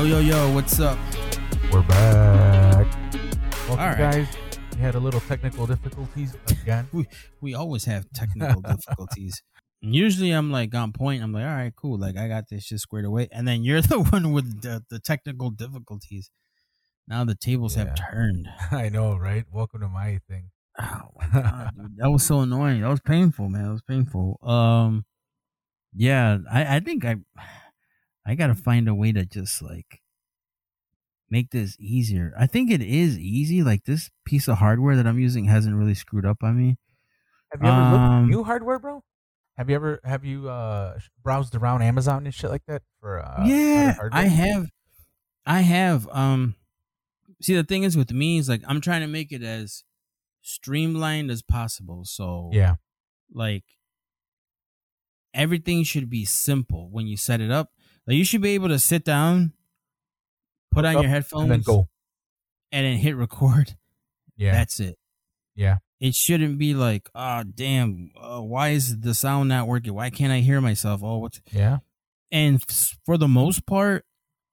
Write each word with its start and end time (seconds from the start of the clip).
Yo, 0.00 0.06
yo, 0.06 0.20
yo, 0.20 0.54
what's 0.54 0.80
up? 0.80 0.98
We're 1.70 1.82
back. 1.82 2.86
Welcome, 3.68 3.70
All 3.72 3.76
right. 3.76 3.98
guys. 3.98 4.28
We 4.74 4.80
had 4.80 4.94
a 4.94 4.98
little 4.98 5.20
technical 5.20 5.66
difficulties 5.66 6.34
again. 6.48 6.88
We 6.90 7.06
we 7.42 7.52
always 7.52 7.84
have 7.84 8.10
technical 8.14 8.62
difficulties. 8.62 9.42
Usually 9.82 10.30
I'm 10.30 10.50
like 10.50 10.74
on 10.74 10.92
point. 10.92 11.22
I'm 11.22 11.34
like, 11.34 11.44
all 11.44 11.50
right, 11.50 11.76
cool. 11.76 11.98
Like 11.98 12.16
I 12.16 12.28
got 12.28 12.48
this 12.48 12.64
shit 12.64 12.80
squared 12.80 13.04
away. 13.04 13.28
And 13.30 13.46
then 13.46 13.62
you're 13.62 13.82
the 13.82 14.00
one 14.00 14.32
with 14.32 14.62
the, 14.62 14.82
the 14.88 15.00
technical 15.00 15.50
difficulties. 15.50 16.30
Now 17.06 17.24
the 17.24 17.34
tables 17.34 17.74
have 17.74 17.94
turned. 17.94 18.48
I 18.70 18.88
know, 18.88 19.18
right? 19.18 19.44
Welcome 19.52 19.82
to 19.82 19.88
my 19.88 20.18
thing. 20.26 20.48
Oh 20.80 21.10
my 21.14 21.42
god, 21.42 21.72
dude. 21.76 21.96
That 21.98 22.10
was 22.10 22.22
so 22.22 22.40
annoying. 22.40 22.80
That 22.80 22.88
was 22.88 23.00
painful, 23.00 23.50
man. 23.50 23.64
That 23.64 23.72
was 23.72 23.82
painful. 23.82 24.38
Um 24.42 25.04
yeah, 25.92 26.38
I, 26.50 26.76
I 26.76 26.80
think 26.80 27.04
I 27.04 27.16
I 28.26 28.34
gotta 28.34 28.54
find 28.54 28.86
a 28.86 28.94
way 28.94 29.12
to 29.12 29.24
just 29.24 29.62
like 29.62 29.99
make 31.30 31.50
this 31.50 31.76
easier. 31.78 32.32
I 32.38 32.46
think 32.46 32.70
it 32.70 32.82
is 32.82 33.18
easy. 33.18 33.62
Like 33.62 33.84
this 33.84 34.10
piece 34.24 34.48
of 34.48 34.58
hardware 34.58 34.96
that 34.96 35.06
I'm 35.06 35.18
using 35.18 35.44
hasn't 35.46 35.76
really 35.76 35.94
screwed 35.94 36.26
up 36.26 36.42
on 36.42 36.56
me. 36.56 36.76
Have 37.52 37.62
you 37.62 37.68
ever 37.68 37.80
looked 37.80 38.02
at 38.02 38.10
Um, 38.10 38.28
new 38.30 38.44
hardware, 38.44 38.78
bro? 38.78 39.02
Have 39.56 39.68
you 39.68 39.76
ever 39.76 40.00
have 40.04 40.24
you 40.24 40.48
uh 40.48 40.98
browsed 41.22 41.54
around 41.54 41.82
Amazon 41.82 42.24
and 42.24 42.34
shit 42.34 42.50
like 42.50 42.64
that 42.66 42.82
for 43.00 43.20
uh 43.24 43.44
yeah. 43.46 43.96
I 44.12 44.24
have. 44.24 44.70
I 45.46 45.60
have. 45.60 46.08
Um, 46.12 46.54
see, 47.42 47.54
the 47.54 47.64
thing 47.64 47.82
is 47.82 47.96
with 47.96 48.12
me 48.12 48.38
is 48.38 48.48
like 48.48 48.62
I'm 48.66 48.80
trying 48.80 49.00
to 49.02 49.06
make 49.06 49.32
it 49.32 49.42
as 49.42 49.84
streamlined 50.42 51.30
as 51.30 51.42
possible. 51.42 52.04
So 52.04 52.50
Yeah. 52.52 52.76
like 53.32 53.64
everything 55.34 55.82
should 55.84 56.10
be 56.10 56.24
simple 56.24 56.88
when 56.90 57.06
you 57.06 57.16
set 57.16 57.40
it 57.40 57.50
up. 57.50 57.70
Like 58.06 58.16
you 58.16 58.24
should 58.24 58.42
be 58.42 58.50
able 58.50 58.68
to 58.68 58.78
sit 58.78 59.04
down, 59.04 59.52
put 60.70 60.84
on 60.84 60.94
your 61.00 61.08
headphones, 61.10 61.42
And 61.44 61.50
then 61.52 61.60
go. 61.62 61.88
and 62.72 62.86
then 62.86 62.96
hit 62.96 63.16
record. 63.16 63.76
Yeah. 64.36 64.52
That's 64.52 64.80
it. 64.80 64.96
yeah. 65.54 65.78
It 66.00 66.14
shouldn't 66.14 66.58
be 66.58 66.72
like, 66.72 67.10
oh 67.14 67.42
damn, 67.42 68.10
uh, 68.18 68.40
why 68.40 68.70
is 68.70 69.00
the 69.00 69.14
sound 69.14 69.50
not 69.50 69.66
working? 69.66 69.92
Why 69.92 70.08
can't 70.08 70.32
I 70.32 70.38
hear 70.40 70.60
myself? 70.62 71.02
Oh, 71.04 71.18
what's 71.18 71.40
Yeah. 71.52 71.78
and 72.32 72.62
f- 72.68 72.96
for 73.04 73.18
the 73.18 73.28
most 73.28 73.66
part 73.66 74.04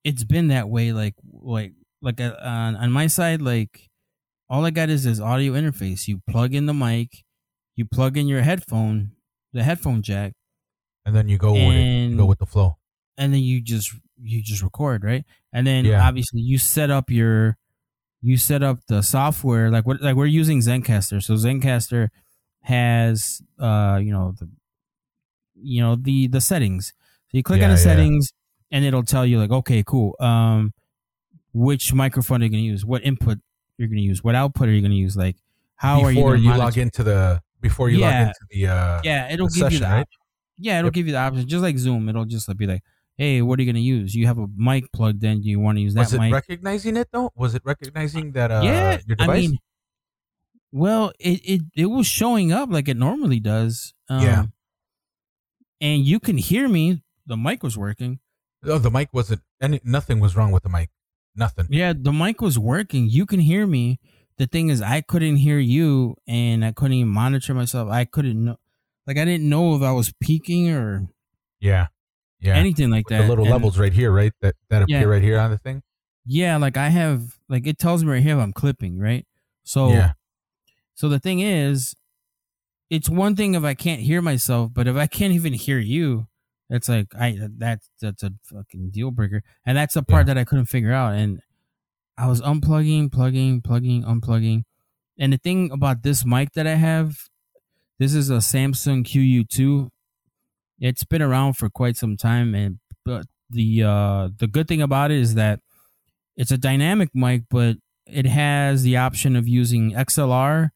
it's 0.04 0.24
been 0.24 0.48
that 0.50 0.68
way 0.70 0.92
like 0.94 1.16
like 1.32 1.74
like 2.02 2.20
uh, 2.22 2.36
on 2.42 2.76
on 2.76 2.92
my 2.92 3.08
side 3.08 3.42
like 3.42 3.90
all 4.50 4.66
i 4.66 4.70
got 4.72 4.90
is 4.90 5.04
this 5.04 5.20
audio 5.20 5.54
interface 5.54 6.08
you 6.08 6.22
plug 6.30 6.54
in 6.56 6.66
the 6.66 6.74
mic 6.74 7.24
you 7.76 7.84
plug 7.86 8.16
in 8.18 8.26
your 8.28 8.42
headphone 8.42 9.12
the 9.54 9.64
headphone 9.64 10.02
jack 10.02 10.34
And 11.06 11.16
then 11.16 11.28
you 11.28 11.38
go 11.38 11.52
with 11.54 11.62
it. 11.62 12.10
You 12.12 12.18
go 12.18 12.26
with 12.26 12.40
the 12.40 12.46
flow. 12.46 12.78
and 13.18 13.34
then 13.34 13.42
you 13.42 13.60
just 13.62 13.94
you 14.22 14.42
just 14.42 14.62
record 14.64 15.04
right 15.04 15.24
and 15.54 15.66
then 15.68 15.86
Yeah. 15.86 16.08
obviously 16.08 16.42
you 16.42 16.58
set 16.58 16.90
up 16.90 17.10
your 17.12 17.58
you 18.22 18.38
set 18.38 18.64
up 18.64 18.80
the 18.88 19.02
software 19.04 19.70
like 19.70 19.86
what 19.86 20.02
like 20.02 20.16
we're 20.16 20.26
using 20.26 20.60
Zencastr 20.60 21.22
so 21.22 21.36
Zencastr 21.36 22.10
has 22.62 23.42
uh 23.60 24.00
you 24.02 24.12
know 24.12 24.34
the 24.40 24.50
you 25.56 25.82
know 25.82 25.96
the 25.96 26.28
the 26.28 26.42
settings 26.42 26.94
so 27.30 27.38
you 27.38 27.44
click 27.44 27.62
on 27.62 27.70
the 27.70 27.76
yeah. 27.76 27.82
settings 27.82 28.34
and 28.72 28.84
it'll 28.84 29.04
tell 29.04 29.26
you 29.26 29.40
like 29.40 29.52
okay 29.52 29.84
cool 29.86 30.16
um 30.20 30.74
which 31.54 31.94
microphone 31.94 32.42
are 32.42 32.46
you 32.46 32.52
going 32.52 32.64
to 32.64 32.68
use 32.68 32.86
what 32.86 33.04
input 33.04 33.38
you're 33.78 33.88
going 33.88 33.98
to 33.98 34.04
use 34.04 34.24
what 34.24 34.36
output 34.36 34.68
are 34.68 34.72
you 34.72 34.82
going 34.82 34.92
to 34.92 34.98
use 34.98 35.16
like 35.16 35.36
how 35.76 36.02
are 36.02 36.12
you 36.12 36.18
before 36.18 36.36
you 36.36 36.54
log 36.56 36.78
into 36.78 37.04
the 37.04 37.42
before 37.62 37.90
you 37.90 38.00
Yeah. 38.00 38.06
log 38.20 38.28
into 38.28 38.40
the 38.52 38.68
uh 38.68 39.02
yeah 39.04 39.32
it'll 39.32 39.48
give 39.48 39.56
you 39.58 39.62
session, 39.64 39.82
the 39.82 39.88
right? 39.96 40.08
yeah 40.58 40.80
it'll 40.80 40.88
Yep. 40.88 40.94
give 40.94 41.06
you 41.08 41.14
the 41.14 41.20
option 41.20 41.48
just 41.48 41.62
like 41.64 41.78
zoom 41.78 42.10
it'll 42.10 42.26
just 42.26 42.56
be 42.58 42.68
like 42.68 42.82
hey 43.18 43.42
what 43.42 43.58
are 43.60 43.64
you 43.64 43.68
going 43.72 43.76
to 43.76 43.82
use 43.82 44.14
you 44.16 44.28
have 44.28 44.38
a 44.38 44.48
mic 44.56 44.92
plugged 44.92 45.24
in 45.24 45.42
do 45.42 45.50
you 45.50 45.60
want 45.60 45.78
to 45.78 45.82
use 45.82 45.94
that 45.94 46.02
was 46.02 46.14
it 46.14 46.20
mic 46.20 46.34
recognizing 46.34 46.96
it 46.98 47.08
though? 47.12 47.32
Was 47.36 47.56
it 47.56 47.62
recognizing 47.66 48.32
that 48.34 48.52
uh 48.52 48.62
yeah 48.64 49.00
your 49.08 49.16
device? 49.16 49.30
i 49.38 49.42
mean 49.42 49.58
well 50.72 51.12
it, 51.20 51.40
it 51.44 51.62
it 51.76 51.86
was 51.88 52.06
showing 52.08 52.52
up 52.52 52.70
like 52.72 52.88
it 52.88 52.98
normally 52.98 53.40
does 53.40 53.94
um, 54.10 54.22
Yeah. 54.22 54.46
and 55.82 56.06
you 56.06 56.20
can 56.20 56.38
hear 56.38 56.68
me 56.68 57.02
the 57.26 57.38
mic 57.38 57.64
was 57.64 57.78
working 57.78 58.20
oh, 58.66 58.78
the 58.78 58.92
mic 58.92 59.10
wasn't 59.14 59.42
any 59.62 59.80
nothing 59.84 60.20
was 60.20 60.36
wrong 60.36 60.52
with 60.52 60.64
the 60.64 60.70
mic. 60.70 60.90
Nothing. 61.36 61.68
yeah 61.70 61.94
the 61.96 62.12
mic 62.12 62.42
was 62.42 62.58
working 62.58 63.08
you 63.10 63.26
can 63.28 63.40
hear 63.40 63.68
me 63.68 64.00
the 64.38 64.48
thing 64.48 64.70
is 64.70 64.82
i 64.82 65.02
couldn't 65.02 65.38
hear 65.38 65.60
you 65.60 66.16
and 66.28 66.66
i 66.66 66.72
couldn't 66.72 66.94
even 66.94 67.12
monitor 67.12 67.54
myself 67.54 67.90
i 67.92 68.06
couldn't 68.06 68.44
know 68.44 68.58
like 69.06 69.18
i 69.18 69.26
didn't 69.26 69.48
know 69.48 69.76
if 69.76 69.82
i 69.84 69.92
was 69.92 70.12
peaking 70.20 70.70
or 70.70 71.08
Yeah. 71.60 71.88
Yeah. 72.40 72.56
anything 72.56 72.90
like 72.92 73.10
With 73.10 73.18
that 73.18 73.24
the 73.24 73.30
little 73.30 73.46
And- 73.46 73.52
levels 73.52 73.78
right 73.80 73.94
here, 73.94 74.12
right? 74.12 74.32
That 74.42 74.56
that 74.70 74.84
appear 74.84 75.00
Yeah. 75.02 75.06
right 75.06 75.22
here 75.24 75.40
on 75.40 75.52
the 75.52 75.58
thing. 75.58 75.82
Yeah, 76.26 76.58
like 76.58 76.78
I 76.78 76.90
have 76.90 77.38
like 77.50 77.66
it 77.66 77.78
tells 77.78 78.04
me 78.04 78.12
right 78.12 78.22
here 78.24 78.38
if 78.38 78.44
I'm 78.44 78.54
clipping, 78.54 79.00
right? 79.00 79.26
So 79.64 79.90
yeah. 79.90 80.14
so 80.94 81.10
the 81.10 81.20
thing 81.20 81.40
is, 81.40 81.94
it's 82.90 83.10
one 83.10 83.36
thing 83.36 83.56
if 83.56 83.64
I 83.64 83.74
can't 83.74 84.02
hear 84.02 84.22
myself, 84.22 84.72
but 84.74 84.88
if 84.88 84.96
I 84.96 85.08
can't 85.08 85.34
even 85.34 85.54
hear 85.54 85.80
you, 85.80 86.28
it's 86.70 86.88
like 86.90 87.08
I 87.16 87.38
that's 87.58 87.90
that's 88.02 88.24
a 88.24 88.32
fucking 88.44 88.90
deal 88.92 89.12
breaker. 89.12 89.42
And 89.66 89.78
that's 89.78 89.94
the 89.96 90.04
part 90.04 90.26
that 90.28 90.38
I 90.38 90.44
couldn't 90.44 90.66
figure 90.66 90.94
out. 90.94 91.14
And 91.16 91.40
I 92.18 92.28
was 92.28 92.42
unplugging, 92.42 93.12
plugging, 93.12 93.62
plugging, 93.62 94.04
unplugging. 94.04 94.64
And 95.18 95.34
the 95.34 95.38
thing 95.38 95.72
about 95.72 96.04
this 96.04 96.26
mic 96.26 96.52
that 96.54 96.68
I 96.68 96.76
have, 96.76 97.30
this 98.00 98.14
is 98.14 98.30
a 98.30 98.42
Samson 98.42 99.04
QU2. 99.04 99.90
It's 100.80 101.04
been 101.04 101.22
around 101.22 101.54
for 101.54 101.70
quite 101.70 101.98
some 101.98 102.18
time, 102.18 102.54
and 102.56 102.80
but 103.06 103.26
the 103.50 103.84
uh 103.84 104.30
the 104.38 104.48
good 104.48 104.68
thing 104.68 104.82
about 104.82 105.12
it 105.12 105.18
is 105.20 105.36
that 105.36 105.60
it's 106.36 106.52
a 106.52 106.58
dynamic 106.58 107.10
mic, 107.16 107.44
but 107.50 107.78
it 108.06 108.26
has 108.26 108.84
the 108.84 108.98
option 108.98 109.36
of 109.36 109.48
using 109.48 109.92
XLR 109.94 110.70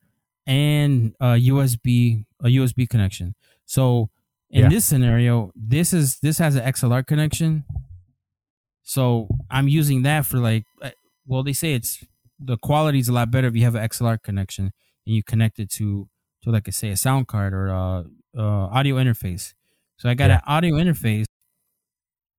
and 0.48 1.16
a 1.20 1.36
USB 1.50 2.26
a 2.44 2.48
USB 2.48 2.90
connection. 2.90 3.36
So 3.66 4.10
in 4.50 4.64
Yeah. 4.64 4.70
this 4.70 4.86
scenario, 4.86 5.52
this 5.56 5.94
is 5.94 6.20
this 6.20 6.40
has 6.40 6.56
an 6.56 6.64
XLR 6.64 7.04
connection. 7.06 7.64
So 8.84 9.28
I'm 9.50 9.68
using 9.68 10.02
that 10.04 10.26
for 10.26 10.40
like 10.40 10.66
uh, 10.82 10.92
well 11.26 11.44
they 11.44 11.54
say 11.54 11.74
it's 11.74 12.04
the 12.40 12.58
quality 12.58 13.00
is 13.00 13.08
a 13.08 13.14
lot 13.14 13.30
better 13.32 13.48
if 13.48 13.56
you 13.56 13.64
have 13.64 13.76
an 13.76 13.84
XLR 13.88 14.22
connection 14.22 14.72
and 15.06 15.16
you 15.16 15.24
connect 15.24 15.60
it 15.60 15.70
to 15.74 16.10
to 16.44 16.50
like 16.52 16.68
I 16.68 16.72
say 16.72 16.90
a 16.90 16.98
sound 16.98 17.28
card 17.28 17.54
or 17.54 17.68
a, 17.68 18.06
uh 18.38 18.42
audio 18.42 18.96
interface. 18.96 19.54
So 20.02 20.10
I 20.10 20.16
got 20.16 20.32
Yeah. 20.32 20.38
an 20.38 20.42
audio 20.48 20.76
interface, 20.78 21.26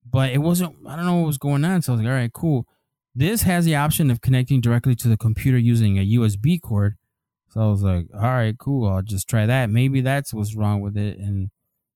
but 0.05 0.33
it 0.33 0.39
wasn't. 0.39 0.75
I 0.87 0.97
don't 0.97 1.07
know 1.07 1.17
what 1.19 1.27
was 1.29 1.39
going 1.39 1.65
on. 1.65 1.81
So 1.83 1.93
I 1.93 1.97
was 1.97 2.03
like, 2.05 2.11
all 2.11 2.17
right, 2.19 2.33
cool. 2.33 2.67
This 3.15 3.43
has 3.43 3.65
the 3.65 3.77
option 3.77 4.11
of 4.11 4.21
connecting 4.21 4.61
directly 4.61 4.97
to 4.97 5.09
the 5.09 5.17
computer 5.17 5.59
using 5.59 5.97
a 5.97 6.03
USB 6.05 6.59
cord. 6.61 6.97
So 7.51 7.61
I 7.61 7.67
was 7.71 7.83
like, 7.85 8.07
all 8.15 8.21
right, 8.23 8.57
cool. 8.59 8.89
I'll 8.89 9.03
just 9.03 9.29
try 9.29 9.47
that. 9.47 9.71
Maybe 9.71 10.01
that's 10.01 10.35
what's 10.35 10.57
wrong 10.57 10.81
with 10.81 10.97
it, 10.97 11.19
and 11.19 11.51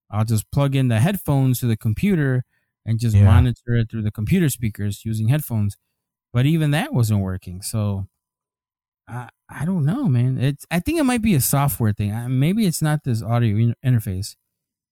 I'll 0.08 0.24
just 0.24 0.48
plug 0.52 0.76
in 0.76 0.86
the 0.88 1.00
headphones 1.00 1.58
to 1.60 1.66
the 1.66 1.76
computer 1.76 2.44
and 2.84 3.00
just 3.00 3.16
Yeah. 3.16 3.24
monitor 3.24 3.74
it 3.74 3.90
through 3.90 4.02
the 4.02 4.12
computer 4.12 4.48
speakers 4.50 5.04
using 5.04 5.28
headphones. 5.28 5.76
But 6.32 6.46
even 6.46 6.70
that 6.72 6.94
wasn't 6.94 7.22
working. 7.22 7.60
So 7.62 8.06
I 9.08 9.30
I 9.48 9.64
don't 9.64 9.84
know, 9.84 10.08
man. 10.08 10.38
It's 10.38 10.66
I 10.70 10.80
think 10.80 10.98
it 11.00 11.04
might 11.04 11.22
be 11.22 11.34
a 11.34 11.40
software 11.40 11.92
thing. 11.92 12.12
I- 12.12 12.28
Maybe 12.28 12.66
it's 12.66 12.82
not 12.82 13.04
this 13.04 13.22
audio 13.22 13.56
in- 13.56 13.74
interface. 13.84 14.36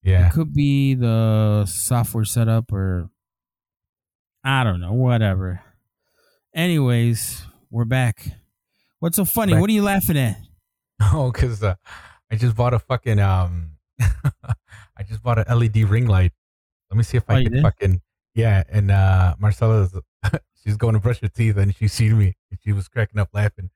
Yeah. 0.04 0.28
It 0.28 0.32
could 0.32 0.52
be 0.54 0.94
the 0.94 1.64
software 1.66 2.24
setup 2.24 2.70
or 2.72 3.08
I 4.44 4.62
don't 4.62 4.80
know, 4.80 4.92
whatever. 4.92 5.62
Anyways, 6.54 7.42
we're 7.70 7.84
back. 7.86 8.26
What's 9.00 9.16
so 9.16 9.24
funny? 9.24 9.52
Back. 9.54 9.60
What 9.62 9.70
are 9.70 9.72
you 9.72 9.82
laughing 9.82 10.18
at? 10.18 10.36
Oh, 11.12 11.32
because 11.32 11.60
uh, 11.62 11.74
I 12.30 12.36
just 12.36 12.54
bought 12.54 12.72
a 12.72 12.78
fucking 12.78 13.18
um, 13.18 13.72
I 14.00 15.02
just 15.06 15.22
bought 15.22 15.38
an 15.40 15.58
LED 15.58 15.76
ring 15.90 16.06
light. 16.06 16.30
Let 16.88 16.96
me 16.96 17.02
see 17.02 17.16
if 17.16 17.24
Oh, 17.28 17.34
I 17.34 17.38
you 17.40 17.50
can 17.50 17.62
fucking 17.62 18.00
yeah. 18.36 18.62
And 18.68 18.92
uh, 18.92 19.34
Marcella's 19.40 19.92
she's 20.62 20.76
going 20.76 20.94
to 20.94 21.00
brush 21.00 21.20
her 21.20 21.28
teeth 21.28 21.56
and 21.56 21.74
she 21.74 21.88
seen 21.88 22.16
me 22.16 22.36
and 22.50 22.60
she 22.62 22.72
was 22.72 22.86
cracking 22.88 23.18
up 23.18 23.30
laughing. 23.32 23.70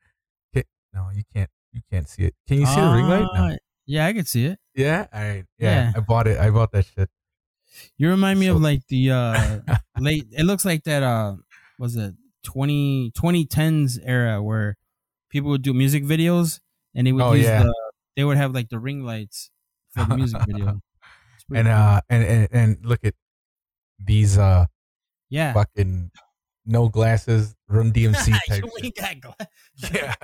No, 0.95 1.09
you 1.15 1.23
can't. 1.35 1.51
You 1.73 1.83
can't 1.91 2.09
see 2.09 2.23
it. 2.23 2.35
Can 2.47 2.61
you 2.61 2.67
see 2.67 2.77
the 2.81 2.91
ring 2.93 3.07
light? 3.09 3.27
No. 3.35 3.49
Uh, 3.49 3.57
Yeah, 3.85 4.07
I 4.07 4.13
can 4.13 4.25
see 4.25 4.47
it. 4.47 4.59
Yeah. 4.79 5.07
I 5.13 5.45
Yeah. 5.59 5.91
Yeah. 5.91 5.93
I 5.97 6.01
bought 6.01 6.27
it. 6.27 6.39
I 6.39 6.51
bought 6.51 6.73
that 6.73 6.87
shit. 6.87 7.11
You 7.99 8.09
remind 8.09 8.39
me 8.41 8.47
So- 8.47 8.57
of 8.57 8.63
like 8.63 8.87
the 8.89 9.11
uh 9.11 9.61
late 9.99 10.27
it 10.33 10.45
looks 10.45 10.65
like 10.65 10.85
that 10.85 11.03
uh 11.03 11.35
was 11.79 11.97
it 11.97 12.15
20 12.45 13.13
2010s 13.13 13.99
era 14.05 14.43
where 14.43 14.77
people 15.31 15.51
would 15.51 15.63
do 15.63 15.75
music 15.75 16.05
videos 16.05 16.61
and 16.95 17.07
they 17.07 17.13
would 17.13 17.23
Oh, 17.23 17.33
use 17.35 17.45
yeah. 17.47 17.63
the 17.65 17.75
they 18.17 18.25
would 18.25 18.37
have 18.39 18.55
like 18.55 18.69
the 18.71 18.79
ring 18.79 19.05
lights 19.05 19.51
for 19.91 20.05
the 20.05 20.17
music 20.17 20.41
video. 20.47 20.81
And 21.55 21.67
cool. 21.67 21.75
uh, 21.77 22.01
and, 22.11 22.25
and 22.25 22.49
and 22.53 22.79
look 22.85 23.01
at 23.05 23.15
these 23.99 24.37
uh 24.37 24.67
yeah. 25.31 25.53
fucking 25.55 26.11
no 26.67 26.89
glasses 26.91 27.55
Run 27.69 27.91
DMC 27.97 28.37
type. 28.49 28.65
you 28.65 28.71
ain't 28.85 28.97
got 28.97 29.21
gla- 29.21 29.49
yeah, 29.93 30.15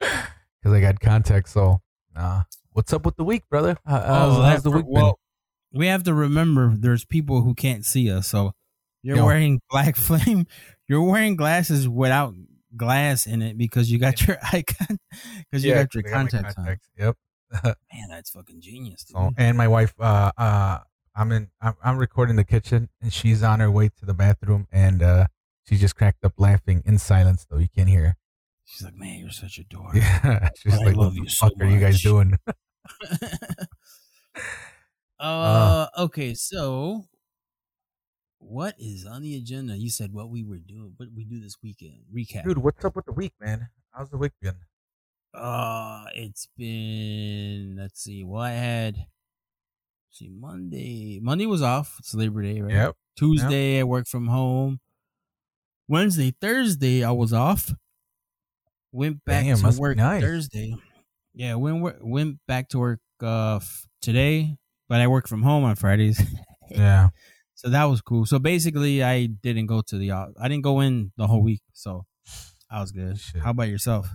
because 0.00 0.72
I 0.72 0.80
got 0.80 0.98
contacts. 1.00 1.52
So, 1.52 1.80
uh, 2.16 2.42
what's 2.74 2.92
up 2.92 3.04
with 3.06 3.16
the 3.16 3.24
week, 3.24 3.48
brother? 3.48 3.76
How- 3.86 4.00
How's, 4.00 4.38
Oh, 4.38 4.42
how's 4.42 4.62
the 4.62 4.70
week 4.70 4.84
been? 4.84 4.92
well, 4.92 5.18
we 5.72 5.86
have 5.86 6.02
to 6.04 6.12
remember 6.14 6.74
there's 6.76 7.04
people 7.04 7.40
who 7.42 7.54
can't 7.54 7.84
see 7.84 8.10
us. 8.10 8.28
So 8.28 8.52
You're 9.02 9.16
Yo. 9.16 9.26
wearing 9.26 9.60
black 9.70 9.96
flame. 9.96 10.46
You're 10.88 11.02
wearing 11.02 11.36
glasses 11.36 11.88
without 11.88 12.34
glass 12.76 13.26
in 13.26 13.40
it 13.42 13.56
because 13.56 13.90
you 13.90 13.98
got 13.98 14.26
your 14.26 14.36
icon 14.52 14.98
because 15.50 15.64
you 15.64 15.70
Yeah, 15.72 15.82
got 15.84 15.94
your 15.94 16.02
got 16.02 16.12
contacts 16.12 16.54
on. 16.58 16.64
contacts. 16.64 16.88
Yep. 16.98 17.16
Man, 17.64 17.74
that's 18.08 18.30
fucking 18.30 18.60
genius. 18.60 19.04
So, 19.06 19.30
and 19.36 19.56
my 19.56 19.68
wife, 19.68 19.94
uh, 20.00 20.32
uh, 20.36 20.78
I'm 21.14 21.30
in, 21.32 21.50
I'm, 21.60 21.74
I'm 21.84 21.98
recording 21.98 22.34
the 22.36 22.42
kitchen, 22.44 22.88
and 23.00 23.12
she's 23.12 23.42
on 23.44 23.60
her 23.60 23.70
way 23.70 23.88
to 24.00 24.04
the 24.06 24.14
bathroom, 24.14 24.66
and 24.72 25.00
uh, 25.02 25.26
she 25.68 25.76
just 25.76 25.94
cracked 25.94 26.24
up 26.24 26.32
laughing 26.36 26.82
in 26.84 26.98
silence, 26.98 27.46
though 27.48 27.58
you 27.58 27.68
can't 27.68 27.88
hear. 27.88 28.04
her. 28.06 28.16
She's 28.64 28.82
like, 28.82 28.96
man, 28.96 29.20
you're 29.20 29.30
such 29.30 29.58
a 29.58 29.64
dork. 29.64 29.94
Yeah, 29.94 30.48
she's 30.58 30.74
I 30.74 30.78
like, 30.78 30.96
love 30.96 31.12
"What 31.12 31.14
you 31.14 31.24
the 31.24 31.30
so 31.30 31.46
fuck 31.48 31.60
are 31.60 31.66
you 31.66 31.78
guys 31.78 32.02
doing?" 32.02 32.36
uh, 35.18 35.86
okay, 35.98 36.34
so 36.34 37.04
what 38.38 38.74
is 38.78 39.06
on 39.06 39.22
the 39.22 39.36
agenda? 39.36 39.76
You 39.76 39.90
said 39.90 40.12
what 40.12 40.30
we 40.30 40.44
were 40.44 40.58
doing, 40.58 40.94
what 40.96 41.08
we 41.14 41.24
do 41.24 41.40
this 41.40 41.56
weekend. 41.62 42.00
Recap. 42.14 42.44
Dude, 42.44 42.58
what's 42.58 42.84
up 42.84 42.96
with 42.96 43.06
the 43.06 43.12
week, 43.12 43.32
man? 43.40 43.68
How's 43.90 44.10
the 44.10 44.18
week 44.18 44.32
been? 44.40 44.56
Uh, 45.32 46.04
it's 46.14 46.48
been 46.56 47.76
let's 47.78 48.02
see. 48.02 48.22
Well, 48.22 48.42
I 48.42 48.50
had 48.50 49.06
see 50.10 50.30
Monday. 50.30 51.18
Monday 51.20 51.46
was 51.46 51.62
off. 51.62 51.96
It's 51.98 52.14
Labor 52.14 52.42
Day, 52.42 52.60
right? 52.60 52.72
Yep. 52.72 52.96
Tuesday 53.16 53.80
I 53.80 53.82
worked 53.84 54.08
from 54.08 54.28
home. 54.28 54.80
Wednesday, 55.88 56.34
Thursday 56.40 57.04
I 57.04 57.10
was 57.10 57.32
off. 57.32 57.72
Went 58.92 59.24
back 59.24 59.44
Damn, 59.44 59.56
to 59.56 59.80
work 59.80 59.96
nice. 59.96 60.22
Thursday. 60.22 60.76
Yeah, 61.34 61.54
went 61.56 62.04
went 62.04 62.38
back 62.46 62.68
to 62.70 62.78
work 62.78 63.00
uh 63.22 63.56
f- 63.56 63.86
today, 64.00 64.56
but 64.88 65.00
I 65.00 65.08
work 65.08 65.28
from 65.28 65.42
home 65.42 65.64
on 65.64 65.76
Fridays. 65.76 66.20
Yeah. 66.70 67.10
so 67.54 67.68
that 67.68 67.84
was 67.84 68.00
cool. 68.00 68.24
So 68.24 68.38
basically, 68.38 69.04
I 69.04 69.26
didn't 69.26 69.66
go 69.66 69.82
to 69.82 69.98
the 69.98 70.12
I 70.12 70.48
didn't 70.48 70.62
go 70.64 70.80
in 70.80 71.12
the 71.18 71.26
whole 71.26 71.42
week, 71.42 71.60
so 71.74 72.06
I 72.70 72.80
was 72.80 72.90
good. 72.90 73.18
Shit. 73.18 73.42
How 73.42 73.50
about 73.50 73.68
yourself? 73.68 74.08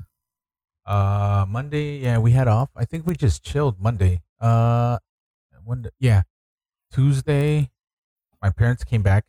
Uh, 0.85 1.45
Monday, 1.47 1.99
yeah, 1.99 2.17
we 2.17 2.31
had 2.31 2.47
off. 2.47 2.69
I 2.75 2.85
think 2.85 3.05
we 3.05 3.15
just 3.15 3.43
chilled 3.43 3.79
Monday. 3.79 4.21
Uh, 4.41 4.97
one, 5.63 5.85
yeah, 5.99 6.23
Tuesday, 6.91 7.69
my 8.41 8.49
parents 8.49 8.83
came 8.83 9.03
back. 9.03 9.25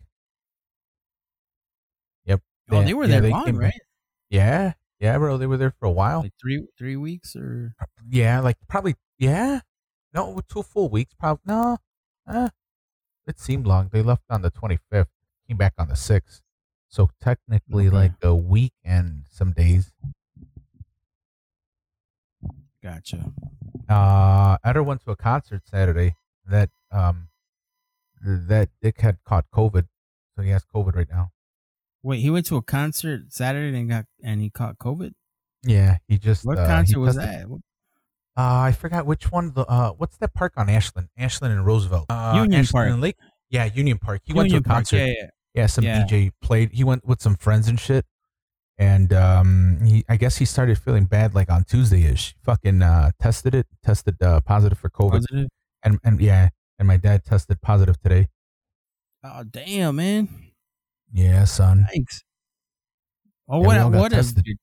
Yep. 2.24 2.40
Oh, 2.70 2.82
they 2.82 2.94
were 2.94 3.04
yeah, 3.04 3.20
there 3.20 3.30
long, 3.30 3.44
right? 3.56 3.72
back. 3.72 3.80
Yeah, 4.30 4.72
yeah, 5.00 5.18
bro. 5.18 5.36
They 5.38 5.46
were 5.46 5.56
there 5.56 5.72
for 5.78 5.86
a 5.86 5.90
while. 5.90 6.20
Like 6.22 6.34
three 6.40 6.66
three 6.78 6.96
weeks 6.96 7.34
or 7.34 7.74
Yeah, 8.08 8.40
like 8.40 8.56
probably. 8.68 8.94
Yeah, 9.18 9.60
no, 10.14 10.40
two 10.48 10.62
full 10.62 10.88
weeks. 10.88 11.14
Probably 11.18 11.42
no. 11.46 11.78
Uh, 12.26 12.48
it 13.26 13.38
seemed 13.38 13.66
long. 13.66 13.88
They 13.92 14.02
left 14.02 14.24
on 14.30 14.42
the 14.42 14.50
twenty 14.50 14.78
fifth. 14.90 15.08
Came 15.48 15.56
back 15.56 15.74
on 15.78 15.88
the 15.88 15.96
sixth. 15.96 16.40
So 16.88 17.10
technically, 17.20 17.86
Okay. 17.88 17.96
like 17.96 18.12
a 18.22 18.34
week 18.34 18.72
and 18.84 19.24
some 19.30 19.52
days. 19.52 19.92
gotcha. 22.82 23.32
Uh, 23.88 24.56
Eder 24.64 24.82
went 24.82 25.02
to 25.04 25.10
a 25.10 25.16
concert 25.16 25.62
Saturday. 25.66 26.16
That 26.46 26.70
um, 26.90 27.28
that 28.22 28.70
dick 28.82 29.00
had 29.00 29.18
caught 29.24 29.46
COVID, 29.54 29.86
so 30.34 30.42
he 30.42 30.50
has 30.50 30.64
COVID 30.64 30.96
right 30.96 31.08
now. 31.10 31.30
Wait, 32.02 32.20
he 32.20 32.30
went 32.30 32.46
to 32.46 32.56
a 32.56 32.62
concert 32.62 33.32
Saturday 33.32 33.78
and 33.78 33.88
got 33.88 34.04
and 34.22 34.40
he 34.40 34.50
caught 34.50 34.78
COVID. 34.78 35.12
Yeah, 35.62 35.98
he 36.08 36.18
just. 36.18 36.44
What 36.46 36.58
uh, 36.58 36.66
concert 36.66 36.98
was 36.98 37.16
that? 37.16 37.48
What- 37.48 37.60
Uh, 38.36 38.68
I 38.68 38.72
forgot 38.72 39.04
which 39.06 39.30
one. 39.30 39.52
The 39.52 39.66
uh, 39.66 39.90
what's 39.92 40.16
that 40.18 40.32
park 40.32 40.54
on 40.56 40.70
Ashland? 40.70 41.08
Ashland 41.18 41.52
and 41.52 41.66
Roosevelt. 41.66 42.06
Uh, 42.08 42.32
Union 42.36 42.60
Ashland 42.60 42.72
Park. 42.72 42.92
and 42.92 43.00
Lake. 43.02 43.16
Yeah, 43.50 43.64
Union 43.66 43.98
Park. 43.98 44.22
He 44.24 44.32
went 44.32 44.48
to 44.48 44.54
a 44.54 44.58
Union 44.58 44.62
Park, 44.62 44.76
concert. 44.78 44.96
Yeah, 44.98 45.06
yeah. 45.06 45.26
Yeah, 45.54 45.66
some 45.66 45.84
Yeah. 45.84 46.06
DJ 46.06 46.30
played. 46.40 46.70
He 46.72 46.84
went 46.84 47.04
with 47.04 47.20
some 47.20 47.34
friends 47.34 47.68
and 47.68 47.78
shit. 47.78 48.06
And 48.78 49.12
um, 49.12 49.78
he, 49.84 50.04
I 50.08 50.16
guess 50.16 50.38
he 50.38 50.46
started 50.46 50.78
feeling 50.78 51.04
bad 51.04 51.34
like 51.34 51.50
on 51.50 51.64
Tuesday 51.64 52.04
ish. 52.04 52.34
Fucking 52.44 52.80
uh, 52.80 53.10
tested 53.20 53.54
it, 53.54 53.66
tested 53.82 54.22
uh, 54.22 54.40
positive 54.40 54.78
for 54.78 54.88
COVID, 54.88 55.10
Positive? 55.26 55.48
and 55.82 55.98
and 56.02 56.18
yeah, 56.20 56.48
and 56.78 56.88
my 56.88 56.96
dad 56.96 57.24
tested 57.24 57.60
positive 57.60 58.00
today. 58.00 58.28
Oh 59.22 59.42
damn, 59.44 59.96
man! 59.96 60.28
Yeah, 61.12 61.44
son. 61.44 61.86
Thanks. 61.90 62.22
Oh, 63.48 63.56
Yeah, 63.56 63.60
we 63.60 63.66
what? 63.66 63.92
got 63.92 63.92
What 64.00 64.12
if? 64.12 64.46
Your, 64.46 64.56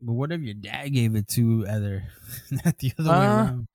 but 0.00 0.12
what 0.12 0.32
if 0.32 0.40
your 0.42 0.54
dad 0.54 0.88
gave 0.92 1.14
it 1.16 1.26
to 1.28 1.66
other, 1.68 2.04
not 2.64 2.78
the 2.78 2.92
other 2.98 3.10
way 3.10 3.16
Uh, 3.16 3.20
around? 3.44 3.66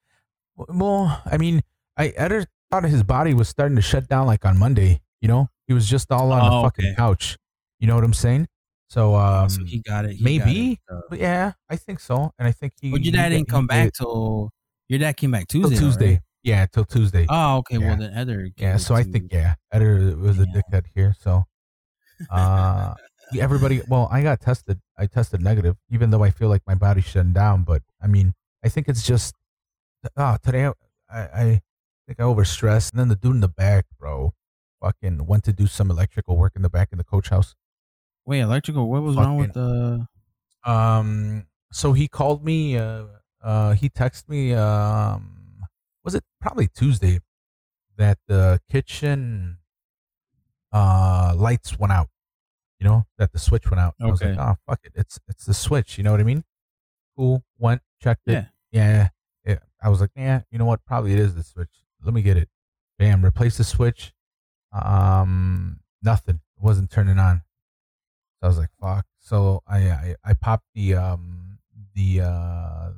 Well, 0.56 1.22
I 1.26 1.38
mean, 1.38 1.62
I 1.98 2.10
Eder 2.16 2.46
thought 2.72 2.84
his 2.86 3.04
body 3.04 3.34
was 3.34 3.50
starting 3.50 3.76
to 3.76 3.82
shut 3.82 4.08
down 4.08 4.28
like 4.28 4.46
on 4.46 4.58
Monday. 4.58 5.02
You 5.22 5.28
know, 5.28 5.50
he 5.68 5.74
was 5.74 5.88
just 5.90 6.12
all 6.12 6.32
on 6.32 6.42
Oh, 6.42 6.58
the 6.62 6.68
fucking 6.68 6.86
okay. 6.86 6.96
couch. 6.96 7.38
You 7.80 7.88
know 7.88 7.96
what 7.96 8.04
I'm 8.04 8.14
saying? 8.14 8.48
So 8.90 9.16
um, 9.16 9.50
so 9.50 9.64
he 9.66 9.80
got 9.80 10.06
it. 10.06 10.16
he 10.18 10.24
maybe. 10.24 10.80
got 10.88 10.96
it, 10.96 10.98
uh, 10.98 11.02
but 11.10 11.20
yeah, 11.20 11.54
I 11.70 11.76
think 11.76 12.00
so, 12.00 12.32
and 12.38 12.48
I 12.48 12.52
think 12.52 12.74
he. 12.80 12.92
but 12.92 13.02
your 13.02 13.12
dad 13.14 13.30
didn't 13.30 13.50
come 13.50 13.66
back 13.66 13.88
it 13.88 13.94
till 13.96 14.52
your 14.88 15.00
dad 15.00 15.18
came 15.18 15.32
back 15.32 15.48
till 15.48 15.62
Tuesday. 15.62 15.76
though, 15.76 15.82
Tuesday. 15.82 16.10
right? 16.12 16.22
Yeah, 16.44 16.66
till 16.68 16.86
Tuesday. 16.86 17.26
Oh, 17.30 17.58
okay. 17.58 17.78
Yeah. 17.80 17.88
Well, 17.88 17.98
then 17.98 18.14
Heather. 18.14 18.44
gave 18.44 18.54
Yeah, 18.58 18.76
it 18.76 18.80
so 18.80 18.94
I 18.96 19.04
think 19.04 19.32
yeah, 19.34 19.56
Eder 19.72 20.16
was 20.18 20.38
a 20.40 20.46
dickhead 20.46 20.86
here. 20.94 21.16
So, 21.20 21.46
uh, 22.30 22.94
everybody. 23.40 23.82
Well, 23.88 24.08
I 24.12 24.22
got 24.22 24.42
tested. 24.42 24.80
I 24.98 25.08
tested 25.08 25.42
negative, 25.42 25.78
even 25.90 26.10
though 26.10 26.24
I 26.24 26.30
feel 26.32 26.50
like 26.50 26.62
my 26.68 26.76
body's 26.76 27.06
shutting 27.06 27.34
down. 27.34 27.64
But 27.64 27.82
I 28.02 28.08
mean, 28.08 28.34
I 28.64 28.70
think 28.70 28.88
it's 28.88 29.04
just. 29.04 29.36
Oh, 30.18 30.38
today 30.44 30.66
I 31.10 31.18
I 31.18 31.62
think 32.08 32.20
I 32.20 32.24
overstressed, 32.24 32.92
and 32.92 33.00
then 33.00 33.08
the 33.08 33.16
dude 33.16 33.36
in 33.36 33.42
the 33.42 33.48
back, 33.48 33.86
bro, 33.98 34.34
fucking 34.82 35.26
went 35.26 35.44
to 35.46 35.54
do 35.54 35.68
some 35.68 35.90
electrical 35.90 36.38
work 36.38 36.54
in 36.56 36.62
the 36.62 36.70
back 36.70 36.90
in 36.92 36.98
the 36.98 37.04
coach 37.04 37.30
house. 37.30 37.56
Wait, 38.26 38.40
electrical. 38.40 38.90
What 38.90 39.04
was 39.04 39.16
wrong 39.16 39.38
with 39.38 39.54
the? 39.54 40.08
Um, 40.66 41.46
so 41.72 41.94
he 41.94 42.08
called 42.08 42.44
me. 42.44 42.78
Uh, 42.78 43.06
uh, 43.44 43.74
he 43.74 43.90
texted 43.90 44.30
me. 44.30 44.54
Um, 44.54 45.64
was 46.04 46.16
it 46.16 46.24
probably 46.42 46.68
Tuesday 46.68 47.20
that 47.98 48.18
the 48.28 48.60
kitchen 48.70 49.58
uh 50.72 51.34
lights 51.38 51.78
went 51.78 51.94
out? 51.94 52.10
You 52.84 52.90
know 52.90 53.06
that 53.18 53.32
the 53.32 53.40
switch 53.40 53.70
went 53.72 53.80
out. 53.80 53.96
I 54.02 54.08
was 54.08 54.22
like, 54.22 54.32
Okay. 54.32 54.42
oh 54.42 54.56
fuck 54.68 54.82
it, 54.84 54.92
it's 54.96 55.18
it's 55.30 55.46
the 55.46 55.54
switch. 55.54 55.98
You 55.98 56.04
know 56.04 56.12
what 56.12 56.20
I 56.20 56.24
mean? 56.24 56.44
Cool. 57.16 57.42
Went 57.58 57.82
checked 58.02 58.28
it. 58.28 58.34
Yeah. 58.34 58.46
Yeah. 58.74 59.08
yeah. 59.46 59.60
I 59.82 59.88
was 59.88 60.02
like, 60.02 60.10
yeah. 60.18 60.42
You 60.52 60.60
know 60.60 60.66
what? 60.66 60.84
Probably 60.86 61.14
it 61.14 61.20
is 61.20 61.34
the 61.34 61.44
switch. 61.44 61.70
Let 62.04 62.14
me 62.14 62.22
get 62.22 62.36
it. 62.36 62.50
Bam. 63.00 63.24
Replace 63.24 63.56
the 63.58 63.64
switch. 63.64 64.14
Um, 64.74 65.80
nothing. 66.02 66.42
It 66.58 66.62
wasn't 66.64 66.92
turning 66.92 67.20
on. 67.20 67.44
So 68.42 68.48
I 68.48 68.48
was 68.48 68.58
like, 68.58 68.70
fuck. 68.82 69.06
So 69.22 69.62
I 69.66 69.78
I, 69.90 70.16
I 70.26 70.34
popped 70.34 70.66
the 70.76 70.96
um 70.96 71.60
the 71.96 72.20
uh 72.22 72.90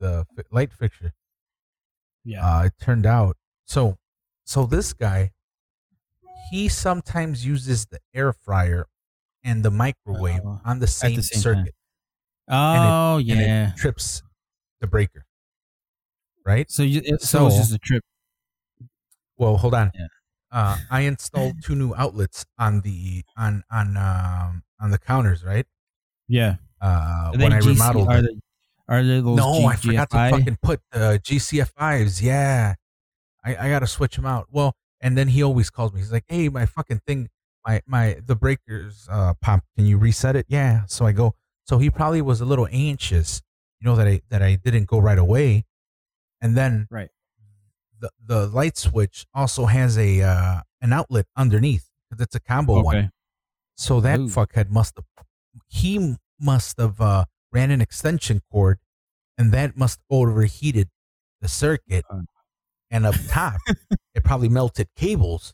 the 0.00 0.24
fi- 0.36 0.44
light 0.50 0.72
fixture. 0.72 1.12
Yeah. 2.24 2.46
Uh, 2.60 2.62
it 2.64 2.72
turned 2.80 3.04
out 3.04 3.36
so 3.66 3.98
so 4.44 4.64
this 4.64 4.94
guy 4.94 5.32
he 6.50 6.68
sometimes 6.68 7.44
uses 7.44 7.86
the 7.86 7.98
air 8.14 8.32
fryer 8.32 8.86
and 9.48 9.64
the 9.64 9.70
microwave 9.70 10.40
Oh, 10.44 10.60
on 10.64 10.78
the 10.78 10.86
same, 10.86 11.16
the 11.16 11.22
same 11.22 11.42
time. 11.42 11.56
circuit 11.56 11.74
oh 12.50 13.16
and 13.16 13.26
yeah. 13.26 13.68
it 13.70 13.76
trips 13.76 14.22
the 14.80 14.86
breaker. 14.86 15.24
Right? 16.44 16.70
so 16.70 16.82
you, 16.82 17.02
it, 17.04 17.20
so, 17.20 17.46
it's 17.46 17.56
just 17.56 17.74
a 17.74 17.78
trip. 17.78 18.02
Well, 19.36 19.58
hold 19.58 19.74
on. 19.74 19.90
Yeah. 19.94 20.06
Uh, 20.50 20.78
I 20.90 21.00
installed 21.02 21.56
two 21.62 21.74
new 21.74 21.94
outlets 21.94 22.46
on 22.58 22.80
the 22.80 23.22
on 23.36 23.64
on 23.70 23.96
um 23.96 24.62
on 24.80 24.90
the 24.90 24.98
counters, 24.98 25.44
right? 25.44 25.66
Yeah. 26.26 26.56
Uh, 26.80 27.32
when 27.36 27.52
I 27.52 27.58
GC 27.60 27.66
remodeled. 27.66 28.08
Are 28.08 28.18
it. 28.18 28.22
they, 28.22 28.94
are 28.94 29.02
they 29.02 29.20
those 29.20 29.36
no, 29.36 29.66
I 29.66 29.76
forgot 29.76 30.10
to 30.10 30.30
fucking 30.30 30.58
put 30.62 30.80
the 30.92 31.20
GCF5s. 31.22 32.22
Yeah, 32.22 32.74
I, 33.44 33.56
I 33.56 33.68
got 33.68 33.80
to 33.80 33.86
switch 33.86 34.16
them 34.16 34.24
out. 34.24 34.46
Well, 34.50 34.74
and 35.02 35.18
then 35.18 35.28
he 35.28 35.42
always 35.42 35.68
calls 35.68 35.92
me. 35.92 36.00
He's 36.00 36.12
like, 36.12 36.24
"Hey, 36.28 36.48
my 36.48 36.64
fucking 36.64 37.02
thing, 37.06 37.28
my 37.66 37.82
my 37.86 38.16
the 38.24 38.36
breakers 38.36 39.06
uh 39.10 39.34
pop. 39.40 39.64
Can 39.76 39.86
you 39.86 39.98
reset 39.98 40.36
it?" 40.36 40.46
Yeah. 40.48 40.82
So 40.86 41.06
I 41.06 41.12
go. 41.12 41.34
So 41.64 41.78
he 41.78 41.90
probably 41.90 42.22
was 42.22 42.40
a 42.40 42.44
little 42.46 42.68
anxious, 42.70 43.42
you 43.80 43.86
know, 43.88 43.96
that 43.96 44.06
I 44.06 44.20
that 44.30 44.42
I 44.42 44.56
didn't 44.56 44.86
go 44.86 44.98
right 44.98 45.18
away, 45.18 45.64
and 46.40 46.56
then 46.56 46.86
Right. 46.90 47.10
the 48.00 48.10
the 48.24 48.46
light 48.46 48.76
switch 48.78 49.26
also 49.34 49.66
has 49.66 49.98
a 49.98 50.22
uh 50.22 50.60
an 50.80 50.92
outlet 50.92 51.26
underneath 51.36 51.88
because 52.08 52.22
it's 52.24 52.34
a 52.34 52.40
combo 52.40 52.82
one. 52.82 52.96
Okay. 52.96 53.10
So 53.76 54.00
that 54.00 54.18
Ooh. 54.20 54.26
fuckhead 54.28 54.70
must 54.70 54.96
have 54.96 55.04
he 55.68 56.16
must 56.40 56.78
have 56.78 57.00
uh, 57.00 57.24
ran 57.52 57.70
an 57.70 57.80
extension 57.80 58.40
cord, 58.50 58.78
and 59.36 59.52
that 59.52 59.76
must 59.76 60.00
overheated 60.10 60.88
the 61.40 61.48
circuit. 61.48 62.04
Uh. 62.10 62.20
And 62.90 63.04
up 63.04 63.16
top, 63.28 63.60
it 64.14 64.24
probably 64.24 64.48
melted 64.48 64.88
cables, 64.96 65.52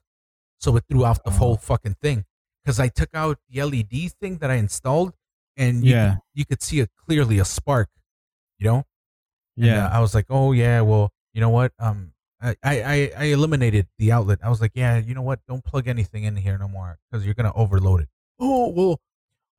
so 0.64 0.76
it 0.78 0.84
threw 0.88 1.04
off 1.04 1.22
the 1.22 1.30
Oh. 1.30 1.38
whole 1.40 1.56
fucking 1.56 1.96
thing. 2.04 2.24
Because 2.62 2.80
I 2.80 2.88
took 2.88 3.10
out 3.14 3.36
the 3.50 3.60
LED 3.60 4.08
thing 4.20 4.38
that 4.38 4.50
I 4.50 4.54
installed, 4.66 5.12
and 5.56 5.84
you 5.84 5.92
Yeah. 5.92 6.10
could, 6.14 6.20
you 6.38 6.44
could 6.50 6.62
see 6.62 6.80
a 6.80 6.86
clearly 7.04 7.38
a 7.38 7.44
spark, 7.44 7.90
you 8.58 8.66
know. 8.70 8.80
And, 9.56 9.66
Yeah. 9.66 9.86
uh, 9.86 9.96
I 9.96 10.00
was 10.00 10.14
like, 10.14 10.26
oh 10.30 10.52
yeah, 10.52 10.80
well, 10.80 11.12
you 11.34 11.40
know 11.40 11.50
what? 11.58 11.72
Um, 11.78 12.12
I, 12.40 12.56
I 12.62 13.12
I 13.16 13.24
eliminated 13.36 13.86
the 13.98 14.12
outlet. 14.12 14.38
I 14.42 14.48
was 14.50 14.60
like, 14.60 14.72
yeah, 14.74 14.98
you 14.98 15.14
know 15.14 15.22
what? 15.30 15.40
Don't 15.48 15.64
plug 15.64 15.88
anything 15.88 16.24
in 16.24 16.36
here 16.36 16.58
no 16.58 16.68
more 16.68 16.98
because 17.10 17.24
you're 17.24 17.34
gonna 17.40 17.54
overload 17.54 18.00
it. 18.02 18.08
Oh 18.38 18.68
well, 18.68 19.00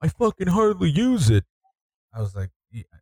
I 0.01 0.07
fucking 0.09 0.47
hardly 0.59 0.89
use 0.91 1.29
it. 1.37 1.45
I 2.13 2.19
was 2.21 2.35
like, 2.35 2.51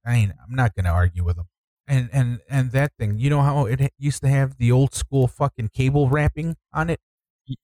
I 0.05 0.15
ain't. 0.19 0.31
I'm 0.41 0.55
not 0.55 0.75
gonna 0.75 0.91
argue 1.01 1.23
with 1.23 1.37
him. 1.37 1.47
And 1.87 2.09
and 2.13 2.39
and 2.49 2.71
that 2.71 2.91
thing, 2.97 3.17
you 3.17 3.29
know 3.29 3.41
how 3.41 3.65
it 3.65 3.91
used 3.97 4.21
to 4.23 4.29
have 4.29 4.57
the 4.57 4.71
old 4.71 4.93
school 4.93 5.27
fucking 5.27 5.69
cable 5.73 6.07
wrapping 6.09 6.55
on 6.71 6.89
it. 6.89 6.99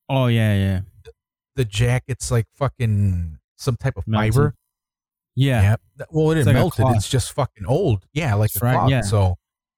Oh 0.10 0.28
yeah, 0.28 0.54
yeah. 0.56 0.82
The, 1.04 1.12
the 1.56 1.66
jack, 1.66 2.04
it's 2.08 2.32
like 2.32 2.46
fucking 2.56 3.38
some 3.58 3.76
type 3.78 3.98
of 3.98 4.08
Melted. 4.08 4.34
fiber. 4.34 4.56
Yeah. 5.36 5.76
Yeah. 5.98 6.06
Well, 6.12 6.32
it 6.32 6.38
It's 6.40 6.46
didn't 6.46 6.48
like 6.48 6.56
a 6.56 6.60
melt 6.60 6.74
it. 6.74 6.82
cloth. 6.82 6.96
It's 6.98 7.10
just 7.10 7.32
fucking 7.34 7.66
old. 7.66 8.06
Yeah, 8.14 8.34
like 8.36 8.52
That's 8.52 8.62
a 8.62 8.66
right, 8.66 8.74
cloth. 8.74 8.90
yeah. 8.92 9.02
So, 9.02 9.36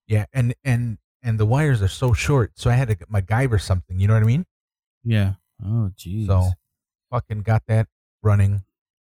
yeah, 0.07 0.25
and 0.33 0.53
and 0.63 0.97
and 1.23 1.39
the 1.39 1.45
wires 1.45 1.81
are 1.83 1.87
so 1.87 2.13
short, 2.13 2.51
so 2.55 2.69
I 2.69 2.73
had 2.73 2.87
to 2.87 2.95
get 2.95 3.09
my 3.11 3.21
MacGyver 3.21 3.61
something. 3.61 3.99
You 3.99 4.07
know 4.07 4.13
what 4.15 4.23
I 4.23 4.25
mean? 4.25 4.45
Yeah. 5.03 5.33
Oh 5.63 5.91
jeez. 5.97 6.25
So, 6.27 6.51
fucking 7.11 7.41
got 7.43 7.63
that 7.67 7.87
running, 8.23 8.63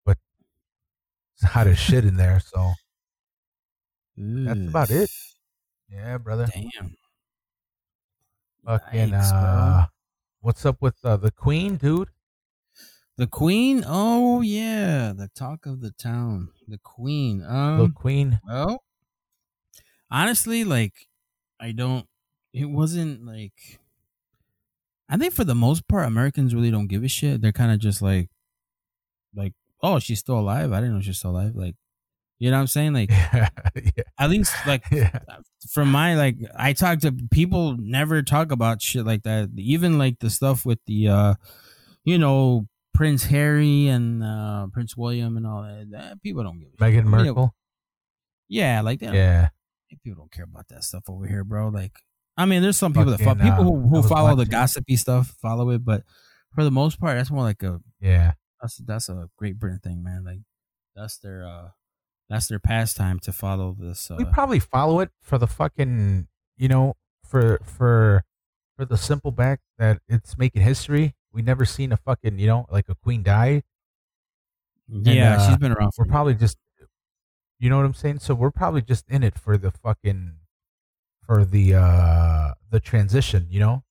but 0.07 0.16
it's 1.35 1.45
hot 1.52 1.66
as 1.66 1.78
shit 1.78 2.04
in 2.07 2.16
there. 2.16 2.40
So, 2.40 2.73
that's 4.16 4.59
about 4.68 4.90
it. 4.90 5.11
yeah, 5.90 6.16
brother. 6.18 6.49
Damn. 6.52 6.95
Fucking, 8.64 9.11
Yikes, 9.11 9.33
uh, 9.33 9.87
what's 10.40 10.64
up 10.66 10.76
with 10.80 10.97
uh, 11.04 11.16
the 11.16 11.30
Queen, 11.30 11.76
dude? 11.76 12.09
The 13.16 13.26
Queen. 13.26 13.85
Oh 13.87 14.40
yeah, 14.42 15.12
the 15.16 15.28
talk 15.35 15.66
of 15.66 15.80
the 15.80 15.90
town. 15.90 16.50
The 16.66 16.78
Queen. 16.78 17.40
the 17.40 17.52
Um. 17.52 17.92
Queen. 17.92 18.40
Well, 18.47 18.83
honestly, 20.11 20.64
like, 20.64 20.95
I 21.61 21.73
don't. 21.73 22.07
It 22.52 22.66
wasn't 22.66 23.25
like. 23.26 23.80
I 25.09 25.16
think 25.16 25.33
for 25.33 25.45
the 25.45 25.54
most 25.54 25.88
part, 25.88 26.07
Americans 26.07 26.54
really 26.54 26.71
don't 26.71 26.87
give 26.87 27.02
a 27.02 27.09
shit. 27.09 27.40
They're 27.40 27.50
kind 27.50 27.73
of 27.73 27.78
just 27.78 28.02
like, 28.02 28.28
like, 29.35 29.54
oh, 29.83 29.99
she's 29.99 30.18
still 30.18 30.38
alive. 30.38 30.71
I 30.71 30.80
didn't 30.80 30.95
know 30.97 31.00
she's 31.00 31.18
still 31.18 31.30
alive. 31.30 31.52
Like, 31.54 31.76
you 32.38 32.50
know 32.50 32.57
what 32.57 32.62
I'm 32.62 32.66
saying? 32.68 32.92
Like, 32.92 33.11
Yeah, 33.11 33.49
yeah, 33.75 34.02
at 34.18 34.30
least 34.30 34.52
like 34.66 34.85
yeah. 34.92 35.18
from 35.71 35.90
my 35.90 36.14
like 36.14 36.37
I 36.57 36.73
talk 36.73 37.00
to 37.00 37.12
people 37.30 37.76
never 37.78 38.23
talk 38.23 38.52
about 38.52 38.83
shit 38.83 39.04
like 39.04 39.25
that. 39.25 39.50
Even 39.57 39.99
like 39.99 40.21
the 40.21 40.30
stuff 40.30 40.64
with 40.64 40.78
the 40.87 41.09
uh 41.09 41.35
you 42.04 42.18
know 42.18 42.66
Prince 42.95 43.25
Harry 43.25 43.88
and 43.88 44.23
uh 44.23 44.66
Prince 44.73 44.97
William 44.97 45.37
and 45.37 45.47
all 45.47 45.62
that. 45.62 45.90
that 45.90 46.23
people 46.23 46.42
don't 46.45 46.61
give 46.61 46.68
a 46.73 46.76
Meghan 46.76 46.95
shit. 46.95 47.07
Markle. 47.07 47.54
Yeah, 48.49 48.80
like 48.80 49.00
that. 49.00 49.14
Yeah, 49.14 49.49
People 50.04 50.23
don't 50.23 50.33
care 50.33 50.45
about 50.45 50.68
that 50.68 50.85
stuff 50.85 51.04
over 51.09 51.26
here, 51.26 51.45
bro. 51.45 51.68
Like 51.68 51.92
I 52.37 52.47
mean, 52.47 52.62
there's 52.62 52.78
some 52.78 52.92
people 52.92 53.11
that 53.11 53.21
Fucking, 53.21 53.42
follow, 53.42 53.50
people 53.50 53.64
uh, 53.64 53.80
who, 53.83 53.88
who 53.88 53.97
was 53.97 54.07
follow 54.07 54.37
the 54.37 54.47
gossipy 54.47 54.95
stuff 54.97 55.35
follow 55.42 55.71
it, 55.71 55.85
but 55.85 56.04
for 56.54 56.62
the 56.62 56.71
most 56.71 57.00
part, 57.00 57.16
that's 57.16 57.30
more 57.30 57.42
like 57.42 57.62
a 57.64 57.80
yeah. 58.00 58.33
that's 58.62 58.76
that's 58.76 59.09
a 59.09 59.28
Great 59.37 59.59
Britain 59.59 59.80
thing, 59.83 60.04
man. 60.04 60.25
Like 60.25 60.38
that's 60.95 61.18
their 61.18 61.45
uh 61.45 61.68
that's 62.29 62.49
their 62.49 62.59
pastime 62.59 63.19
to 63.21 63.33
follow 63.33 63.75
this. 63.79 64.11
Uh, 64.11 64.17
we 64.19 64.25
probably 64.25 64.61
follow 64.61 65.01
it 65.01 65.11
for 65.21 65.39
the 65.39 65.47
fucking 65.47 66.29
you 66.57 66.69
know 66.69 66.95
for 67.25 67.59
for 67.65 68.25
for 68.77 68.85
the 68.85 68.97
simple 68.97 69.33
fact 69.33 69.63
that 69.79 70.01
it's 70.09 70.37
making 70.39 70.63
history. 70.63 71.15
We 71.33 71.43
never 71.43 71.65
seen 71.65 71.93
a 71.93 71.97
fucking 71.97 72.39
you 72.39 72.47
know 72.47 72.67
like 72.71 72.89
a 72.89 72.95
queen 72.95 73.23
die. 73.23 73.63
Yeah, 74.89 75.37
uh, 75.37 75.49
she's 75.49 75.57
been 75.59 75.73
around. 75.73 75.93
For 75.95 76.05
we're 76.05 76.11
probably 76.11 76.35
just 76.35 76.59
you 77.59 77.69
know 77.69 77.77
what 77.77 77.87
i'm 77.87 77.95
saying? 77.95 78.21
So 78.21 78.35
we're 78.35 78.51
probably 78.51 78.83
just 78.83 79.09
in 79.09 79.23
it 79.23 79.39
for 79.39 79.57
the 79.57 79.71
fucking 79.71 80.37
for 81.27 81.45
the 81.45 81.75
uh 81.75 82.55
the 82.71 82.81
transition 82.81 83.47
you 83.51 83.61
know? 83.61 83.85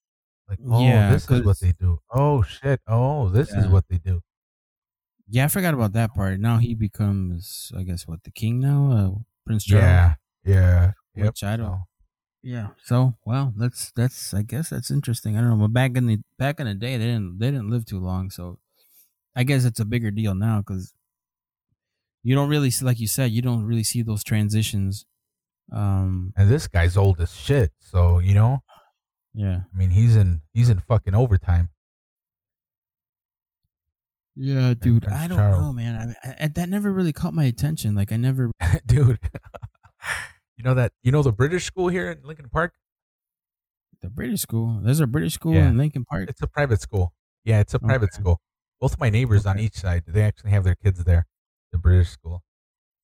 Like 0.49 0.59
oh 0.65 0.81
Yeah, 0.81 1.11
this 1.11 1.29
is 1.29 1.43
what 1.43 1.59
they 1.59 1.73
do. 1.73 1.99
Oh 2.09 2.41
shit. 2.43 2.81
Oh 2.87 3.29
this 3.29 3.51
is 3.51 3.67
what 3.67 3.85
they 3.89 3.97
do 3.97 4.21
Yeah, 5.29 5.45
I 5.45 5.47
forgot 5.49 5.73
about 5.73 5.93
that 5.93 6.13
part. 6.13 6.39
Now 6.39 6.57
he 6.57 6.73
becomes, 6.75 7.71
I 7.77 7.83
guess, 7.83 8.07
what 8.07 8.23
the 8.23 8.31
king 8.31 8.59
now, 8.59 8.91
uh, 8.91 9.19
Prince 9.45 9.65
Charles. 9.65 9.83
yeah 9.83 10.13
yeah 10.45 10.91
yep. 11.15 11.25
Which 11.27 11.43
I 11.43 11.57
don't. 11.57 11.81
Yeah. 12.43 12.69
So, 12.83 13.15
well, 13.25 13.53
that's 13.57 13.91
that's. 13.95 14.33
I 14.33 14.43
guess 14.43 14.69
that's 14.69 14.89
interesting. 14.91 15.35
I 15.35 15.41
don't 15.41 15.49
know, 15.49 15.67
but 15.67 15.73
back 15.73 15.97
in 15.97 16.07
the 16.07 16.19
back 16.37 16.59
in 16.61 16.65
the 16.67 16.75
day, 16.75 16.97
they 16.97 17.05
didn't 17.05 17.39
they 17.39 17.51
didn't 17.51 17.69
live 17.69 17.85
too 17.85 17.99
long, 17.99 18.29
so 18.29 18.59
I 19.35 19.43
guess 19.43 19.65
it's 19.65 19.79
a 19.81 19.85
bigger 19.85 20.11
deal 20.11 20.33
now 20.33 20.59
because 20.59 20.93
you 22.23 22.35
don't 22.35 22.49
really 22.49 22.71
see, 22.71 22.85
like 22.85 22.99
you 22.99 23.07
said, 23.07 23.31
you 23.31 23.41
don't 23.41 23.63
really 23.65 23.83
see 23.83 24.01
those 24.01 24.23
transitions. 24.23 25.05
Um. 25.69 26.31
and 26.37 26.49
this 26.49 26.65
guy's 26.67 26.95
old 26.95 27.19
as 27.19 27.35
shit 27.35 27.73
so 27.81 28.19
you 28.19 28.33
know 28.33 28.63
Yeah. 29.33 29.63
i 29.73 29.77
mean 29.77 29.89
he's 29.89 30.15
in 30.15 30.39
he's 30.53 30.69
in 30.69 30.79
fucking 30.79 31.13
overtime 31.13 31.71
Yeah, 34.39 34.73
dude. 34.79 35.03
Prince 35.03 35.17
I 35.19 35.27
don't 35.27 35.37
Charles. 35.37 35.59
know, 35.61 35.73
man. 35.73 36.15
I, 36.23 36.35
I, 36.41 36.47
that 36.47 36.69
never 36.69 36.91
really 36.91 37.11
caught 37.13 37.33
my 37.33 37.45
attention. 37.45 37.95
Like, 37.95 38.11
I 38.11 38.17
never. 38.17 38.51
dude. 38.85 39.17
you 40.57 40.63
know 40.63 40.75
that 40.75 40.91
you 41.01 41.11
know 41.11 41.23
the 41.23 41.31
British 41.31 41.65
school 41.65 41.87
here 41.87 42.11
in 42.11 42.19
Lincoln 42.23 42.49
Park. 42.49 42.73
The 44.01 44.09
British 44.09 44.41
school. 44.41 44.79
There's 44.83 44.99
a 44.99 45.07
British 45.07 45.33
school 45.33 45.55
Yeah. 45.55 45.69
in 45.69 45.77
Lincoln 45.77 46.05
Park. 46.05 46.29
It's 46.29 46.41
a 46.41 46.47
private 46.47 46.81
school. 46.81 47.13
Yeah, 47.45 47.59
it's 47.61 47.73
a 47.73 47.79
private 47.79 48.11
Okay. 48.13 48.21
school. 48.21 48.39
Both 48.79 48.99
my 48.99 49.09
neighbors 49.09 49.47
on 49.47 49.57
each 49.57 49.73
side, 49.75 50.03
they 50.07 50.21
actually 50.21 50.51
have 50.51 50.63
their 50.63 50.75
kids 50.75 51.03
there. 51.03 51.25
The 51.71 51.79
British 51.79 52.09
school. 52.09 52.43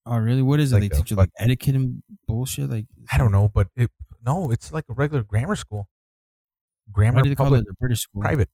Oh, 0.05 0.17
really? 0.17 0.43
What 0.43 0.59
is 0.59 0.71
it? 0.71 0.75
Like 0.81 0.91
they 0.91 0.97
teach 0.97 1.09
you 1.11 1.17
like 1.17 1.29
etiquette 1.39 1.73
and 1.75 2.03
bullshit. 2.27 2.69
Like 2.69 2.85
I 3.11 3.17
don't 3.17 3.31
know, 3.31 3.49
but 3.51 3.69
it 3.75 3.89
no, 4.23 4.51
it's 4.51 4.71
like 4.71 4.85
a 4.89 4.93
regular 4.93 5.23
grammar 5.23 5.55
school. 5.55 5.87
Grammar 6.91 7.17
Why 7.17 7.21
do 7.23 7.29
they 7.29 7.35
call 7.35 7.53
it 7.55 7.65
the 7.65 7.73
British 7.79 8.01
school? 8.01 8.21
private. 8.21 8.49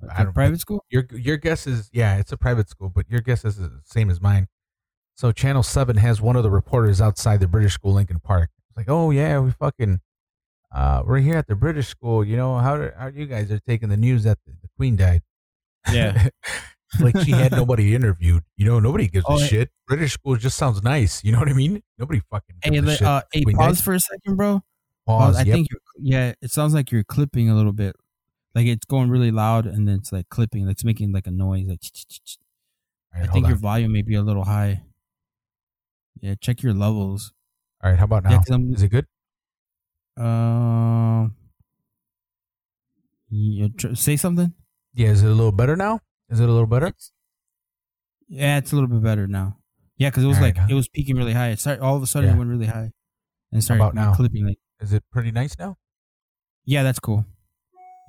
The 0.00 0.08
I 0.20 0.24
don't- 0.24 0.32
private 0.32 0.60
school. 0.60 0.84
Your 0.90 1.06
your 1.12 1.36
guess 1.36 1.66
is 1.66 1.90
yeah, 1.92 2.16
it's 2.18 2.32
a 2.32 2.36
private 2.36 2.68
school, 2.68 2.88
but 2.88 3.08
your 3.10 3.20
guess 3.20 3.44
is 3.44 3.56
the 3.56 3.80
same 3.84 4.10
as 4.10 4.20
mine. 4.20 4.48
So 5.14 5.32
Channel 5.32 5.62
Seven 5.62 5.96
has 5.96 6.20
one 6.22 6.36
of 6.36 6.42
the 6.42 6.50
reporters 6.50 7.00
outside 7.00 7.40
the 7.40 7.48
British 7.48 7.74
school, 7.74 7.92
Lincoln 7.92 8.20
Park. 8.20 8.50
It's 8.68 8.76
like, 8.76 8.88
oh 8.88 9.10
yeah, 9.10 9.38
we 9.40 9.50
fucking, 9.50 10.00
uh, 10.74 11.02
we're 11.04 11.18
here 11.18 11.36
at 11.36 11.46
the 11.46 11.56
British 11.56 11.88
school. 11.88 12.24
You 12.24 12.36
know 12.36 12.56
how 12.58 12.76
do- 12.76 12.92
how 12.96 13.08
you 13.08 13.26
guys 13.26 13.50
are 13.50 13.60
taking 13.60 13.88
the 13.90 13.96
news 13.98 14.24
that 14.24 14.38
the, 14.46 14.52
the 14.62 14.68
Queen 14.76 14.96
died? 14.96 15.22
Yeah. 15.92 16.28
like 17.00 17.18
she 17.20 17.32
had 17.32 17.52
nobody 17.52 17.94
interviewed. 17.94 18.42
You 18.56 18.64
know, 18.64 18.80
nobody 18.80 19.08
gives 19.08 19.26
Oh, 19.28 19.36
a 19.36 19.40
hey- 19.40 19.46
shit. 19.48 19.70
British 19.86 20.14
school 20.14 20.36
just 20.36 20.56
sounds 20.56 20.82
nice. 20.82 21.22
You 21.22 21.32
know 21.32 21.38
what 21.40 21.48
I 21.48 21.52
mean? 21.52 21.82
Nobody 21.98 22.20
fucking 22.30 22.56
gives 22.62 22.86
Hey, 22.86 22.92
a 22.94 22.96
shit. 22.96 23.06
uh, 23.06 23.22
hey, 23.32 23.42
Queen 23.42 23.56
pause 23.56 23.76
died. 23.78 23.84
for 23.84 23.92
a 23.94 24.00
second, 24.00 24.36
bro. 24.36 24.62
Pause. 25.06 25.36
I 25.36 25.42
yep. 25.42 25.54
think 25.54 25.68
you're, 25.70 25.80
yeah, 25.98 26.32
it 26.40 26.50
sounds 26.50 26.72
like 26.72 26.90
you're 26.92 27.04
clipping 27.04 27.50
a 27.50 27.54
little 27.54 27.72
bit. 27.72 27.94
Like 28.54 28.66
it's 28.66 28.84
going 28.84 29.10
really 29.10 29.30
loud 29.30 29.66
and 29.66 29.86
then 29.86 29.96
it's 29.96 30.12
like 30.12 30.28
clipping, 30.28 30.66
like 30.66 30.72
it's 30.72 30.84
making 30.84 31.12
like 31.12 31.26
a 31.26 31.30
noise. 31.30 31.66
Like 31.68 31.80
All 33.14 33.22
I 33.22 33.26
think 33.26 33.46
your 33.46 33.56
on. 33.56 33.60
volume 33.62 33.92
may 33.92 34.02
be 34.02 34.14
a 34.16 34.22
little 34.22 34.44
high. 34.44 34.82
Yeah, 36.20 36.34
check 36.40 36.62
your 36.62 36.74
levels. 36.74 37.32
All 37.82 37.90
right, 37.90 37.98
how 37.98 38.04
about 38.04 38.24
Yeah, 38.24 38.30
now? 38.48 38.54
I'm- 38.56 38.74
Is 38.74 38.82
it 38.82 38.88
good? 38.88 39.06
Um, 40.16 41.34
yeah, 43.30 43.68
tr- 43.76 43.94
say 43.94 44.16
something. 44.16 44.52
Yeah, 44.94 45.08
is 45.08 45.22
it 45.22 45.26
a 45.30 45.34
little 45.34 45.52
better 45.52 45.76
now? 45.76 46.00
Is 46.28 46.40
it 46.40 46.48
a 46.48 46.52
little 46.52 46.66
better? 46.66 46.86
It's- 46.86 47.12
yeah, 48.28 48.58
it's 48.58 48.72
a 48.72 48.74
little 48.74 48.88
bit 48.90 49.02
better 49.02 49.26
now. 49.26 49.58
Yeah, 49.96 50.10
because 50.10 50.24
it 50.24 50.26
was 50.26 50.36
All 50.38 50.42
right, 50.42 50.56
like 50.56 50.64
huh? 50.64 50.66
it 50.70 50.74
was 50.74 50.88
peaking 50.88 51.16
really 51.16 51.32
high. 51.34 51.48
It 51.50 51.60
started 51.60 51.82
all 51.82 51.96
of 51.96 52.02
a 52.02 52.06
sudden 52.06 52.28
Yeah. 52.30 52.34
it 52.34 52.38
went 52.38 52.50
really 52.50 52.66
high 52.66 52.92
and 53.52 53.62
started 53.62 53.82
about 53.82 53.94
now? 53.94 54.14
clipping. 54.14 54.46
Like, 54.46 54.58
Is 54.80 54.92
it 54.92 55.04
pretty 55.10 55.30
nice 55.30 55.56
now? 55.58 55.76
yeah, 56.64 56.82
that's 56.82 56.98
cool. 57.00 57.24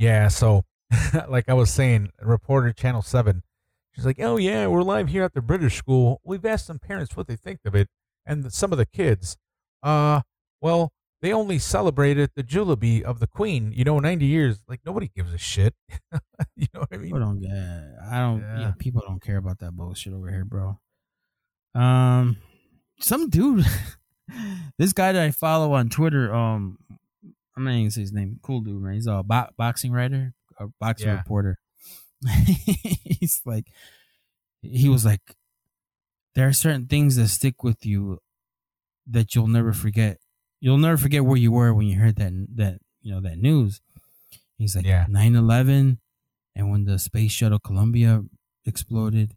Yeah, 0.01 0.29
so 0.29 0.65
like 1.29 1.47
I 1.47 1.53
was 1.53 1.69
saying, 1.69 2.09
reporter 2.23 2.73
Channel 2.73 3.03
7, 3.03 3.43
she's 3.91 4.03
like, 4.03 4.19
oh, 4.19 4.37
yeah, 4.37 4.65
we're 4.65 4.81
live 4.81 5.09
here 5.09 5.23
at 5.23 5.35
the 5.35 5.43
British 5.43 5.77
school. 5.77 6.19
We've 6.23 6.43
asked 6.43 6.65
some 6.65 6.79
parents 6.79 7.15
what 7.15 7.27
they 7.27 7.35
think 7.35 7.59
of 7.65 7.75
it. 7.75 7.87
And 8.25 8.51
some 8.51 8.71
of 8.71 8.79
the 8.79 8.87
kids, 8.87 9.37
uh, 9.83 10.21
well, 10.59 10.91
they 11.21 11.31
only 11.31 11.59
celebrated 11.59 12.31
the 12.35 12.41
jubilee 12.41 13.03
of 13.03 13.19
the 13.19 13.27
Queen, 13.27 13.73
you 13.75 13.83
know, 13.83 13.99
90 13.99 14.25
years. 14.25 14.59
Like, 14.67 14.79
nobody 14.87 15.11
gives 15.15 15.35
a 15.35 15.37
shit. 15.37 15.75
you 16.55 16.65
know 16.73 16.79
what 16.79 16.89
I 16.91 16.97
mean? 16.97 17.05
People 17.05 17.19
don't 17.19 17.39
get. 17.39 17.51
I 18.11 18.19
don't. 18.21 18.41
Yeah. 18.41 18.59
Yeah. 18.59 18.71
people 18.79 19.03
don't 19.05 19.21
care 19.21 19.37
about 19.37 19.59
that 19.59 19.73
bullshit 19.73 20.13
over 20.13 20.31
here, 20.31 20.45
bro. 20.45 20.79
Um, 21.75 22.37
some 22.99 23.29
dude, 23.29 23.67
this 24.79 24.93
guy 24.93 25.11
that 25.11 25.21
I 25.21 25.29
follow 25.29 25.73
on 25.73 25.89
Twitter. 25.89 26.33
Um, 26.33 26.79
I'm 27.55 27.63
not 27.63 27.71
even 27.71 27.83
gonna 27.83 27.91
say 27.91 28.01
his 28.01 28.13
name. 28.13 28.39
Cool 28.41 28.61
dude, 28.61 28.81
man. 28.81 28.93
He's 28.93 29.07
a 29.07 29.23
bo- 29.23 29.49
boxing 29.57 29.91
writer, 29.91 30.33
a 30.59 30.67
boxing 30.79 31.07
Yeah. 31.09 31.17
reporter. 31.17 31.57
He's 32.45 33.41
like, 33.45 33.65
he 34.61 34.87
was 34.89 35.03
like, 35.05 35.21
there 36.35 36.47
are 36.47 36.53
certain 36.53 36.85
things 36.87 37.15
that 37.15 37.27
stick 37.29 37.63
with 37.63 37.85
you 37.85 38.19
that 39.07 39.35
you'll 39.35 39.47
never 39.47 39.73
forget. 39.73 40.19
You'll 40.59 40.77
never 40.77 40.97
forget 40.97 41.25
where 41.25 41.37
you 41.37 41.51
were 41.51 41.73
when 41.73 41.87
you 41.87 41.99
heard 41.99 42.15
that 42.17 42.31
that 42.55 42.79
you 43.01 43.11
know 43.13 43.21
that 43.21 43.37
news. 43.39 43.81
He's 44.57 44.75
like 44.75 44.85
Yeah. 44.85 45.07
9/11 45.09 45.97
and 46.55 46.69
when 46.69 46.85
the 46.85 46.99
space 46.99 47.31
shuttle 47.31 47.59
Columbia 47.59 48.21
exploded 48.65 49.35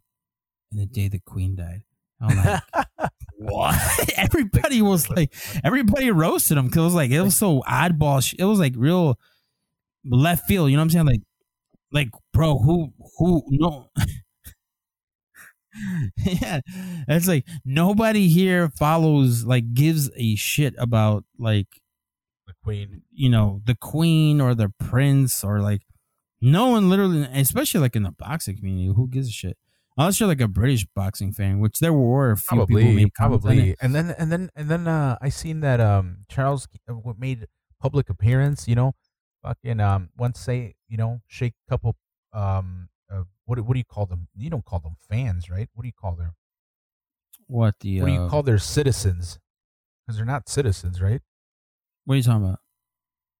and 0.71 0.79
the 0.79 0.85
day 0.85 1.07
the 1.07 1.19
queen 1.19 1.55
died. 1.55 1.83
I'm 2.21 2.37
like 2.37 2.63
what? 3.37 3.75
everybody 4.17 4.81
was 4.81 5.09
like, 5.09 5.33
everybody 5.63 6.11
roasted 6.11 6.57
him 6.57 6.65
because 6.65 6.79
it 6.81 6.83
was 6.85 6.93
like 6.95 7.11
it 7.11 7.21
was 7.21 7.35
so 7.35 7.61
oddball. 7.67 8.23
sh- 8.23 8.35
It 8.39 8.45
was 8.45 8.59
like 8.59 8.73
real 8.75 9.19
left 10.05 10.47
field. 10.47 10.71
You 10.71 10.77
know 10.77 10.81
what 10.81 10.85
I'm 10.85 10.89
saying? 10.91 11.05
Like, 11.07 11.21
like, 11.91 12.09
bro, 12.33 12.59
who, 12.59 12.93
who, 13.19 13.43
no. 13.49 13.89
yeah, 16.17 16.61
it's 17.07 17.27
like 17.27 17.45
nobody 17.65 18.27
here 18.29 18.69
follows, 18.69 19.43
like, 19.45 19.73
gives 19.73 20.09
a 20.15 20.35
shit 20.35 20.73
about 20.77 21.25
like 21.37 21.67
the 22.47 22.53
queen. 22.63 23.03
you 23.13 23.29
know 23.29 23.61
the 23.65 23.75
queen 23.75 24.41
or 24.41 24.55
the 24.55 24.73
prince 24.79 25.43
or 25.43 25.61
like 25.61 25.81
no 26.41 26.69
one 26.69 26.89
literally 26.89 27.23
especially 27.33 27.81
like 27.81 27.95
in 27.95 28.03
the 28.03 28.11
boxing 28.11 28.57
community 28.57 28.87
who 28.95 29.07
gives 29.09 29.29
a 29.29 29.31
shit 29.31 29.57
unless 29.97 30.19
you're 30.19 30.27
like 30.27 30.41
a 30.41 30.47
british 30.47 30.85
boxing 30.95 31.31
fan 31.31 31.59
which 31.59 31.79
there 31.79 31.93
were 31.93 32.31
a 32.31 32.37
few 32.37 32.63
people 32.63 32.91
Probably, 32.91 32.93
made 32.93 33.13
probably. 33.13 33.75
And 33.81 33.95
then, 33.95 34.11
and 34.11 34.31
then, 34.31 34.49
and 34.55 34.69
then, 34.69 34.87
uh, 34.87 35.17
I 35.21 35.29
seen 35.29 35.61
that 35.61 35.79
um 35.79 36.25
Charles 36.29 36.67
uh, 36.87 36.93
made 37.17 37.47
public 37.79 38.09
appearance. 38.09 38.67
You 38.67 38.75
know, 38.75 38.93
fucking 39.43 39.79
um 39.79 40.09
once 40.17 40.39
say 40.39 40.75
you 40.87 40.97
know 40.97 41.21
shake 41.27 41.53
a 41.67 41.69
couple 41.69 41.95
um 42.33 42.89
uh, 43.09 43.23
what 43.45 43.55
do- 43.55 43.63
what 43.63 43.73
do 43.73 43.79
you 43.79 43.85
call 43.85 44.05
them? 44.05 44.27
You 44.35 44.49
don't 44.49 44.65
call 44.65 44.79
them 44.79 44.95
fans, 45.09 45.49
right? 45.49 45.69
What 45.73 45.83
do 45.83 45.87
you 45.87 45.93
call 45.93 46.15
them? 46.15 46.33
what 47.47 47.79
the 47.79 48.01
What 48.01 48.07
do 48.07 48.11
uh, 48.11 48.15
you 48.23 48.29
call 48.29 48.43
their 48.43 48.57
citizens? 48.59 49.39
Because 50.05 50.17
they're 50.17 50.25
not 50.25 50.49
citizens, 50.49 51.01
right? 51.01 51.21
what 52.05 52.13
are 52.13 52.17
you 52.17 52.23
talking 52.23 52.43
about 52.45 52.59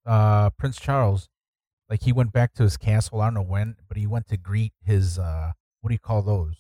uh 0.06 0.50
Prince 0.52 0.80
Charles, 0.80 1.30
like 1.90 2.04
he 2.04 2.14
went 2.14 2.34
back 2.34 2.54
to 2.56 2.64
his 2.64 2.78
castle. 2.78 3.22
I 3.22 3.28
don't 3.28 3.36
know 3.36 3.44
when, 3.44 3.78
but 3.88 3.98
he 3.98 4.08
went 4.08 4.28
to 4.30 4.38
greet 4.38 4.74
his 4.84 5.20
uh 5.20 5.54
what 5.86 5.90
do 5.90 5.94
you 5.94 6.00
call 6.00 6.24
those? 6.24 6.56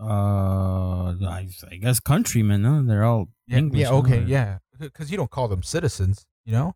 uh 0.00 1.12
I, 1.28 1.46
I 1.70 1.76
guess 1.76 2.00
countrymen 2.00 2.64
huh? 2.64 2.80
they're 2.86 3.04
all 3.04 3.28
English, 3.50 3.80
yeah, 3.82 3.90
okay, 3.90 4.22
yeah, 4.26 4.58
because 4.78 5.10
you 5.10 5.18
don't 5.18 5.30
call 5.30 5.46
them 5.46 5.62
citizens, 5.62 6.24
you 6.46 6.52
know. 6.52 6.74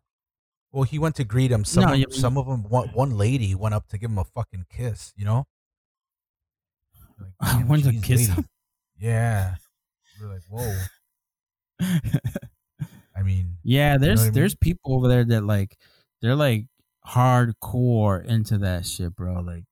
Well, 0.71 0.83
he 0.83 0.99
went 0.99 1.15
to 1.15 1.23
greet 1.23 1.51
him. 1.51 1.65
Some 1.65 1.85
No, 1.85 1.93
of, 1.93 1.97
you- 1.99 2.05
some 2.11 2.37
of 2.37 2.45
them, 2.45 2.61
one, 2.69 2.89
one 2.89 3.17
lady 3.17 3.55
went 3.55 3.73
up 3.73 3.87
to 3.87 3.97
give 3.97 4.11
him 4.11 4.19
a 4.19 4.23
fucking 4.25 4.67
kiss, 4.69 5.11
you 5.15 5.25
know. 5.25 5.47
Like, 7.19 7.31
I 7.39 7.63
went 7.63 7.85
to 7.85 7.93
kiss 7.93 8.27
lady. 8.29 8.33
him? 8.33 8.47
Yeah, 8.99 9.55
we're 10.21 10.27
like, 10.31 10.43
whoa. 10.47 10.75
I 13.17 13.23
mean, 13.23 13.57
yeah 13.63 13.97
there's 13.97 14.21
I 14.21 14.23
mean? 14.25 14.33
there's 14.33 14.53
people 14.55 14.93
over 14.93 15.07
there 15.07 15.23
that 15.25 15.43
like 15.43 15.77
they're 16.21 16.35
like 16.35 16.67
hardcore 17.07 18.23
into 18.23 18.59
that 18.59 18.85
shit 18.85 19.15
bro 19.15 19.39
like 19.41 19.63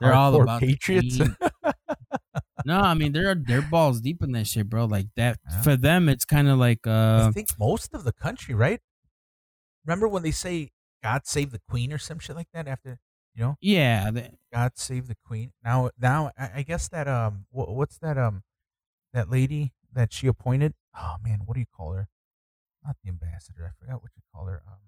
they're 0.00 0.14
all 0.14 0.40
about 0.40 0.60
the 0.60 0.66
patriots. 0.68 1.18
no, 2.64 2.78
I 2.80 2.94
mean 2.94 3.12
they're 3.12 3.34
they're 3.34 3.62
balls 3.62 4.00
deep 4.00 4.22
in 4.22 4.32
that 4.32 4.46
shit, 4.46 4.68
bro. 4.68 4.84
Like 4.86 5.06
that 5.16 5.38
Yeah. 5.50 5.62
for 5.62 5.76
them, 5.76 6.08
it's 6.08 6.24
kind 6.24 6.48
of 6.48 6.58
like 6.58 6.86
uh, 6.86 7.26
I 7.28 7.32
think 7.32 7.48
most 7.58 7.94
of 7.94 8.04
the 8.04 8.12
country, 8.12 8.54
right? 8.54 8.80
Remember 9.86 10.06
when 10.08 10.22
they 10.22 10.30
say 10.30 10.70
"God 11.02 11.22
save 11.26 11.50
the 11.52 11.60
Queen" 11.68 11.92
or 11.92 11.98
some 11.98 12.18
shit 12.18 12.36
like 12.36 12.48
that? 12.52 12.68
After 12.68 12.98
you 13.34 13.42
know, 13.44 13.56
yeah, 13.60 14.10
they- 14.10 14.30
God 14.52 14.72
save 14.74 15.06
the 15.08 15.16
Queen. 15.24 15.52
Now, 15.64 15.90
now, 15.98 16.32
I, 16.36 16.50
I 16.56 16.62
guess 16.62 16.88
that 16.88 17.08
um, 17.08 17.46
wha- 17.50 17.70
what's 17.72 17.98
that 17.98 18.18
um, 18.18 18.42
that 19.12 19.30
lady 19.30 19.72
that 19.92 20.12
she 20.12 20.26
appointed? 20.26 20.74
Oh 20.98 21.16
man, 21.22 21.40
what 21.46 21.54
do 21.54 21.60
you 21.60 21.66
call 21.74 21.92
her? 21.92 22.08
Not 22.84 22.96
the 23.02 23.08
ambassador. 23.10 23.70
I 23.72 23.78
forgot 23.84 24.02
what 24.02 24.10
you 24.16 24.22
call 24.34 24.46
her. 24.46 24.62
Um, 24.66 24.78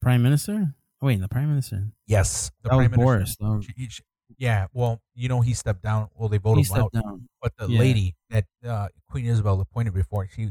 prime 0.00 0.22
minister. 0.22 0.74
Oh, 1.00 1.06
wait, 1.06 1.20
the 1.20 1.28
prime 1.28 1.48
minister. 1.48 1.88
yes, 2.06 2.52
the 2.62 2.68
that 2.68 2.76
prime 2.76 2.90
minister. 2.92 3.04
Boris. 3.44 3.66
She- 3.76 3.88
she- 3.88 4.02
yeah, 4.38 4.66
well, 4.72 5.00
you 5.14 5.28
know, 5.28 5.40
he 5.40 5.54
stepped 5.54 5.82
down. 5.82 6.08
Well, 6.14 6.28
they 6.28 6.38
voted 6.38 6.66
him 6.68 6.76
out. 6.76 6.92
down. 6.92 7.28
But 7.40 7.52
the 7.58 7.68
Yeah. 7.68 7.78
lady 7.78 8.14
that 8.30 8.44
uh, 8.66 8.88
Queen 9.10 9.26
Isabel 9.26 9.60
appointed 9.60 9.94
before, 9.94 10.26
she 10.34 10.50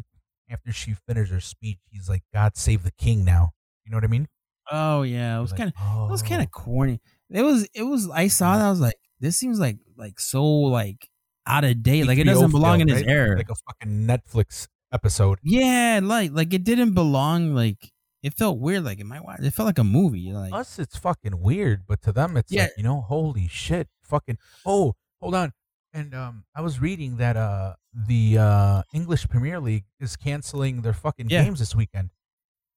after 0.49 0.71
she 0.71 0.93
finished 1.07 1.31
her 1.31 1.39
speech, 1.39 1.79
he's 1.89 2.09
like, 2.09 2.23
"God 2.33 2.57
save 2.57 2.83
the 2.83 2.91
king." 2.91 3.23
Now, 3.25 3.51
you 3.85 3.91
know 3.91 3.97
what 3.97 4.03
I 4.03 4.07
mean? 4.07 4.27
Oh 4.71 5.01
yeah, 5.03 5.37
it 5.37 5.41
was 5.41 5.51
Like, 5.51 5.57
kind 5.59 5.69
of 5.69 5.75
oh. 5.81 6.07
it 6.07 6.11
was 6.11 6.21
kind 6.21 6.41
of 6.41 6.51
corny. 6.51 6.99
It 7.29 7.41
was 7.43 7.67
it 7.73 7.83
was. 7.83 8.09
I 8.09 8.27
saw 8.27 8.57
that. 8.57 8.65
I 8.65 8.69
was 8.69 8.79
like, 8.81 8.95
this 9.19 9.37
seems 9.37 9.59
like 9.59 9.77
like 9.97 10.19
so 10.19 10.43
like 10.43 11.07
out 11.47 11.63
of 11.63 11.81
date. 11.83 12.05
Like 12.05 12.17
it 12.17 12.25
doesn't 12.25 12.51
belong 12.51 12.79
feel, 12.79 12.89
in 12.89 12.93
his 12.95 13.01
right? 13.05 13.09
era. 13.11 13.37
Like 13.37 13.49
a 13.49 13.55
fucking 13.55 14.07
Netflix 14.07 14.67
episode. 14.93 15.39
yeah, 15.43 15.99
like 16.03 16.31
like 16.31 16.53
it 16.53 16.63
didn't 16.63 16.93
belong. 16.93 17.55
Like 17.55 17.91
it 18.23 18.33
felt 18.35 18.59
weird. 18.59 18.83
Like 18.83 18.99
in 18.99 19.07
my 19.07 19.19
watch, 19.19 19.39
it 19.41 19.51
felt 19.53 19.65
like 19.67 19.79
a 19.79 19.83
movie. 19.83 20.31
Like 20.33 20.53
Us, 20.53 20.79
it's 20.79 20.97
fucking 20.97 21.39
weird, 21.41 21.83
but 21.87 22.01
to 22.03 22.11
them, 22.11 22.37
it's 22.37 22.51
Yeah. 22.51 22.63
like 22.63 22.71
you 22.77 22.83
know, 22.83 23.01
holy 23.01 23.47
shit, 23.47 23.87
fucking. 24.03 24.37
Oh, 24.65 24.95
hold 25.21 25.35
on. 25.35 25.53
And 25.93 26.13
um, 26.15 26.45
I 26.55 26.61
was 26.61 26.79
reading 26.79 27.17
that 27.17 27.35
uh, 27.35 27.75
the 27.93 28.37
uh, 28.37 28.83
English 28.93 29.27
Premier 29.27 29.59
League 29.59 29.83
is 29.99 30.15
canceling 30.15 30.81
their 30.81 30.93
fucking 30.93 31.29
Yeah. 31.29 31.43
games 31.43 31.59
this 31.59 31.75
weekend 31.75 32.11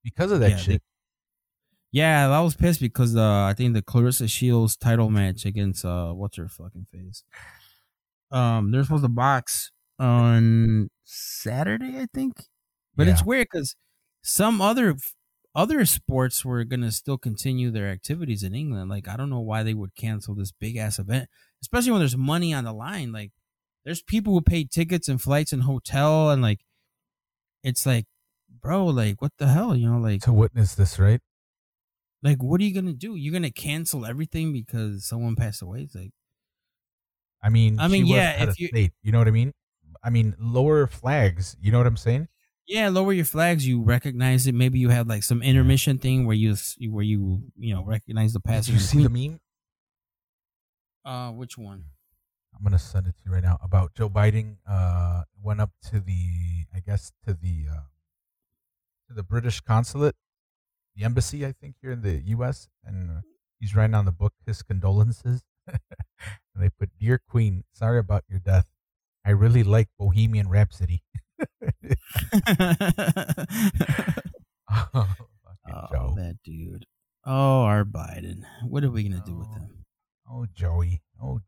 because 0.02 0.33
of 0.33 0.40
that 0.40 0.50
Yeah, 0.50 0.57
they- 0.57 0.62
shit. 0.62 0.83
Yeah, 1.92 2.28
I 2.28 2.40
was 2.40 2.57
pissed 2.57 2.80
because 2.80 3.14
uh, 3.14 3.44
I 3.44 3.54
think 3.57 3.74
the 3.74 3.83
Claressa 3.83 4.28
Shields 4.28 4.76
title 4.76 5.11
match 5.11 5.44
against 5.46 5.85
uh, 5.85 6.12
what's 6.12 6.37
her 6.38 6.48
fucking 6.48 6.87
face. 6.92 7.22
Um, 8.33 8.72
they're 8.72 8.83
supposed 8.83 9.04
to 9.04 9.09
box 9.09 9.70
on 10.00 10.88
Saturday, 11.04 12.00
I 12.00 12.07
think, 12.12 12.46
but 12.96 13.07
it's 13.07 13.22
weird 13.24 13.46
because 13.52 13.76
some 14.22 14.61
other 14.61 14.96
other 15.54 15.84
sports 15.86 16.44
were 16.44 16.64
gonna 16.64 16.92
still 16.92 17.18
continue 17.18 17.70
their 17.70 17.88
activities 17.90 18.42
in 18.42 18.54
England. 18.54 18.90
Like, 18.90 19.08
I 19.08 19.16
don't 19.16 19.30
know 19.30 19.40
why 19.40 19.62
they 19.62 19.74
would 19.74 19.94
cancel 19.96 20.34
this 20.34 20.52
big 20.52 20.76
ass 20.76 20.98
event, 20.98 21.28
especially 21.62 21.92
when 21.92 22.00
there's 22.00 22.16
money 22.16 22.52
on 22.54 22.64
the 22.64 22.72
line. 22.72 23.12
Like, 23.12 23.32
there's 23.84 24.02
people 24.02 24.32
who 24.34 24.40
paid 24.42 24.70
tickets 24.70 25.08
and 25.08 25.20
flights 25.20 25.52
and 25.52 25.62
hotel, 25.62 26.30
and 26.30 26.42
like, 26.42 26.60
it's 27.62 27.86
like, 27.86 28.06
bro, 28.48 28.86
like, 28.86 29.20
what 29.22 29.32
the 29.38 29.48
hell, 29.48 29.74
you 29.76 29.90
know, 29.90 29.98
like 29.98 30.22
to 30.22 30.32
witness 30.32 30.74
this, 30.74 30.98
right? 30.98 31.20
like 32.22 32.42
what 32.42 32.60
are 32.60 32.64
you 32.64 32.74
gonna 32.74 32.92
do 32.92 33.16
you're 33.16 33.32
gonna 33.32 33.50
cancel 33.50 34.06
everything 34.06 34.52
because 34.52 35.04
someone 35.06 35.36
passed 35.36 35.60
away 35.62 35.82
it's 35.82 35.94
like 35.94 36.10
I 37.42 37.50
mean, 37.50 37.78
I 37.78 37.88
mean, 37.88 38.06
yeah, 38.06 38.42
if 38.44 38.58
you- 38.58 38.68
state, 38.68 38.92
you 39.02 39.12
know 39.12 39.18
what 39.18 39.28
I 39.28 39.32
mean? 39.32 39.52
I 40.02 40.10
mean, 40.10 40.34
lower 40.38 40.86
flags. 40.86 41.56
You 41.60 41.72
know 41.72 41.78
what 41.78 41.86
I'm 41.86 41.96
saying? 41.96 42.28
Yeah 42.66 42.88
lower 42.88 43.12
your 43.12 43.24
flags 43.24 43.66
you 43.66 43.83
recognize 43.83 44.46
it 44.46 44.55
maybe 44.55 44.79
you 44.79 44.88
have 44.88 45.07
like 45.07 45.22
some 45.22 45.42
intermission 45.42 45.98
thing 45.98 46.27
where 46.27 46.37
you 46.37 46.55
where 46.90 47.05
you 47.05 47.42
you 47.57 47.74
know 47.74 47.85
recognize 47.85 48.33
the 48.33 48.40
Did 48.46 48.48
passing 48.48 48.74
you 48.74 48.81
see 48.81 49.03
the 49.03 49.09
meme? 49.11 49.40
uh 51.05 51.31
which 51.31 51.57
one 51.59 51.85
I'm 52.55 52.62
gonna 52.62 52.79
send 52.79 53.07
it 53.07 53.16
to 53.18 53.24
you 53.27 53.33
right 53.33 53.42
now 53.42 53.59
about 53.62 53.94
Joe 53.94 54.09
Biden. 54.09 54.59
Uh, 54.66 55.24
went 55.42 55.61
up 55.61 55.72
to 55.90 56.00
the, 56.00 56.66
I 56.72 56.81
guess, 56.81 57.12
to 57.27 57.35
the 57.35 57.66
uh, 57.70 57.81
to 59.09 59.14
the 59.14 59.22
British 59.22 59.61
consulate, 59.61 60.16
the 60.96 61.05
embassy, 61.05 61.46
I 61.46 61.53
think, 61.53 61.77
here 61.83 61.92
in 61.92 62.03
the 62.03 62.22
U.S. 62.27 62.68
And 62.85 63.11
uh, 63.11 63.20
he's 63.61 63.74
writing 63.74 63.94
on 63.94 64.05
the 64.05 64.12
book 64.12 64.35
his 64.46 64.62
condolences. 64.62 65.42
and 65.68 65.81
they 66.57 66.70
put, 66.70 66.90
"Dear 66.98 67.18
Queen, 67.18 67.64
sorry 67.72 67.98
about 67.98 68.24
your 68.29 68.40
death. 68.40 68.66
I 69.24 69.31
really 69.31 69.64
like 69.64 69.88
Bohemian 69.98 70.48
Rhapsody." 70.48 71.03
oh, 74.70 75.08
oh 75.72 76.14
that 76.16 76.36
dude 76.44 76.84
oh 77.26 77.62
our 77.62 77.84
biden 77.84 78.42
what 78.66 78.84
are 78.84 78.90
we 78.90 79.08
gonna 79.08 79.22
do 79.26 79.36
with 79.36 79.46
Oh. 79.50 79.54
him 79.54 79.70
Oh, 80.26 80.46
Joey. 80.54 81.02
Oh, 81.22 81.38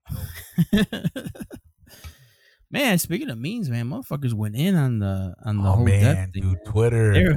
Joey. 0.74 0.82
man 2.70 2.98
speaking 2.98 3.30
of 3.30 3.38
memes 3.38 3.70
man 3.70 3.86
motherfuckers 3.88 4.34
went 4.34 4.54
in 4.54 4.74
on 4.76 4.98
the 4.98 5.34
on 5.46 5.62
the 5.62 5.68
oh 5.68 5.72
whole 5.76 5.84
man, 5.84 6.02
death 6.02 6.28
thing 6.34 6.42
dude. 6.42 6.58
Twitter. 6.66 7.14
they 7.14 7.24
were, 7.24 7.34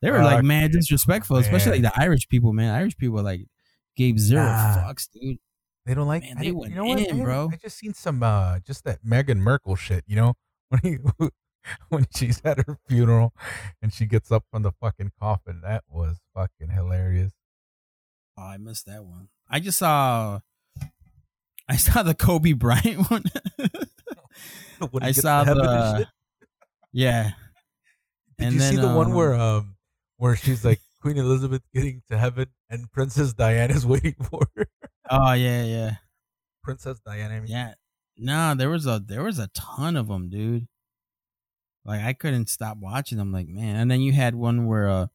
they 0.00 0.10
were 0.12 0.22
like 0.22 0.44
mad 0.44 0.70
disrespectful, 0.70 1.38
especially 1.38 1.80
like 1.80 1.92
the 1.92 2.00
Irish 2.00 2.28
people, 2.28 2.52
man. 2.52 2.72
Irish 2.72 2.96
people 2.96 3.20
like 3.22 3.40
gave 3.96 4.18
zero 4.20 4.44
Nah. 4.44 4.76
fucks, 4.76 5.08
dude. 5.12 5.38
They 5.86 5.94
don't 5.94 6.06
like. 6.06 6.22
Man, 6.22 6.36
they 6.38 6.52
went 6.52 6.70
you 6.70 6.76
know 6.76 6.84
what, 6.84 7.00
in, 7.00 7.20
bro. 7.22 7.50
I 7.52 7.56
just 7.56 7.78
seen 7.78 7.94
some, 7.94 8.22
uh 8.22 8.60
just 8.60 8.84
that 8.84 9.04
Meghan 9.04 9.38
Markle 9.38 9.74
shit. 9.76 10.04
You 10.06 10.16
know, 10.16 10.34
when 10.68 10.80
he, 10.84 10.98
when 11.88 12.06
she's 12.14 12.40
at 12.44 12.58
her 12.66 12.78
funeral 12.88 13.32
and 13.82 13.92
she 13.92 14.06
gets 14.06 14.30
up 14.30 14.44
from 14.50 14.62
the 14.62 14.72
fucking 14.72 15.12
coffin. 15.20 15.60
That 15.62 15.84
was 15.88 16.18
fucking 16.34 16.70
hilarious. 16.70 17.32
Oh, 18.38 18.42
I 18.42 18.56
missed 18.58 18.86
that 18.86 19.04
one. 19.04 19.28
I 19.48 19.60
just 19.60 19.78
saw, 19.78 20.40
I 21.68 21.76
saw 21.76 22.02
the 22.02 22.14
Kobe 22.14 22.52
Bryant 22.52 23.10
one. 23.10 23.24
I 25.00 25.12
saw 25.12 25.44
the, 25.44 25.98
shit. 25.98 26.08
yeah. 26.92 27.30
Did 28.38 28.44
and 28.44 28.54
you 28.54 28.60
see 28.60 28.76
then, 28.76 28.84
the 28.88 28.94
one 28.94 29.06
um, 29.06 29.14
where 29.14 29.34
um 29.34 29.76
where 30.18 30.36
she's 30.36 30.62
like 30.62 30.80
Queen 31.00 31.16
Elizabeth 31.16 31.62
getting 31.74 32.02
to 32.10 32.18
heaven 32.18 32.48
and 32.68 32.92
Princess 32.92 33.32
Diana's 33.32 33.86
waiting 33.86 34.16
for 34.30 34.46
her? 34.56 34.66
Oh 35.08 35.32
yeah, 35.32 35.64
yeah, 35.64 35.94
Princess 36.62 37.00
Diana. 37.00 37.36
I 37.36 37.40
mean. 37.40 37.50
yeah. 37.50 37.72
No, 38.18 38.54
there 38.54 38.68
was 38.68 38.86
a 38.86 39.00
there 39.04 39.22
was 39.22 39.38
a 39.38 39.48
ton 39.54 39.96
of 39.96 40.08
them, 40.08 40.28
dude. 40.28 40.66
Like 41.86 42.02
I 42.02 42.12
couldn't 42.12 42.48
stop 42.48 42.78
watching 42.78 43.18
them. 43.18 43.32
Like 43.32 43.48
man, 43.48 43.76
and 43.76 43.90
then 43.90 44.00
you 44.00 44.12
had 44.12 44.34
one 44.34 44.66
where 44.66 44.88
uh 44.88 45.06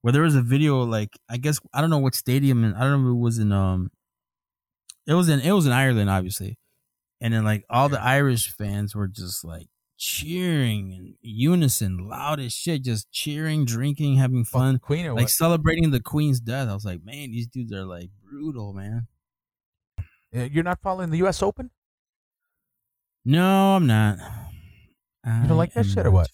where 0.00 0.12
there 0.12 0.22
was 0.22 0.34
a 0.36 0.42
video 0.42 0.82
like 0.82 1.10
I 1.28 1.36
guess 1.36 1.60
I 1.72 1.80
don't 1.80 1.90
know 1.90 1.98
what 1.98 2.14
stadium 2.14 2.64
and 2.64 2.74
I 2.74 2.80
don't 2.80 3.04
know 3.04 3.10
if 3.10 3.14
it 3.14 3.20
was 3.20 3.38
in 3.38 3.52
um 3.52 3.90
it 5.06 5.14
was 5.14 5.28
in 5.28 5.40
it 5.40 5.52
was 5.52 5.66
in 5.66 5.72
Ireland 5.72 6.08
obviously, 6.08 6.58
and 7.20 7.34
then 7.34 7.44
like 7.44 7.64
all 7.68 7.88
the 7.88 8.00
Irish 8.00 8.50
fans 8.56 8.94
were 8.94 9.08
just 9.08 9.44
like 9.44 9.66
cheering 9.96 10.92
in 10.92 11.14
unison, 11.20 12.08
loud 12.08 12.40
as 12.40 12.52
shit, 12.52 12.82
just 12.84 13.10
cheering, 13.12 13.64
drinking, 13.64 14.16
having 14.16 14.44
fun, 14.44 14.78
Queen 14.78 15.12
like 15.14 15.28
celebrating 15.28 15.90
the 15.90 16.00
queen's 16.00 16.40
death. 16.40 16.68
I 16.68 16.74
was 16.74 16.84
like, 16.84 17.04
man, 17.04 17.30
these 17.30 17.46
dudes 17.46 17.72
are 17.72 17.84
like 17.84 18.10
brutal, 18.22 18.72
man. 18.72 19.08
You're 20.32 20.64
not 20.64 20.80
following 20.82 21.10
the 21.10 21.18
U.S. 21.18 21.42
Open? 21.42 21.70
No, 23.24 23.76
I'm 23.76 23.86
not. 23.86 24.18
You 25.26 25.48
don't 25.48 25.56
like 25.56 25.72
that 25.74 25.86
shit 25.86 26.06
or 26.06 26.10
what? 26.10 26.28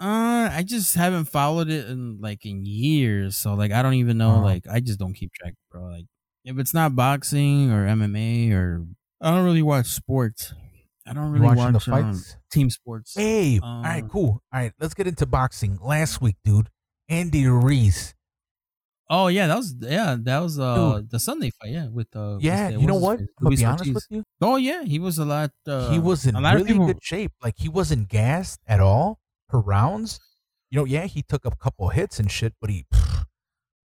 Uh, 0.00 0.50
I 0.52 0.64
just 0.66 0.96
haven't 0.96 1.26
followed 1.26 1.70
it 1.70 1.88
in 1.88 2.20
like 2.20 2.44
in 2.44 2.66
years, 2.66 3.36
so 3.36 3.54
like 3.54 3.70
I 3.72 3.80
don't 3.82 3.94
even 3.94 4.18
know. 4.18 4.36
Oh. 4.36 4.40
Like 4.42 4.64
I 4.70 4.80
just 4.80 4.98
don't 4.98 5.14
keep 5.14 5.32
track, 5.32 5.54
bro. 5.70 5.84
Like 5.84 6.06
if 6.44 6.58
it's 6.58 6.74
not 6.74 6.96
boxing 6.96 7.70
or 7.70 7.86
MMA 7.86 8.52
or 8.52 8.84
I 9.20 9.30
don't 9.30 9.44
really 9.44 9.62
watch 9.62 9.86
sports. 9.86 10.52
I 11.06 11.12
don't 11.12 11.30
really 11.32 11.46
watch 11.46 11.58
the 11.84 11.92
um, 11.92 12.12
fights? 12.12 12.36
team 12.50 12.70
sports. 12.70 13.14
Hey, 13.14 13.60
all 13.62 13.82
right, 13.82 14.02
Um, 14.02 14.08
cool. 14.08 14.42
All 14.52 14.60
right, 14.60 14.72
let's 14.80 14.94
get 14.94 15.06
into 15.06 15.26
boxing. 15.26 15.78
Last 15.82 16.20
week, 16.22 16.36
dude, 16.44 16.70
Andy 17.08 17.46
Ruiz. 17.46 18.14
Oh 19.10 19.28
yeah, 19.28 19.46
that 19.46 19.56
was 19.56 19.74
yeah, 19.80 20.16
that 20.18 20.38
was 20.40 20.58
uh 20.58 21.02
the 21.08 21.18
Sunday 21.20 21.50
fight. 21.50 21.70
Yeah, 21.70 21.88
with 21.88 22.08
uh 22.16 22.38
Yeah, 22.40 22.70
you 22.70 22.86
know 22.86 22.94
what? 22.94 23.20
his 23.20 23.28
I'm 23.40 23.50
face? 23.50 23.56
gonna 23.56 23.56
be 23.56 23.64
honest 23.64 23.80
Ortiz. 23.80 23.94
with 23.94 24.06
you. 24.10 24.24
Oh 24.40 24.56
yeah, 24.56 24.82
he 24.84 24.98
was 24.98 25.18
a 25.18 25.24
lot. 25.24 25.50
Uh, 25.66 25.90
he 25.90 25.98
was 25.98 26.26
in 26.26 26.34
a 26.36 26.40
lot 26.40 26.54
really 26.54 26.72
people, 26.72 26.86
good 26.86 27.02
shape. 27.02 27.32
Like 27.42 27.54
he 27.58 27.68
wasn't 27.68 28.08
gassed 28.08 28.60
at 28.66 28.80
all 28.80 29.18
per 29.48 29.60
rounds. 29.60 30.20
You 30.70 30.80
know, 30.80 30.84
yeah, 30.86 31.04
he 31.04 31.22
took 31.22 31.44
a 31.44 31.50
couple 31.50 31.88
hits 31.88 32.18
and 32.18 32.30
shit, 32.30 32.54
but 32.60 32.70
he 32.70 32.86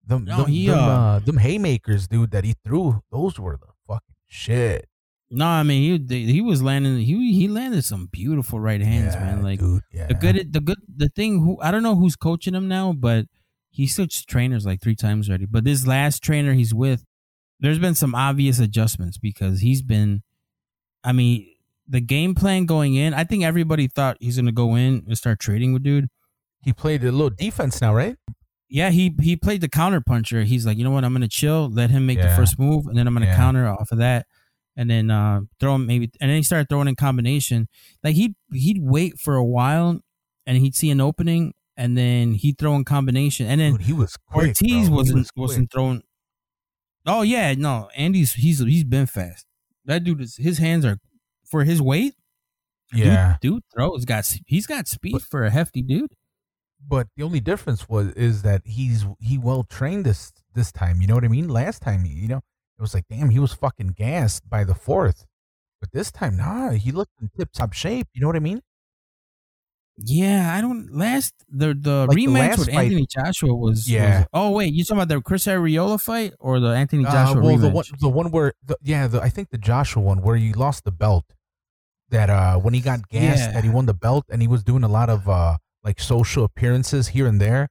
them 0.07 0.25
No, 0.25 0.39
them, 0.39 0.47
he, 0.47 0.67
them, 0.69 0.79
uh, 0.79 1.17
uh, 1.17 1.19
them 1.19 1.37
haymakers, 1.39 2.09
dude, 2.09 2.31
that 2.31 2.45
he 2.45 2.55
threw, 2.65 3.03
those 3.13 3.39
were 3.39 3.59
the 3.59 3.67
fucking 3.87 4.15
shit. 4.27 4.89
No, 5.31 5.47
I 5.47 5.63
mean 5.63 6.07
he 6.09 6.25
he 6.33 6.41
was 6.41 6.63
landing. 6.63 6.97
He 6.99 7.33
he 7.33 7.49
landed 7.49 7.85
some 7.85 8.09
beautiful 8.11 8.59
right 8.61 8.81
hands, 8.81 9.15
yeah, 9.15 9.25
man. 9.25 9.43
Like 9.43 9.59
dude, 9.59 9.83
yeah. 9.93 10.07
the 10.07 10.15
good 10.15 10.53
the 10.53 10.61
good 10.61 10.79
the 10.97 11.09
thing 11.11 11.41
who 11.41 11.59
I 11.61 11.71
don't 11.71 11.83
know 11.83 11.97
who's 11.97 12.17
coaching 12.17 12.55
him 12.55 12.67
now, 12.69 12.95
but 12.95 13.27
he 13.79 13.87
switched 13.87 14.29
trainers 14.29 14.67
like 14.67 14.81
three 14.81 14.97
times 14.97 15.29
already. 15.29 15.47
But 15.47 15.63
this 15.63 15.87
last 15.87 16.21
trainer 16.23 16.53
he's 16.53 16.75
with, 16.75 17.05
there's 17.61 17.79
been 17.79 17.95
some 17.95 18.13
obvious 18.15 18.59
adjustments 18.59 19.19
because 19.19 19.61
he's 19.61 19.83
been 19.83 20.23
I 21.05 21.13
mean, 21.13 21.47
the 21.87 22.01
game 22.01 22.35
plan 22.35 22.67
going 22.67 22.97
in, 22.97 23.15
I 23.15 23.23
think 23.23 23.45
everybody 23.45 23.87
thought 23.87 24.17
he's 24.21 24.37
gonna 24.37 24.51
go 24.53 24.75
in 24.75 25.05
and 25.07 25.17
start 25.17 25.39
trading 25.39 25.73
with 25.73 25.85
dude. 25.85 26.09
he 26.65 26.73
played 26.73 27.03
a 27.05 27.13
little 27.13 27.31
defense 27.31 27.81
now, 27.81 27.95
right? 27.95 28.17
Yeah, 28.69 28.91
he 28.91 29.15
he 29.23 29.37
played 29.37 29.61
the 29.61 29.69
counter 29.69 30.01
puncher. 30.01 30.43
He's 30.43 30.67
like, 30.67 30.77
you 30.77 30.83
know 30.85 30.91
what, 30.91 31.05
I'm 31.05 31.13
gonna 31.13 31.29
chill, 31.29 31.71
let 31.71 31.91
him 31.91 32.05
make 32.05 32.19
the 32.21 32.29
first 32.37 32.59
move, 32.59 32.87
and 32.89 32.99
then 32.99 33.07
I'm 33.07 33.15
gonna 33.15 33.27
Yeah. 33.27 33.37
counter 33.37 33.67
off 33.69 33.93
of 33.93 33.99
that, 33.99 34.27
and 34.77 34.91
then 34.91 35.11
uh 35.11 35.43
throw 35.61 35.77
him 35.77 35.87
maybe, 35.87 36.11
and 36.21 36.29
then 36.29 36.37
he 36.37 36.43
started 36.43 36.69
throwing 36.69 36.89
in 36.89 36.97
combination. 36.97 37.69
Like 38.03 38.17
he 38.17 38.35
he'd 38.53 38.79
wait 38.83 39.19
for 39.21 39.37
a 39.37 39.45
while, 39.45 40.01
and 40.47 40.59
he'd 40.59 40.75
see 40.75 40.91
an 40.91 41.01
opening, 41.01 41.55
and 41.79 41.97
then 41.97 42.35
he'd 42.35 42.59
throw 42.59 42.75
in 42.77 42.85
combination, 42.85 43.47
and 43.47 43.59
then 43.61 43.73
Dude, 43.73 43.83
he 43.83 43.93
was 43.95 44.17
quick. 44.19 44.49
Ortiz 44.49 44.89
bro. 44.89 44.97
Wasn't 44.99 45.19
was 45.19 45.31
wasn't 45.37 45.73
throwing. 45.73 46.03
Oh 47.07 47.23
yeah, 47.23 47.55
no, 47.55 47.89
Andy's 47.97 48.35
he's 48.35 48.59
he's 48.59 48.85
been 48.85 49.07
fast. 49.07 49.47
That 49.87 50.05
dude 50.05 50.21
is 50.21 50.37
his 50.37 50.59
hands 50.59 50.85
are 50.85 50.99
for 51.51 51.65
his 51.65 51.81
weight. 51.81 52.13
dude- 52.93 53.07
Yeah, 53.07 53.37
dude, 53.41 53.63
throws 53.75 54.05
got 54.05 54.31
he's 54.47 54.67
got 54.67 54.87
speed 54.89 55.13
But- 55.13 55.23
for 55.23 55.45
a 55.45 55.51
hefty 55.51 55.81
dude. 55.83 56.13
but 56.87 57.07
the 57.17 57.23
only 57.25 57.41
difference 57.41 57.89
was 57.89 58.09
is 58.13 58.43
that 58.43 58.63
he's 58.67 59.07
he 59.21 59.39
well 59.39 59.65
trained 59.65 60.05
this 60.05 60.33
this 60.55 60.71
time. 60.73 61.01
You 61.01 61.07
know 61.07 61.15
what 61.15 61.25
I 61.25 61.29
mean? 61.29 61.49
Last 61.49 61.81
time, 61.83 62.05
you 62.05 62.29
know, 62.29 62.39
it 62.79 62.83
was 62.83 62.93
like, 62.95 63.05
damn, 63.09 63.31
he 63.31 63.39
was 63.39 63.53
fucking 63.55 63.95
gassed 63.97 64.49
by 64.51 64.65
the 64.65 64.75
fourth. 64.75 65.25
But 65.81 65.93
this 65.93 66.11
time, 66.11 66.37
nah, 66.37 66.71
he 66.73 66.91
looked 66.93 67.13
in 67.23 67.31
tip 67.39 67.51
top 67.53 67.73
shape. 67.73 68.09
You 68.13 68.21
know 68.21 68.27
what 68.27 68.37
I 68.37 68.41
mean? 68.41 68.61
Yeah, 70.01 70.55
I 70.57 70.61
don't. 70.61 70.95
Last 70.95 71.35
the 71.51 71.75
the 71.75 72.07
Like 72.07 72.17
rematch 72.17 72.33
last 72.35 72.59
with 72.61 72.69
fight- 72.69 72.85
Anthony 72.85 73.07
Joshua 73.11 73.55
was. 73.55 73.91
Yeah. 73.91 74.21
was- 74.21 74.27
oh 74.33 74.51
wait, 74.53 74.73
you 74.73 74.85
talking 74.85 74.99
about 75.03 75.09
the 75.15 75.21
Chris 75.21 75.47
Arreola 75.47 76.01
fight 76.01 76.35
or 76.39 76.61
the 76.61 76.69
Anthony 76.69 77.05
Uh, 77.05 77.11
Joshua 77.11 77.43
well, 77.43 77.57
rematch? 77.57 77.61
the 77.63 77.69
one, 77.71 77.85
the 78.01 78.09
one 78.09 78.31
where, 78.31 78.53
the, 78.65 78.77
yeah, 78.83 79.09
the, 79.09 79.21
I 79.21 79.29
think 79.29 79.51
the 79.51 79.59
Joshua 79.59 80.01
one 80.03 80.23
where 80.23 80.37
he 80.37 80.53
lost 80.53 80.85
the 80.85 80.93
belt. 80.93 81.25
That 82.11 82.31
uh, 82.31 82.59
when 82.59 82.73
he 82.75 82.81
got 82.81 83.09
gassed, 83.11 83.41
Yeah. 83.41 83.53
that 83.53 83.65
he 83.65 83.71
won 83.71 83.85
the 83.87 83.93
belt, 83.93 84.25
and 84.31 84.41
he 84.41 84.49
was 84.49 84.63
doing 84.65 84.83
a 84.85 84.89
lot 84.89 85.11
of 85.11 85.29
uh, 85.29 85.57
like 85.85 86.01
social 86.01 86.43
appearances 86.45 87.09
here 87.09 87.27
and 87.27 87.39
there, 87.41 87.69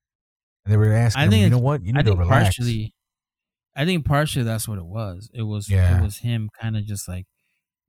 and 0.64 0.72
they 0.74 0.78
were 0.78 0.92
asking 0.94 1.22
I 1.24 1.26
him, 1.26 1.34
you 1.34 1.50
know 1.50 1.58
what, 1.58 1.82
you 1.84 1.94
I 1.96 1.98
need 2.00 2.04
to 2.04 2.10
think 2.12 2.20
relax. 2.20 2.44
partially. 2.58 2.94
I 3.76 3.86
think 3.86 4.06
partially 4.06 4.44
that's 4.44 4.68
what 4.68 4.78
it 4.78 4.86
was. 4.86 5.30
It 5.34 5.42
was. 5.44 5.70
Yeah. 5.70 5.98
It 6.00 6.04
was 6.04 6.18
him 6.18 6.50
kind 6.62 6.76
of 6.78 6.86
just 6.86 7.08
like 7.08 7.26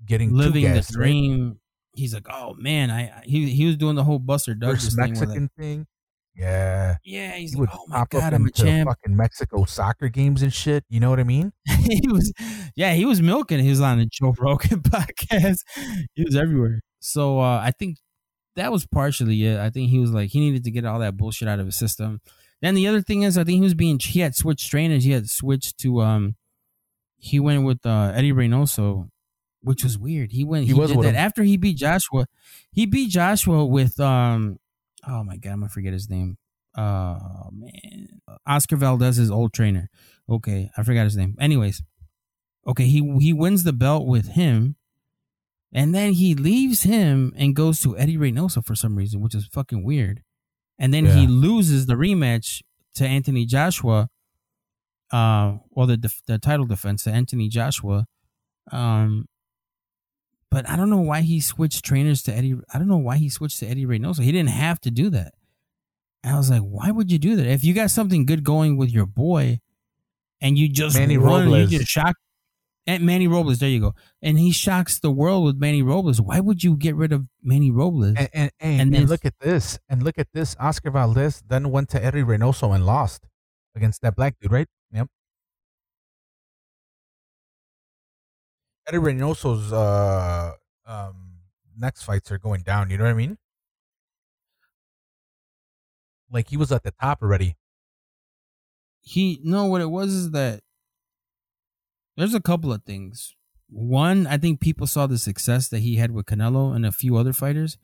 Getting 0.07 0.33
living 0.33 0.63
the 0.73 0.81
dream. 0.93 1.47
right? 1.49 1.57
He's 1.99 2.15
like, 2.15 2.27
oh 2.31 2.55
man, 2.55 2.91
I 2.91 3.23
he 3.25 3.51
he 3.51 3.67
was 3.67 3.77
doing 3.77 3.97
the 3.97 4.05
whole 4.05 4.19
Buster 4.19 4.55
Douglas 4.55 4.95
thing. 4.95 5.15
Where 5.15 5.27
like, 5.27 5.53
thing. 5.59 5.87
Yeah, 6.35 6.97
yeah, 7.05 7.33
he's 7.33 7.53
he 7.53 7.59
like, 7.59 7.73
would 7.73 7.81
oh 7.81 7.87
my 7.89 8.07
god, 8.09 8.33
up 8.33 8.35
I'm 8.35 8.47
a 8.47 8.51
champ. 8.51 8.89
fucking 8.89 9.17
Mexico 9.17 9.65
soccer 9.65 10.09
games 10.09 10.43
and 10.43 10.55
shit. 10.55 10.85
You 10.89 11.01
know 11.01 11.11
what 11.11 11.19
I 11.19 11.25
mean? 11.25 11.53
he 11.67 12.07
was, 12.09 12.33
yeah, 12.77 12.95
he 12.95 13.05
was 13.05 13.21
milking. 13.21 13.59
He 13.59 13.71
was 13.71 13.81
on 13.81 13.99
the 13.99 14.07
Joe 14.07 14.35
Rogan 14.39 14.81
podcast. 14.83 15.59
He 16.15 16.25
was 16.25 16.37
everywhere. 16.37 16.81
So 17.01 17.41
uh, 17.41 17.61
I 17.61 17.73
think 17.77 17.99
that 18.55 18.71
was 18.71 18.87
partially 18.87 19.45
it. 19.47 19.59
I 19.59 19.71
think 19.71 19.91
he 19.91 19.99
was 19.99 20.13
like 20.13 20.31
he 20.31 20.39
needed 20.39 20.63
to 20.65 20.71
get 20.71 20.85
all 20.85 21.01
that 21.01 21.17
bullshit 21.17 21.49
out 21.49 21.59
of 21.59 21.67
his 21.67 21.77
system. 21.77 22.21
Then 22.63 22.75
the 22.75 22.87
other 22.87 23.03
thing 23.03 23.23
is, 23.23 23.37
I 23.37 23.45
think 23.45 23.57
he 23.57 23.61
was 23.61 23.75
being 23.75 23.99
he 23.99 24.21
had 24.21 24.37
switched 24.37 24.71
trainers. 24.71 25.05
He 25.05 25.13
had 25.13 25.29
switched 25.29 25.79
to 25.79 26.03
um, 26.03 26.37
he 27.17 27.41
went 27.41 27.65
with 27.65 27.85
uh, 27.85 28.13
Eddie 28.15 28.33
Reynoso, 28.33 29.09
which 29.61 29.83
was 29.85 29.99
weird. 29.99 30.33
He 30.33 30.45
went 30.45 30.67
He 30.67 30.73
he, 30.73 30.75
was 30.75 30.91
did 30.91 31.01
that 31.03 31.11
him. 31.11 31.17
after 31.17 31.43
he 31.43 31.57
beat 31.57 31.77
Joshua. 31.77 32.27
He 32.73 32.87
beat 32.87 33.11
Joshua 33.11 33.65
with 33.67 33.99
um, 34.01 34.59
oh 35.07 35.25
my 35.25 35.37
god, 35.37 35.51
I'm 35.53 35.61
gonna 35.61 35.69
forget 35.69 35.93
his 35.93 36.09
name. 36.09 36.39
Oh 36.77 37.51
man, 37.53 38.09
Oscar 38.47 38.77
Valdez's 38.77 39.31
old 39.31 39.53
trainer. 39.53 39.91
Okay, 40.29 40.71
I 40.77 40.83
forgot 40.83 41.05
his 41.05 41.17
name. 41.17 41.35
Anyways, 41.41 41.83
okay, 42.67 42.85
he 42.87 43.17
he 43.21 43.33
wins 43.33 43.65
the 43.65 43.73
belt 43.73 44.07
with 44.07 44.29
him, 44.29 44.77
and 45.73 45.95
then 45.95 46.13
he 46.13 46.35
leaves 46.35 46.83
him 46.83 47.33
and 47.37 47.57
goes 47.57 47.81
to 47.81 47.97
Eddie 47.99 48.17
Reynoso 48.19 48.65
for 48.65 48.75
some 48.75 48.97
reason, 48.97 49.21
which 49.21 49.35
is 49.35 49.47
fucking 49.47 49.83
weird. 49.85 50.23
And 50.79 50.95
then 50.95 51.07
he 51.07 51.27
loses 51.27 51.87
the 51.87 51.95
rematch 51.95 52.63
to 52.95 53.05
Anthony 53.07 53.45
Joshua. 53.45 54.09
Uh, 55.11 55.57
well, 55.71 55.87
the 55.89 56.13
the 56.29 56.39
title 56.39 56.67
defense 56.67 57.03
to 57.05 57.11
Anthony 57.11 57.49
Joshua. 57.49 58.07
Um, 58.71 59.27
but 60.51 60.69
I 60.69 60.77
don't 60.77 60.91
know 60.91 61.01
why 61.01 61.21
he 61.21 61.41
switched 61.41 61.85
trainers 61.85 62.23
to 62.25 62.35
Eddie. 62.35 62.57
I 62.73 62.79
don't 62.79 62.89
know 62.89 62.97
why 62.97 63.17
he 63.17 63.29
switched 63.29 63.61
to 63.61 63.67
Eddie 63.67 63.87
Reynoso. 63.87 64.23
He 64.23 64.33
didn't 64.33 64.51
have 64.51 64.81
to 64.83 64.91
do 64.91 65.11
that. 65.11 65.35
And 66.23 66.35
I 66.35 66.39
was 66.39 66.51
like, 66.51 66.63
why 66.63 66.91
would 66.91 67.13
you 67.13 67.19
do 67.19 67.37
that? 67.37 67.47
If 67.47 67.65
you 67.65 67.75
got 67.75 67.91
something 67.91 68.27
good 68.27 68.43
going 68.45 68.77
with 68.77 68.91
your 68.91 69.07
boy, 69.07 69.61
and 70.41 70.59
you 70.59 70.69
just 70.69 70.97
Manny 70.97 71.19
won, 71.19 71.45
Robles. 71.51 71.73
you 71.73 71.79
just 71.79 71.91
shock. 71.91 72.17
And 72.87 73.05
Manny 73.05 73.29
Robles, 73.29 73.59
there 73.59 73.69
you 73.69 73.81
go. 73.81 73.95
And 74.23 74.39
he 74.39 74.51
shocks 74.51 74.99
the 74.99 75.11
world 75.11 75.45
with 75.45 75.57
Manny 75.57 75.83
Robles. 75.83 76.21
Why 76.23 76.41
would 76.41 76.65
you 76.65 76.75
get 76.75 76.95
rid 76.97 77.13
of 77.13 77.27
Manny 77.43 77.71
Robles? 77.71 78.15
And 78.17 78.31
and, 78.33 78.51
and, 78.61 78.81
And 78.81 78.97
and 78.97 79.09
look 79.11 79.27
at 79.27 79.35
this, 79.41 79.79
and 79.89 80.03
look 80.03 80.19
at 80.19 80.29
this. 80.33 80.57
Oscar 80.59 80.91
Valdez 80.91 81.43
then 81.47 81.71
went 81.71 81.91
to 81.91 82.03
Eddie 82.03 82.23
Reynoso 82.23 82.75
and 82.75 82.87
lost 82.87 83.27
against 83.77 84.01
that 84.03 84.17
black 84.17 84.37
dude, 84.41 84.53
right? 84.53 84.69
Yep. 84.93 85.09
Eddie 88.89 88.99
Reynoso's 88.99 89.73
uh 89.73 90.53
um 90.87 91.41
next 91.77 92.03
fights 92.03 92.31
are 92.33 92.39
going 92.39 92.63
down. 92.63 92.91
You 92.91 92.97
know 92.99 93.05
what 93.05 93.11
I 93.11 93.15
mean? 93.15 93.39
Like 96.31 96.49
he 96.49 96.57
was 96.57 96.73
at 96.73 96.83
the 96.83 96.93
top 97.01 97.23
already. 97.23 97.57
he 99.01 99.41
no 99.43 99.65
what 99.67 99.81
it 99.81 99.91
was 99.91 100.13
is 100.13 100.31
that 100.33 100.61
there's 102.17 102.35
a 102.35 102.41
couple 102.41 102.73
of 102.73 102.83
things 102.85 103.35
one 103.71 104.27
i 104.27 104.37
think 104.37 104.61
people 104.61 104.87
saw 104.87 105.07
the 105.07 105.19
success 105.19 105.69
that 105.69 105.79
he 105.81 105.97
had 105.97 106.11
with 106.11 106.27
canelo 106.27 106.75
and 106.75 106.85
a 106.85 106.93
few 106.93 107.17
other 107.17 107.33
fighters 107.33 107.79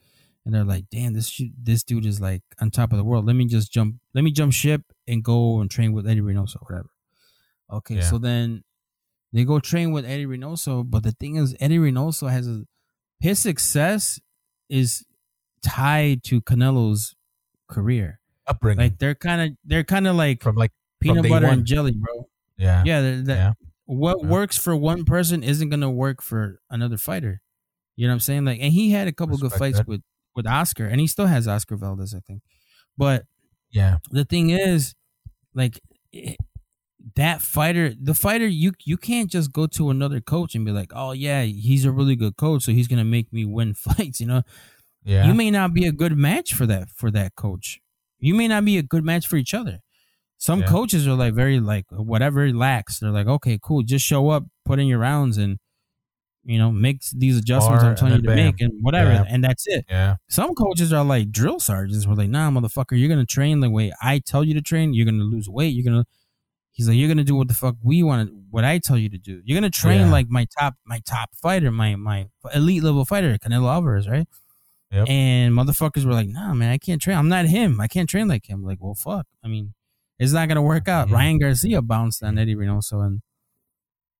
and 0.45 0.55
they're 0.55 0.65
like 0.65 0.85
damn 0.91 1.13
this 1.15 1.41
this 1.63 1.83
dude 1.85 2.05
is 2.07 2.21
like 2.21 2.43
on 2.61 2.71
top 2.71 2.91
of 2.93 2.99
the 2.99 3.05
world 3.05 3.25
let 3.27 3.37
me 3.37 3.47
just 3.47 3.73
jump 3.73 3.97
let 4.15 4.25
me 4.25 4.31
jump 4.31 4.53
ship 4.53 4.83
and 5.07 5.23
go 5.25 5.61
and 5.61 5.71
train 5.71 5.93
with 5.93 6.07
eddie 6.07 6.21
reynoso 6.21 6.57
or 6.57 6.67
whatever 6.69 6.91
okay 7.71 7.97
Yeah. 7.97 8.03
so 8.11 8.19
then 8.19 8.65
they 9.35 9.45
go 9.45 9.59
train 9.61 9.93
with 9.93 10.07
eddie 10.07 10.25
reynoso 10.27 10.89
but 10.89 11.03
the 11.03 11.13
thing 11.13 11.37
is 11.37 11.55
eddie 11.61 11.79
reynoso 11.79 12.31
has 12.31 12.47
a 12.49 12.65
his 13.21 13.39
success 13.39 14.19
is 14.71 15.05
tied 15.63 16.23
to 16.25 16.41
canelo's 16.41 17.15
career 17.69 18.21
Upbringing 18.47 18.79
like 18.85 18.99
they're 18.99 19.15
kind 19.15 19.41
of 19.43 19.57
they're 19.65 19.85
kind 19.85 20.07
of 20.07 20.17
like 20.17 20.43
from 20.43 20.57
like 20.57 20.71
peanut 21.01 21.23
day 21.25 21.29
butter 21.31 21.47
one. 21.47 21.59
and 21.59 21.67
jelly, 21.67 21.93
bro. 21.93 22.29
yeah. 22.59 22.83
Yeah, 22.87 23.21
Yeah. 23.27 23.53
what 23.87 24.19
Yeah. 24.23 24.29
works 24.29 24.57
for 24.59 24.75
one 24.77 25.05
person 25.05 25.43
isn't 25.43 25.69
gonna 25.71 25.91
work 25.91 26.23
for 26.23 26.61
another 26.71 26.97
fighter. 26.99 27.43
You 27.97 28.07
know 28.07 28.13
what 28.13 28.17
I'm 28.17 28.21
saying? 28.21 28.45
Like, 28.45 28.61
and 28.61 28.73
he 28.73 28.91
had 28.91 29.09
a 29.09 29.13
couple 29.13 29.37
good 29.39 29.53
fights 29.53 29.79
that. 29.79 29.89
with 29.89 30.03
with 30.37 30.47
Oscar, 30.47 30.87
and 30.87 31.01
he 31.01 31.07
still 31.07 31.27
has 31.27 31.47
Oscar 31.49 31.77
Valdez, 31.77 32.15
I 32.15 32.21
think. 32.21 32.43
But 32.99 33.25
Yeah. 33.71 33.99
the 34.11 34.25
thing 34.25 34.51
is, 34.51 34.95
like 35.55 35.81
that 37.17 37.41
fighter, 37.43 37.93
the 38.01 38.15
fighter, 38.15 38.47
you 38.47 38.73
you 38.85 38.97
can't 38.97 39.31
just 39.31 39.53
go 39.53 39.67
to 39.69 39.91
another 39.91 40.21
coach 40.21 40.55
and 40.55 40.65
be 40.65 40.73
like, 40.73 40.93
oh 40.95 41.13
yeah, 41.13 41.43
he's 41.45 41.85
a 41.85 41.93
really 41.93 42.17
good 42.17 42.37
coach, 42.37 42.65
so 42.65 42.73
he's 42.73 42.89
gonna 42.89 43.05
make 43.05 43.33
me 43.33 43.45
win 43.45 43.75
fights. 43.87 44.21
You 44.21 44.27
know, 44.27 44.43
Yeah. 45.05 45.27
you 45.27 45.35
may 45.35 45.51
not 45.51 45.75
be 45.75 45.87
a 45.87 45.93
good 45.93 46.17
match 46.17 46.55
for 46.55 46.67
that 46.67 46.91
for 46.91 47.11
that 47.13 47.37
coach. 47.37 47.81
You 48.19 48.35
may 48.35 48.49
not 48.49 48.65
be 48.65 48.79
a 48.79 48.83
good 48.83 49.05
match 49.05 49.27
for 49.29 49.37
each 49.37 49.55
other. 49.55 49.81
Some 50.39 50.61
Yeah. 50.61 50.67
coaches 50.67 51.07
are 51.07 51.15
like 51.15 51.35
very 51.35 51.61
like 51.61 51.87
whatever 51.91 52.53
lax. 52.53 52.99
They're 52.99 53.11
like, 53.11 53.27
okay, 53.29 53.59
cool, 53.63 53.83
just 53.83 54.05
show 54.05 54.31
up, 54.31 54.45
put 54.65 54.79
in 54.81 54.87
your 54.89 54.99
rounds, 54.99 55.39
and 55.39 55.59
you 56.47 56.59
know 56.59 56.71
make 56.73 57.01
these 57.15 57.39
adjustments 57.39 57.85
I'm 57.85 57.95
telling 57.97 58.17
you 58.17 58.23
to 58.23 58.27
then 58.29 58.37
make, 58.37 58.61
and 58.61 58.73
whatever, 58.83 59.13
Yeah. 59.13 59.25
and 59.29 59.43
that's 59.45 59.67
it. 59.69 59.87
yeah. 59.89 60.17
Some 60.29 60.55
coaches 60.55 60.93
are 60.93 61.05
like 61.05 61.31
drill 61.31 61.61
sergeants. 61.61 62.07
We're 62.07 62.15
like, 62.15 62.29
nah, 62.29 62.51
motherfucker, 62.51 62.99
you're 62.99 63.09
gonna 63.09 63.25
train 63.25 63.61
the 63.61 63.71
way 63.71 63.93
I 64.03 64.19
tell 64.19 64.43
you 64.45 64.53
to 64.55 64.61
train. 64.63 64.95
You're 64.95 65.07
gonna 65.07 65.23
lose 65.25 65.49
weight. 65.49 65.75
You're 65.77 65.85
gonna. 65.85 66.05
He's 66.75 66.89
like, 66.89 66.97
you're 66.99 67.09
gonna 67.09 67.25
do 67.25 67.37
what 67.37 67.47
the 67.49 67.55
fuck 67.55 67.77
we 67.83 68.03
want, 68.03 68.29
to 68.29 68.35
what 68.51 68.65
I 68.65 68.79
tell 68.79 68.99
you 68.99 69.09
to 69.11 69.17
do. 69.19 69.41
You're 69.45 69.57
gonna 69.57 69.71
train 69.71 70.01
Yeah. 70.01 70.11
like 70.11 70.29
my 70.29 70.47
top, 70.59 70.75
my 70.85 71.01
top 71.09 71.31
fighter, 71.41 71.71
my 71.71 71.95
my 71.97 72.27
elite 72.53 72.83
level 72.83 73.05
fighter, 73.05 73.39
Canelo 73.39 73.69
Alvarez, 73.73 74.09
right? 74.09 74.27
Yep. 74.91 75.09
And 75.09 75.55
motherfuckers 75.55 76.05
were 76.05 76.13
like, 76.13 76.29
nah, 76.29 76.53
man, 76.53 76.71
I 76.71 76.79
can't 76.79 77.01
train. 77.01 77.17
I'm 77.17 77.29
not 77.29 77.47
him. 77.47 77.81
I 77.81 77.87
can't 77.89 78.09
train 78.09 78.27
like 78.29 78.47
him. 78.49 78.63
Like, 78.65 78.79
well, 78.81 78.95
fuck. 78.95 79.27
I 79.45 79.49
mean, 79.49 79.75
it's 80.19 80.33
not 80.33 80.49
gonna 80.49 80.63
work 80.63 80.89
out. 80.89 81.09
Yeah. 81.09 81.15
Ryan 81.15 81.39
Garcia 81.39 81.81
bounced 81.81 82.23
on 82.25 82.39
Eddie 82.39 82.57
Reynoso, 82.57 83.05
and 83.07 83.21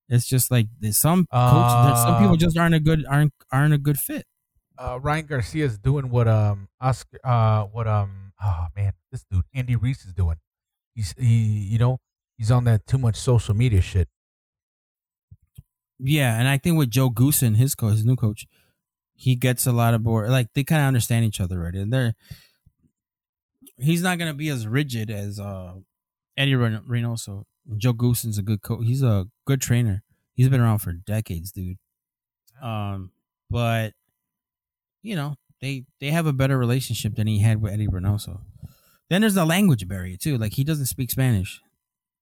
it's 0.07 0.25
just 0.25 0.49
like 0.51 0.67
there's 0.79 0.97
some 0.97 1.25
coach, 1.31 1.85
there's 1.87 2.01
some 2.01 2.17
people 2.19 2.33
Uh, 2.35 2.37
just 2.37 2.57
aren't 2.57 2.75
a 2.75 2.79
good 2.79 3.05
aren't 3.09 3.33
aren't 3.51 3.73
a 3.73 3.77
good 3.77 3.97
fit. 3.97 4.25
Uh, 4.77 4.99
Ryan 5.01 5.25
Garcia 5.25 5.65
is 5.65 5.77
doing 5.77 6.09
what 6.09 6.27
um 6.27 6.67
Oscar 6.79 7.19
uh 7.23 7.63
what 7.65 7.87
um 7.87 8.33
oh 8.41 8.65
man 8.75 8.93
this 9.11 9.25
dude 9.29 9.43
Andy 9.53 9.75
Ruiz 9.75 10.05
is 10.05 10.13
doing. 10.13 10.37
He's 10.93 11.13
he 11.17 11.67
you 11.71 11.77
know 11.79 11.99
he's 12.37 12.51
on 12.51 12.63
that 12.65 12.85
too 12.87 12.97
much 12.97 13.15
social 13.15 13.55
media 13.55 13.81
shit. 13.81 14.07
Yeah, 15.99 16.37
and 16.37 16.47
I 16.47 16.57
think 16.57 16.77
with 16.77 16.89
Joe 16.89 17.09
Goossen, 17.09 17.55
his 17.55 17.75
his 17.79 18.05
new 18.05 18.15
coach, 18.15 18.47
he 19.13 19.35
gets 19.35 19.65
a 19.65 19.71
lot 19.71 19.93
of 19.93 20.03
board. 20.03 20.29
Like 20.29 20.53
they 20.53 20.63
kind 20.63 20.81
of 20.81 20.87
understand 20.87 21.25
each 21.25 21.39
other 21.39 21.59
already. 21.61 21.79
And 21.79 21.91
they're 21.91 22.15
he's 23.77 24.01
not 24.01 24.17
gonna 24.17 24.33
be 24.33 24.49
as 24.49 24.67
rigid 24.67 25.09
as 25.09 25.39
uh 25.39 25.73
Eddie 26.37 26.53
Reynoso. 26.53 27.45
Joe 27.77 27.93
Goossen's 27.93 28.37
a 28.37 28.43
good 28.43 28.61
coach. 28.61 28.83
He's 28.85 29.01
a 29.01 29.27
good 29.45 29.61
trainer. 29.61 30.03
He's 30.33 30.49
been 30.49 30.61
around 30.61 30.79
for 30.79 30.91
decades, 30.91 31.51
dude. 31.51 31.77
Um, 32.61 33.11
but 33.49 33.93
you 35.01 35.15
know 35.15 35.35
they 35.61 35.85
they 35.99 36.11
have 36.11 36.27
a 36.27 36.33
better 36.33 36.57
relationship 36.57 37.15
than 37.15 37.27
he 37.27 37.39
had 37.39 37.61
with 37.61 37.73
Eddie 37.73 37.87
Reynoso. 37.87 38.41
Then 39.09 39.21
there's 39.21 39.35
the 39.35 39.45
language 39.45 39.87
barrier 39.87 40.17
too. 40.17 40.37
Like 40.37 40.53
he 40.53 40.63
doesn't 40.63 40.87
speak 40.87 41.11
Spanish. 41.11 41.61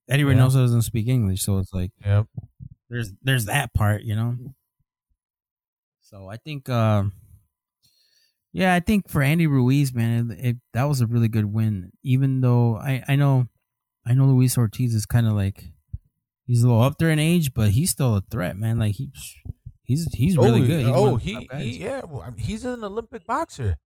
Eddie 0.09 0.23
Yeah. 0.23 0.29
Reynoso 0.33 0.55
doesn't 0.55 0.81
speak 0.83 1.07
English, 1.07 1.41
so 1.43 1.57
it's 1.59 1.73
like 1.73 1.91
Yep. 2.05 2.27
there's 2.89 3.11
there's 3.21 3.45
that 3.45 3.73
part, 3.73 4.03
you 4.03 4.15
know. 4.15 4.35
So 6.01 6.27
I 6.29 6.37
think, 6.37 6.69
uh, 6.69 7.05
yeah, 8.51 8.73
I 8.75 8.79
think 8.81 9.09
for 9.09 9.21
Andy 9.23 9.47
Ruiz, 9.47 9.93
man, 9.93 10.29
it, 10.31 10.45
it, 10.45 10.55
that 10.73 10.83
was 10.83 11.01
a 11.01 11.07
really 11.07 11.27
good 11.27 11.45
win. 11.53 11.91
Even 12.03 12.41
though 12.41 12.75
I 12.77 13.03
I 13.07 13.15
know 13.15 13.47
I 14.05 14.13
know 14.13 14.25
Luis 14.25 14.57
Ortiz 14.57 14.93
is 14.93 15.05
kind 15.05 15.25
of 15.25 15.33
like 15.33 15.71
he's 16.45 16.61
a 16.63 16.67
little 16.67 16.83
up 16.83 16.97
there 16.99 17.09
in 17.09 17.19
age, 17.19 17.53
but 17.53 17.71
he's 17.71 17.89
still 17.89 18.15
a 18.15 18.21
threat, 18.29 18.57
man. 18.57 18.77
Like 18.77 18.95
he 18.95 19.09
he's 19.83 20.07
he's 20.13 20.37
really 20.37 20.67
good. 20.67 20.85
He's 20.85 20.95
oh, 20.95 21.15
he, 21.15 21.49
he 21.57 21.77
yeah. 21.79 22.01
Well, 22.07 22.21
I 22.21 22.29
mean, 22.29 22.39
he's 22.39 22.63
an 22.65 22.83
Olympic 22.83 23.25
boxer. 23.25 23.77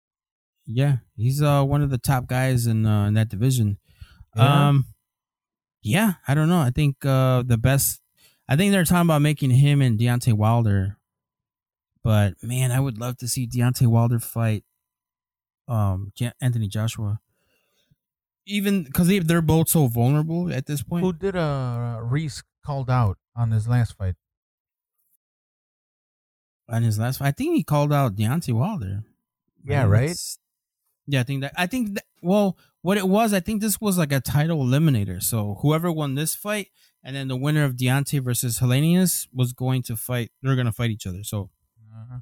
yeah, 0.65 0.97
he's 1.15 1.41
uh 1.41 1.63
one 1.63 1.81
of 1.81 1.89
the 1.91 1.97
top 1.99 2.27
guys 2.27 2.67
in 2.67 2.85
uh, 2.85 3.05
in 3.07 3.13
that 3.13 3.29
division. 3.29 3.77
Yeah. 4.35 4.67
Um, 4.69 4.85
yeah, 5.81 6.13
I 6.27 6.33
don't 6.33 6.49
know. 6.49 6.59
I 6.59 6.71
think 6.71 7.05
uh 7.05 7.43
the 7.43 7.57
best. 7.57 8.01
I 8.49 8.55
think 8.55 8.71
they're 8.71 8.85
talking 8.85 9.07
about 9.07 9.21
making 9.21 9.51
him 9.51 9.81
and 9.81 9.99
Deontay 9.99 10.33
Wilder, 10.33 10.97
but 12.03 12.35
man, 12.41 12.71
I 12.71 12.79
would 12.79 12.97
love 12.97 13.17
to 13.17 13.27
see 13.27 13.47
Deontay 13.47 13.87
Wilder 13.87 14.19
fight 14.19 14.63
um 15.67 16.11
Anthony 16.41 16.67
Joshua. 16.67 17.19
Even 18.45 18.83
because 18.83 19.07
they 19.07 19.19
they're 19.19 19.41
both 19.41 19.69
so 19.69 19.87
vulnerable 19.87 20.51
at 20.51 20.65
this 20.65 20.81
point. 20.81 21.03
Who 21.03 21.13
did 21.13 21.35
uh 21.35 21.99
Ruiz 22.01 22.43
called 22.65 22.89
out 22.89 23.17
on 23.35 23.51
his 23.51 23.67
last 23.67 23.97
fight? 23.97 24.15
on 26.69 26.83
his 26.83 26.99
last 26.99 27.19
fight, 27.19 27.27
I 27.27 27.31
think 27.31 27.55
he 27.55 27.63
called 27.63 27.93
out 27.93 28.15
Deontay 28.15 28.53
Wilder. 28.53 29.03
Yeah, 29.63 29.83
right? 29.83 30.17
Yeah, 31.07 31.21
I 31.21 31.23
think 31.23 31.41
that. 31.41 31.53
I 31.57 31.67
think 31.67 31.95
that. 31.95 32.03
Well, 32.21 32.57
what 32.87 32.97
it 32.97 33.09
was, 33.09 33.33
I 33.33 33.41
think 33.41 33.59
this 33.61 33.81
was 33.81 33.97
like 33.97 34.13
a 34.13 34.21
title 34.21 34.63
eliminator. 34.63 35.21
So 35.21 35.57
whoever 35.61 35.91
won 35.91 36.15
this 36.15 36.35
fight, 36.35 36.67
and 37.03 37.13
then 37.17 37.27
the 37.27 37.35
winner 37.35 37.65
of 37.65 37.73
Deontay 37.75 38.23
versus 38.23 38.59
Helenius 38.59 39.27
was 39.33 39.51
going 39.51 39.83
to 39.83 39.97
fight. 39.97 40.31
They're 40.41 40.55
going 40.55 40.67
to 40.67 40.71
fight 40.71 40.91
each 40.91 41.05
other. 41.05 41.23
So 41.23 41.49
Uh-huh. 41.93 42.19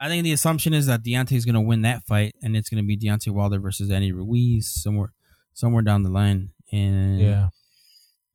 I 0.00 0.08
think 0.08 0.24
the 0.24 0.32
assumption 0.32 0.72
is 0.72 0.86
that 0.86 1.02
Deontay 1.04 1.32
is 1.36 1.44
going 1.44 1.54
to 1.60 1.60
win 1.60 1.82
that 1.82 2.02
fight, 2.04 2.34
and 2.42 2.56
it's 2.56 2.70
going 2.70 2.82
to 2.82 2.86
be 2.86 2.96
Deontay 2.96 3.30
Wilder 3.30 3.60
versus 3.60 3.90
Andy 3.90 4.10
Ruiz 4.10 4.68
somewhere, 4.84 5.12
somewhere 5.52 5.82
down 5.82 6.02
the 6.02 6.08
line. 6.10 6.52
And 6.72 7.20
Yeah. 7.20 7.48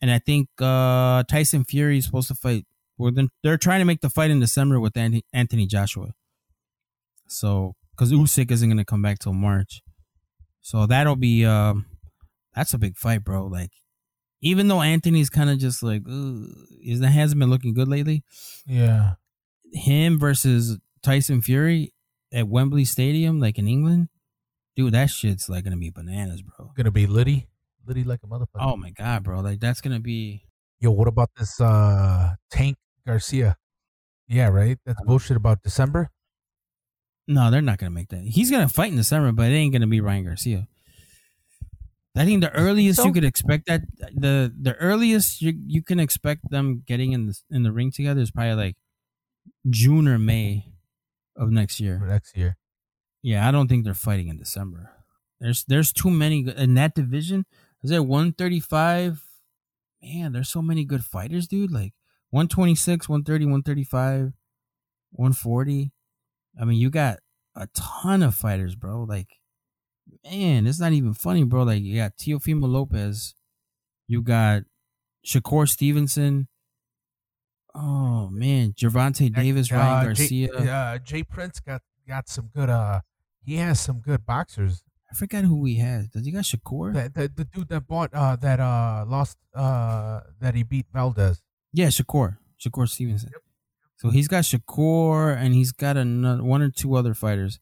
and 0.02 0.12
I 0.12 0.20
think 0.20 0.50
uh, 0.62 1.24
Tyson 1.24 1.64
Fury 1.64 1.98
is 1.98 2.06
supposed 2.06 2.28
to 2.28 2.36
fight. 2.36 2.68
Well, 3.00 3.12
then 3.12 3.30
they're 3.42 3.58
trying 3.58 3.80
to 3.82 3.86
make 3.86 4.02
the 4.02 4.12
fight 4.12 4.30
in 4.30 4.40
December 4.40 4.80
with 4.80 4.96
Anthony, 4.96 5.24
Anthony 5.34 5.66
Joshua. 5.66 6.14
So, 7.28 7.76
because 7.92 8.12
Usyk 8.12 8.52
isn't 8.52 8.70
going 8.70 8.78
to 8.78 8.86
come 8.86 9.02
back 9.02 9.18
till 9.18 9.34
March, 9.34 9.82
so 10.66 10.88
that'll 10.88 11.16
be 11.16 11.46
um, 11.46 11.86
that's 12.56 12.74
a 12.74 12.80
big 12.80 12.98
fight, 12.98 13.24
bro. 13.24 13.46
Like, 13.46 13.70
even 14.42 14.68
though 14.68 14.82
Anthony's 14.82 15.30
kind 15.30 15.52
of 15.52 15.60
just 15.60 15.84
like, 15.84 16.02
is 16.84 17.02
that 17.02 17.10
hasn't 17.10 17.40
been 17.40 17.52
looking 17.52 17.76
good 17.76 17.88
lately. 17.88 18.24
Yeah. 18.66 19.14
Him 19.74 20.18
versus 20.18 20.80
Tyson 21.04 21.44
Fury 21.44 21.94
at 22.34 22.48
Wembley 22.48 22.84
Stadium, 22.84 23.40
like 23.40 23.60
in 23.60 23.68
England, 23.68 24.08
dude, 24.76 24.96
that 24.96 25.12
shit's 25.12 25.48
like 25.48 25.66
gonna 25.66 25.78
be 25.78 25.92
bananas, 25.92 26.42
bro. 26.42 26.72
Gonna 26.76 26.90
be 26.90 27.06
Liddy. 27.06 27.48
Liddy 27.86 28.04
like 28.04 28.22
a 28.24 28.28
motherfucker. 28.28 28.60
Oh 28.60 28.76
my 28.76 28.90
god, 28.90 29.24
bro, 29.24 29.42
like 29.42 29.60
that's 29.60 29.82
gonna 29.82 30.00
be. 30.00 30.48
Yo, 30.80 30.90
what 30.90 31.08
about 31.08 31.30
this 31.38 31.62
uh 31.62 32.34
Tank 32.50 32.78
Garcia? 33.06 33.56
Yeah, 34.28 34.48
right? 34.48 34.80
That's 34.84 35.00
bullshit 35.04 35.38
about 35.38 35.62
December. 35.62 36.10
No, 37.28 37.50
they're 37.50 37.62
not 37.62 37.78
gonna 37.80 37.92
make 37.92 38.10
that. 38.10 38.24
He's 38.24 38.52
gonna 38.52 38.70
fight 38.70 38.92
in 38.92 38.98
the 38.98 39.04
summer, 39.04 39.32
but 39.32 39.52
it 39.52 39.56
ain't 39.56 39.74
gonna 39.74 39.88
be 39.88 40.02
Ryan 40.02 40.26
Garcia. 40.26 40.68
I 42.18 42.24
think 42.24 42.42
the 42.42 42.52
earliest 42.52 42.98
so? 42.98 43.08
you 43.08 43.14
could 43.14 43.26
expect 43.26 43.66
that 43.66 43.82
the 44.14 44.54
the 44.60 44.76
earliest 44.76 45.42
you 45.42 45.54
you 45.66 45.84
can 45.84 46.00
expect 46.00 46.50
them 46.50 46.84
getting 46.86 47.12
in 47.12 47.28
the 47.28 47.38
in 47.52 47.64
the 47.64 47.74
ring 47.74 47.92
together 47.92 48.22
is 48.22 48.32
probably 48.32 48.54
like 48.54 48.78
June 49.70 50.08
or 50.08 50.18
May 50.18 50.72
of 51.36 51.52
next 51.52 51.80
year. 51.80 52.00
next 52.06 52.38
year. 52.38 52.58
Yeah, 53.22 53.48
I 53.48 53.52
don't 53.52 53.68
think 53.68 53.84
they're 53.84 53.94
fighting 53.94 54.30
in 54.30 54.38
December. 54.38 54.92
There's 55.42 55.66
there's 55.66 55.92
too 55.92 56.10
many 56.10 56.48
in 56.48 56.76
that 56.76 56.96
division. 56.96 57.46
Is 57.84 57.90
there 57.90 58.04
135? 58.04 59.24
Man, 60.02 60.32
there's 60.32 60.50
so 60.50 60.62
many 60.62 60.86
good 60.86 61.04
fighters, 61.04 61.48
dude. 61.48 61.72
Like 61.72 61.94
126, 62.30 63.10
130, 63.10 63.46
135, 63.46 64.34
140. 65.12 65.92
I 66.60 66.66
mean, 66.66 66.80
you 66.80 66.90
got 66.90 67.20
a 67.56 67.68
ton 67.74 68.24
of 68.24 68.36
fighters, 68.36 68.76
bro. 68.76 69.04
Like, 69.04 69.28
man, 70.24 70.68
it's 70.68 70.80
not 70.80 70.94
even 70.94 71.14
funny, 71.14 71.44
bro. 71.44 71.64
Like, 71.64 71.82
you 71.84 71.96
got 71.96 72.18
Teofimo 72.18 72.68
Lopez, 72.70 73.36
you 74.08 74.22
got 74.22 74.64
Shakur 75.26 75.68
Stevenson. 75.68 76.48
Oh 77.74 78.30
man, 78.32 78.72
Gervonta 78.74 79.34
Davis, 79.34 79.72
Uh, 79.72 79.76
Ryan 79.76 80.16
Jay- 80.16 80.48
Garcia. 80.48 80.74
uh, 80.74 80.98
Jay 81.00 81.24
Prince 81.24 81.60
got 81.60 81.82
got 82.08 82.30
some 82.30 82.50
good. 82.56 82.70
Uh, 82.70 83.02
he 83.44 83.56
has 83.58 83.80
some 83.80 84.00
good 84.00 84.26
boxers. 84.26 84.82
I 85.12 85.16
forgot 85.16 85.44
who 85.44 85.66
he 85.66 85.76
has. 85.80 86.08
Does 86.08 86.26
he 86.26 86.32
got 86.32 86.46
Shakur? 86.46 86.94
That 86.94 87.14
the, 87.14 87.28
the 87.34 87.44
dude 87.46 87.68
that 87.70 87.86
bought 87.88 88.12
uh 88.14 88.38
that 88.38 88.60
uh 88.60 89.06
lost 89.08 89.38
uh 89.54 90.22
that 90.40 90.56
he 90.56 90.64
beat 90.64 90.86
Valdez. 90.94 91.42
Yeah, 91.74 91.88
Shakur. 91.88 92.38
Shakur 92.60 92.88
Stevenson. 92.88 93.32
So 93.98 94.10
he's 94.10 94.28
got 94.28 94.44
Shakur 94.44 95.36
and 95.36 95.54
he's 95.54 95.72
got 95.72 95.96
another 95.98 96.44
one 96.44 96.62
or 96.62 96.70
two 96.70 96.96
other 96.96 97.14
fighters. 97.14 97.60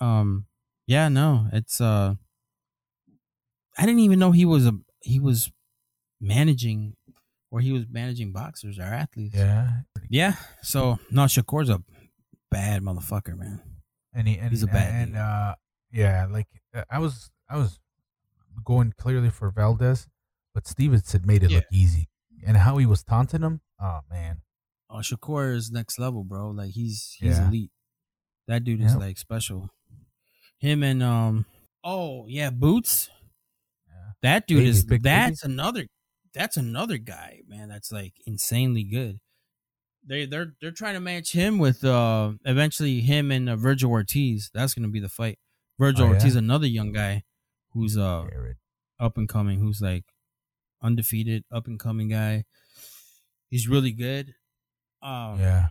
Um 0.00 0.46
yeah, 0.86 1.08
no, 1.08 1.48
it's 1.52 1.80
uh 1.80 2.14
I 3.76 3.82
didn't 3.86 4.00
even 4.00 4.18
know 4.18 4.32
he 4.32 4.44
was 4.44 4.66
a 4.66 4.72
he 5.02 5.20
was 5.20 5.50
managing 6.20 6.94
or 7.50 7.60
he 7.60 7.72
was 7.72 7.84
managing 7.90 8.32
boxers 8.32 8.78
or 8.78 8.82
athletes. 8.82 9.34
Yeah, 9.36 9.68
Yeah. 10.08 10.34
So 10.62 10.98
no, 11.10 11.22
Shakur's 11.24 11.68
a 11.70 11.82
bad 12.50 12.82
motherfucker, 12.82 13.36
man. 13.36 13.60
and 14.14 14.28
he 14.28 14.38
and 14.38 14.50
He's 14.50 14.62
a 14.62 14.66
bad 14.66 15.08
and 15.08 15.16
uh 15.16 15.54
yeah, 15.92 16.26
like 16.30 16.46
uh, 16.74 16.84
I 16.90 16.98
was 16.98 17.30
I 17.48 17.56
was 17.56 17.80
going 18.64 18.92
clearly 18.98 19.30
for 19.30 19.50
Valdez, 19.50 20.06
but 20.54 20.66
Stevenson 20.66 21.22
made 21.24 21.42
it 21.42 21.50
Yeah. 21.50 21.56
look 21.58 21.64
easy, 21.72 22.08
and 22.46 22.56
how 22.58 22.76
he 22.76 22.86
was 22.86 23.02
taunting 23.02 23.42
him. 23.42 23.60
Oh 23.80 24.00
man, 24.10 24.42
Oh, 24.90 24.96
Shakur 24.98 25.54
is 25.54 25.70
next 25.70 25.98
level, 25.98 26.24
bro. 26.24 26.50
Like 26.50 26.70
he's 26.70 27.16
he's 27.18 27.38
Yeah. 27.38 27.48
elite. 27.48 27.70
That 28.46 28.64
dude 28.64 28.80
is 28.80 28.92
Yep. 28.92 29.00
like 29.00 29.18
special. 29.18 29.70
Him 30.58 30.82
and 30.82 31.02
um 31.02 31.46
oh 31.84 32.26
yeah, 32.28 32.50
Boots. 32.50 33.10
Yeah. 33.86 34.12
That 34.22 34.46
dude 34.46 34.58
Baby, 34.58 34.68
is 34.70 34.84
big 34.84 35.02
that's 35.02 35.44
another 35.44 35.86
that's 36.34 36.56
another 36.56 36.98
guy, 36.98 37.40
man, 37.46 37.68
that's 37.68 37.90
like 37.92 38.14
insanely 38.26 38.84
good. 38.84 39.18
they 40.06 40.24
they're 40.26 40.54
they're 40.60 40.70
trying 40.70 40.94
to 40.94 41.00
match 41.00 41.32
him 41.32 41.58
with 41.58 41.84
uh 41.84 42.32
eventually 42.44 43.00
him 43.02 43.30
and 43.30 43.48
uh, 43.50 43.56
Vergil 43.56 43.90
Ortiz. 43.90 44.50
That's 44.54 44.72
gonna 44.74 44.88
be 44.88 45.00
the 45.00 45.08
fight. 45.10 45.38
Vergil 45.78 46.00
Oh, 46.00 46.04
yeah? 46.06 46.14
Ortiz, 46.14 46.34
another 46.36 46.66
young 46.66 46.92
guy 46.92 47.24
who's 47.72 47.96
uh 47.98 48.26
up 48.98 49.16
and 49.18 49.28
coming, 49.28 49.60
who's 49.60 49.80
like 49.82 50.04
undefeated, 50.82 51.44
up 51.52 51.66
and 51.66 51.78
coming 51.78 52.08
guy. 52.08 52.44
He's 53.50 53.68
really 53.68 53.92
good. 53.92 54.34
Um, 55.02 55.38
Yeah. 55.40 55.68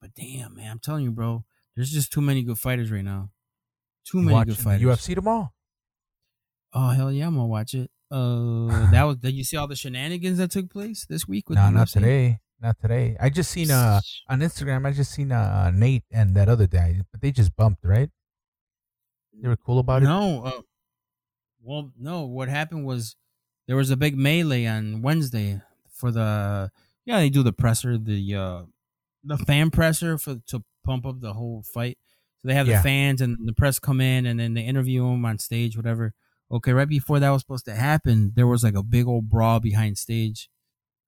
But 0.00 0.14
damn, 0.14 0.54
man, 0.56 0.70
I'm 0.70 0.78
telling 0.80 1.04
you, 1.04 1.12
bro, 1.12 1.44
there's 1.76 1.90
just 1.90 2.12
too 2.12 2.20
many 2.20 2.42
good 2.42 2.58
fighters 2.58 2.90
right 2.90 3.04
now. 3.04 3.30
Too 4.04 4.18
You 4.18 4.24
many 4.24 4.44
good 4.46 4.58
fighters. 4.58 4.82
UFC 4.82 5.14
tomorrow? 5.14 5.52
Oh 6.72 6.88
hell 6.90 7.12
yeah, 7.12 7.26
I'm 7.28 7.34
gonna 7.34 7.46
watch 7.46 7.74
it. 7.74 7.90
Uh, 8.10 8.90
that 8.90 9.04
was. 9.04 9.18
Did 9.18 9.34
you 9.34 9.44
see 9.44 9.56
all 9.56 9.68
the 9.68 9.76
shenanigans 9.76 10.38
that 10.38 10.50
took 10.50 10.70
place 10.70 11.06
this 11.06 11.28
week 11.28 11.48
with 11.48 11.56
No, 11.58 11.70
not 11.70 11.86
UFC? 11.88 11.92
today. 11.94 12.38
Not 12.60 12.78
today. 12.80 13.16
I 13.20 13.28
just 13.30 13.50
seen 13.50 13.70
uh 13.70 14.00
on 14.28 14.40
Instagram. 14.40 14.86
I 14.86 14.92
just 14.92 15.12
seen 15.12 15.30
uh 15.32 15.70
Nate 15.70 16.04
and 16.10 16.34
that 16.34 16.48
other 16.48 16.66
guy, 16.66 17.00
but 17.12 17.20
they 17.20 17.30
just 17.30 17.54
bumped, 17.56 17.84
right? 17.84 18.10
They 19.40 19.48
were 19.48 19.56
cool 19.56 19.78
about 19.78 20.02
it. 20.02 20.06
No. 20.06 20.42
Uh, 20.44 20.60
well, 21.62 21.90
no. 21.98 22.22
What 22.26 22.48
happened 22.48 22.84
was 22.86 23.16
there 23.66 23.76
was 23.76 23.90
a 23.90 23.96
big 23.96 24.16
melee 24.16 24.66
on 24.66 25.02
Wednesday 25.02 25.60
for 25.92 26.10
the 26.10 26.70
yeah 27.04 27.18
they 27.18 27.30
do 27.30 27.42
the 27.42 27.52
presser 27.52 27.98
the 27.98 28.34
uh 28.34 28.62
the 29.24 29.38
fan 29.38 29.70
presser 29.70 30.18
for 30.18 30.36
to 30.46 30.62
pump 30.84 31.06
up 31.06 31.20
the 31.20 31.32
whole 31.34 31.62
fight. 31.62 31.96
So 32.40 32.48
they 32.48 32.54
have 32.54 32.66
Yeah. 32.66 32.78
the 32.78 32.82
fans 32.82 33.20
and 33.20 33.36
the 33.46 33.52
press 33.52 33.78
come 33.78 34.00
in 34.00 34.26
and 34.26 34.40
then 34.40 34.54
they 34.54 34.62
interview 34.62 35.02
them 35.04 35.24
on 35.24 35.38
stage, 35.38 35.76
whatever. 35.76 36.12
Okay, 36.50 36.72
right 36.72 36.88
before 36.88 37.20
that 37.20 37.30
was 37.30 37.42
supposed 37.42 37.64
to 37.66 37.74
happen, 37.74 38.32
there 38.34 38.48
was 38.48 38.64
like 38.64 38.74
a 38.74 38.82
big 38.82 39.06
old 39.06 39.28
brawl 39.30 39.60
behind 39.60 39.96
stage. 39.96 40.48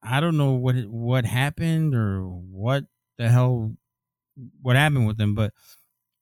I 0.02 0.20
don't 0.20 0.36
know 0.36 0.52
what 0.52 0.76
it- 0.76 0.90
what 0.90 1.24
happened 1.24 1.94
or 1.94 2.22
what 2.24 2.86
the 3.18 3.28
hell 3.30 3.76
what 4.62 4.76
happened 4.76 5.06
with 5.08 5.16
them, 5.16 5.34
but 5.34 5.52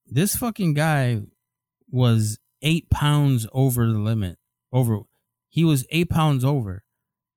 this 0.07 0.35
fucking 0.37 0.75
guy 0.75 1.21
was 1.91 2.39
eight 2.63 2.89
pounds 2.91 3.47
over 3.53 3.87
the 3.87 3.99
limit. 3.99 4.39
Over, 4.73 5.01
he 5.51 5.63
was 5.65 5.87
eight 5.91 6.09
pounds 6.11 6.45
over, 6.45 6.85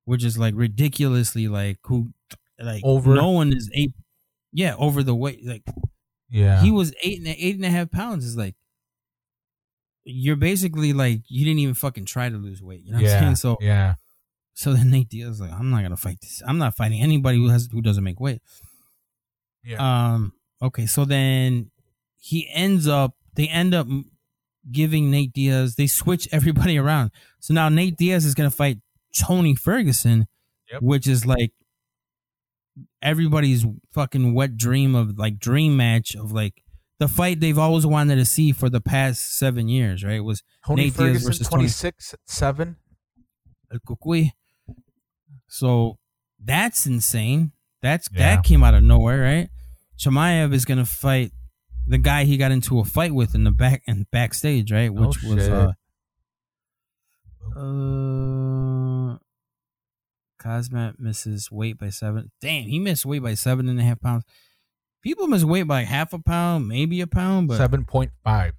which 0.06 0.24
is 0.24 0.38
like 0.38 0.54
ridiculously 0.56 1.48
like 1.48 1.78
who, 1.82 2.08
like 2.58 2.82
Over? 2.84 3.14
No 3.14 3.30
one 3.30 3.52
is 3.52 3.70
eight. 3.74 3.92
Yeah, 4.52 4.74
over 4.78 5.02
the 5.02 5.14
weight. 5.14 5.44
Like 5.44 5.64
Yeah. 6.30 6.62
he 6.62 6.70
was 6.70 6.94
eight 7.02 7.18
and 7.18 7.28
eight 7.28 7.56
and 7.56 7.64
a 7.64 7.70
half 7.70 7.90
pounds. 7.90 8.24
Is 8.24 8.36
like 8.36 8.54
you're 10.04 10.36
basically 10.36 10.92
like 10.92 11.22
you 11.28 11.44
didn't 11.44 11.58
even 11.58 11.74
fucking 11.74 12.06
try 12.06 12.30
to 12.30 12.36
lose 12.36 12.62
weight. 12.62 12.84
You 12.84 12.92
know 12.92 12.98
what 12.98 13.04
yeah. 13.04 13.16
I'm 13.16 13.22
saying? 13.22 13.36
So 13.36 13.58
yeah. 13.60 13.94
so 14.54 14.72
then 14.72 14.90
Nate 14.90 15.08
Diaz 15.08 15.40
like 15.40 15.52
I'm 15.52 15.70
not 15.70 15.82
gonna 15.82 15.96
fight 15.96 16.20
this. 16.22 16.40
I'm 16.46 16.58
not 16.58 16.76
fighting 16.76 17.02
anybody 17.02 17.38
who 17.38 17.48
has 17.48 17.68
who 17.70 17.82
doesn't 17.82 18.04
make 18.04 18.20
weight. 18.20 18.40
Yeah. 19.64 20.14
Um. 20.14 20.32
Okay. 20.62 20.86
So 20.86 21.04
then 21.04 21.72
he 22.16 22.48
ends 22.54 22.86
up. 22.86 23.16
They 23.34 23.48
end 23.48 23.74
up 23.74 23.88
giving 24.70 25.10
Nate 25.10 25.32
Diaz. 25.32 25.74
They 25.74 25.88
switch 25.88 26.28
everybody 26.32 26.78
around. 26.78 27.10
So 27.40 27.52
now 27.52 27.68
Nate 27.68 27.96
Diaz 27.96 28.24
is 28.24 28.34
gonna 28.36 28.50
fight 28.50 28.78
Tony 29.18 29.54
Ferguson, 29.54 30.26
Yep. 30.72 30.82
which 30.82 31.06
is 31.06 31.24
like 31.26 31.52
everybody's 33.02 33.64
fucking 33.92 34.34
wet 34.34 34.56
dream 34.56 34.94
of 34.94 35.16
like 35.18 35.38
dream 35.38 35.76
match 35.76 36.14
of 36.14 36.32
like 36.32 36.62
the 36.98 37.08
fight 37.08 37.40
they've 37.40 37.58
always 37.58 37.86
wanted 37.86 38.16
to 38.16 38.24
see 38.24 38.52
for 38.52 38.68
the 38.70 38.80
past 38.80 39.36
seven 39.38 39.68
years. 39.68 40.02
Right? 40.04 40.16
It 40.16 40.20
was 40.24 40.42
Tony 40.66 40.84
Nate 40.84 40.92
Diaz 40.96 40.96
Ferguson, 41.06 41.28
versus 41.28 41.48
Tony- 41.48 41.60
26, 41.62 42.14
7. 42.26 42.76
El 43.72 43.78
Cucuy. 43.80 44.30
So 45.48 45.98
that's 46.42 46.86
insane. 46.86 47.52
That's 47.82 48.08
Yeah. 48.12 48.36
that 48.36 48.44
came 48.44 48.62
out 48.62 48.74
of 48.74 48.82
nowhere, 48.82 49.22
right? 49.22 49.48
Chimaev 49.98 50.52
is 50.52 50.64
gonna 50.64 50.84
fight 50.86 51.32
the 51.86 51.98
guy 51.98 52.24
he 52.24 52.36
got 52.36 52.50
into 52.50 52.78
a 52.80 52.84
fight 52.84 53.14
with 53.14 53.34
in 53.34 53.44
the 53.44 53.50
back 53.52 53.82
and 53.86 54.10
backstage, 54.10 54.72
right? 54.72 54.90
Oh, 54.90 55.06
Which 55.08 55.22
was 55.22 55.48
uh 55.48 55.72
uh 57.54 59.16
Khamzat 60.42 60.98
misses 60.98 61.50
weight 61.50 61.78
by 61.78 61.90
seven. 61.90 62.30
Damn, 62.40 62.64
he 62.64 62.78
missed 62.78 63.06
weight 63.06 63.22
by 63.22 63.34
seven 63.34 63.68
and 63.68 63.80
a 63.80 63.82
half 63.82 64.00
pounds. 64.00 64.24
People 65.02 65.26
miss 65.28 65.44
weight 65.44 65.64
by 65.64 65.82
half 65.82 66.12
a 66.12 66.18
pound, 66.18 66.68
maybe 66.68 67.00
a 67.00 67.06
pound, 67.06 67.48
but 67.48 67.58
7.5. 67.60 68.52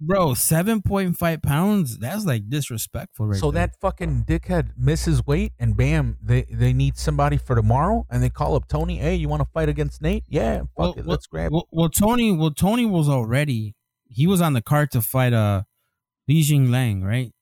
bro, 0.00 0.34
seven 0.34 0.82
point 0.82 1.16
five 1.16 1.40
pounds, 1.42 1.98
that's 1.98 2.24
like 2.26 2.48
disrespectful 2.48 3.26
right 3.28 3.40
so 3.40 3.50
there. 3.50 3.66
that 3.66 3.80
fucking 3.80 4.24
dickhead 4.28 4.72
misses 4.76 5.26
weight 5.26 5.52
and 5.58 5.76
bam, 5.76 6.18
they, 6.22 6.42
they 6.50 6.72
need 6.72 6.96
somebody 6.98 7.36
for 7.38 7.56
tomorrow 7.56 8.06
and 8.10 8.22
they 8.22 8.28
call 8.30 8.54
up 8.54 8.68
Tony. 8.68 8.98
Hey, 8.98 9.14
you 9.14 9.28
want 9.28 9.40
to 9.42 9.48
fight 9.52 9.68
against 9.68 10.02
Nate? 10.02 10.24
Yeah, 10.28 10.58
fuck 10.60 10.68
Well, 10.76 10.90
it. 10.90 10.96
well, 10.98 11.06
Let's 11.06 11.26
grab 11.26 11.52
Well, 11.52 11.66
well, 11.72 11.88
Tony, 11.88 12.32
well, 12.32 12.50
Tony 12.52 12.84
was 12.86 13.08
already 13.08 13.74
he 14.06 14.26
was 14.26 14.40
on 14.40 14.52
the 14.52 14.62
card 14.62 14.90
to 14.92 15.00
fight 15.02 15.32
uh 15.32 15.62
Li 16.28 16.42
Jingliang, 16.42 17.02
right? 17.02 17.32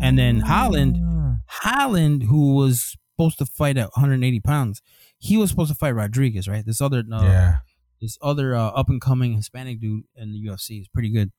And 0.00 0.18
then 0.18 0.40
Holland-. 0.40 0.98
Holland, 1.46 2.22
who 2.24 2.54
was 2.54 2.96
supposed 3.16 3.38
to 3.38 3.46
fight 3.46 3.76
at 3.76 3.90
180 3.96 4.40
pounds, 4.40 4.80
he 5.18 5.36
was 5.36 5.50
supposed 5.50 5.70
to 5.70 5.76
fight 5.76 5.94
Rodriguez, 5.94 6.48
right? 6.48 6.64
This 6.64 6.80
other, 6.80 7.02
uh, 7.12 7.22
yeah. 7.22 7.56
this 8.00 8.16
other 8.22 8.54
uh, 8.54 8.68
up 8.68 8.88
and 8.88 9.00
coming 9.00 9.34
Hispanic 9.34 9.80
dude 9.80 10.04
in 10.14 10.32
the 10.32 10.46
UFC 10.46 10.80
is 10.80 10.88
pretty 10.88 11.10
good. 11.10 11.30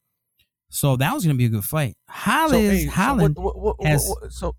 So 0.69 0.95
that 0.97 1.13
was 1.13 1.23
gonna 1.25 1.37
be 1.37 1.45
a 1.45 1.49
good 1.49 1.63
fight. 1.65 1.95
Holland, 2.07 2.61
hey, 2.71 2.85
Holland. 2.85 3.35
what- 3.37 3.57
what- 3.59 3.79
what- 3.79 3.87
has- 3.87 4.13
so, 4.29 4.55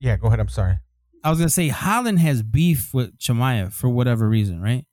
yeah, 0.00 0.16
go 0.16 0.28
ahead. 0.28 0.40
I'm 0.40 0.48
sorry. 0.48 0.78
I 1.22 1.30
was 1.30 1.38
gonna 1.38 1.50
say 1.50 1.68
Holland 1.68 2.18
has 2.20 2.42
beef 2.42 2.94
with 2.94 3.18
Chimaev 3.18 3.72
for 3.72 3.88
whatever 3.88 4.28
reason, 4.28 4.60
right? 4.62 4.86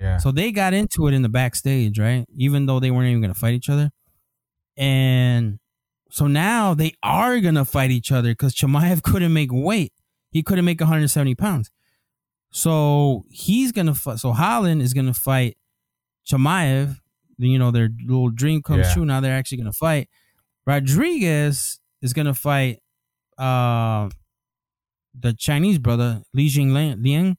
Yeah. 0.00 0.16
So 0.18 0.32
they 0.32 0.50
got 0.52 0.72
into 0.74 1.06
it 1.08 1.12
in 1.14 1.22
the 1.22 1.28
backstage, 1.28 1.98
right? 1.98 2.24
Even 2.36 2.66
though 2.66 2.80
they 2.80 2.90
weren't 2.90 3.08
even 3.08 3.20
gonna 3.20 3.34
fight 3.34 3.54
each 3.54 3.68
other. 3.68 3.90
And 4.76 5.58
so 6.14 6.28
now 6.28 6.74
they 6.74 6.92
are 7.02 7.40
gonna 7.40 7.64
fight 7.64 7.90
each 7.90 8.12
other 8.12 8.28
because 8.30 8.54
Chimaev 8.54 9.02
couldn't 9.08 9.32
make 9.32 9.50
weight. 9.52 9.92
He 10.30 10.44
couldn't 10.44 10.64
make 10.64 10.80
170 10.80 11.34
pounds. 11.34 11.70
So 12.52 13.24
he's 13.30 13.72
gonna 13.72 13.94
fight. 13.96 14.18
So 14.20 14.30
Holland 14.30 14.80
is 14.80 14.94
gonna 14.94 15.12
fight 15.12 15.56
Chimaev. 16.30 16.98
You 17.38 17.58
know 17.58 17.72
their 17.72 17.88
little 18.06 18.30
dream 18.30 18.62
comes 18.62 18.86
Yeah. 18.86 18.94
true. 18.94 19.04
Now 19.04 19.20
they're 19.20 19.34
actually 19.36 19.58
gonna 19.58 19.72
fight. 19.72 20.08
Rodriguez 20.66 21.80
is 22.00 22.12
gonna 22.12 22.32
fight 22.34 22.78
uh, 23.38 24.08
the 25.18 25.32
Chinese 25.32 25.78
brother 25.80 26.22
Li 26.32 26.48
Jingliang, 26.48 27.02
Liang, 27.02 27.36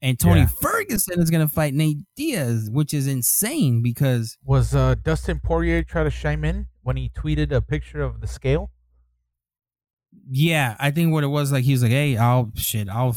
and 0.00 0.16
Tony 0.18 0.40
Yeah. 0.42 0.46
Ferguson 0.46 1.20
is 1.20 1.28
gonna 1.28 1.48
fight 1.48 1.74
Nate 1.74 1.98
Diaz, 2.14 2.68
which 2.70 2.94
is 2.94 3.08
insane 3.08 3.82
because 3.82 4.38
Was 4.44 4.76
uh, 4.76 4.94
Dustin 5.02 5.40
Poirier 5.40 5.82
try 5.82 6.04
to 6.04 6.10
chime 6.10 6.44
in 6.44 6.68
when 6.82 6.96
he 6.96 7.08
tweeted 7.08 7.52
a 7.52 7.60
picture 7.60 8.02
of 8.02 8.20
the 8.20 8.26
scale? 8.26 8.70
yeah, 10.30 10.76
I 10.78 10.90
think 10.90 11.12
what 11.12 11.24
it 11.24 11.28
was 11.28 11.50
like 11.52 11.64
he 11.64 11.72
was 11.72 11.82
like, 11.82 11.90
hey, 11.92 12.16
I'll 12.16 12.52
shit, 12.56 12.88
I'll 12.88 13.16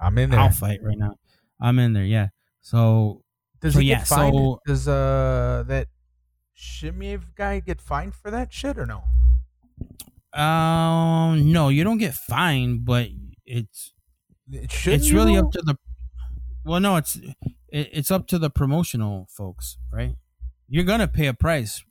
I'm 0.00 0.18
in 0.18 0.30
there. 0.30 0.40
I'll 0.40 0.50
fight 0.50 0.80
right 0.82 0.98
now. 0.98 1.14
I'm 1.60 1.78
in 1.78 1.92
there, 1.92 2.04
yeah. 2.04 2.28
So 2.60 3.22
Does 3.60 3.74
so 3.74 3.78
he 3.80 3.86
yeah, 3.90 3.98
get 3.98 4.08
fined? 4.08 4.34
so- 4.34 4.60
Does 4.66 4.88
uh 4.88 5.64
that 5.68 5.88
Chimaev 6.56 7.34
guy 7.36 7.60
get 7.60 7.80
fined 7.80 8.14
for 8.14 8.30
that 8.30 8.52
shit 8.52 8.76
or 8.78 8.86
no? 8.86 9.04
um 10.38 11.52
no, 11.52 11.68
you 11.68 11.84
don't 11.84 11.98
get 11.98 12.14
fined, 12.14 12.84
but 12.84 13.08
it's 13.44 13.92
It 14.50 14.70
it's 14.86 15.12
really 15.12 15.34
you? 15.34 15.40
up 15.40 15.52
to 15.52 15.62
the 15.62 15.76
well 16.64 16.80
no 16.80 16.96
it's 16.96 17.16
it, 17.16 17.88
it's 17.92 18.10
up 18.10 18.26
to 18.28 18.38
the 18.38 18.50
promotional 18.50 19.26
folks 19.30 19.78
right 19.92 20.16
you're 20.68 20.84
gonna 20.84 21.06
pay 21.08 21.26
a 21.26 21.34
price 21.34 21.82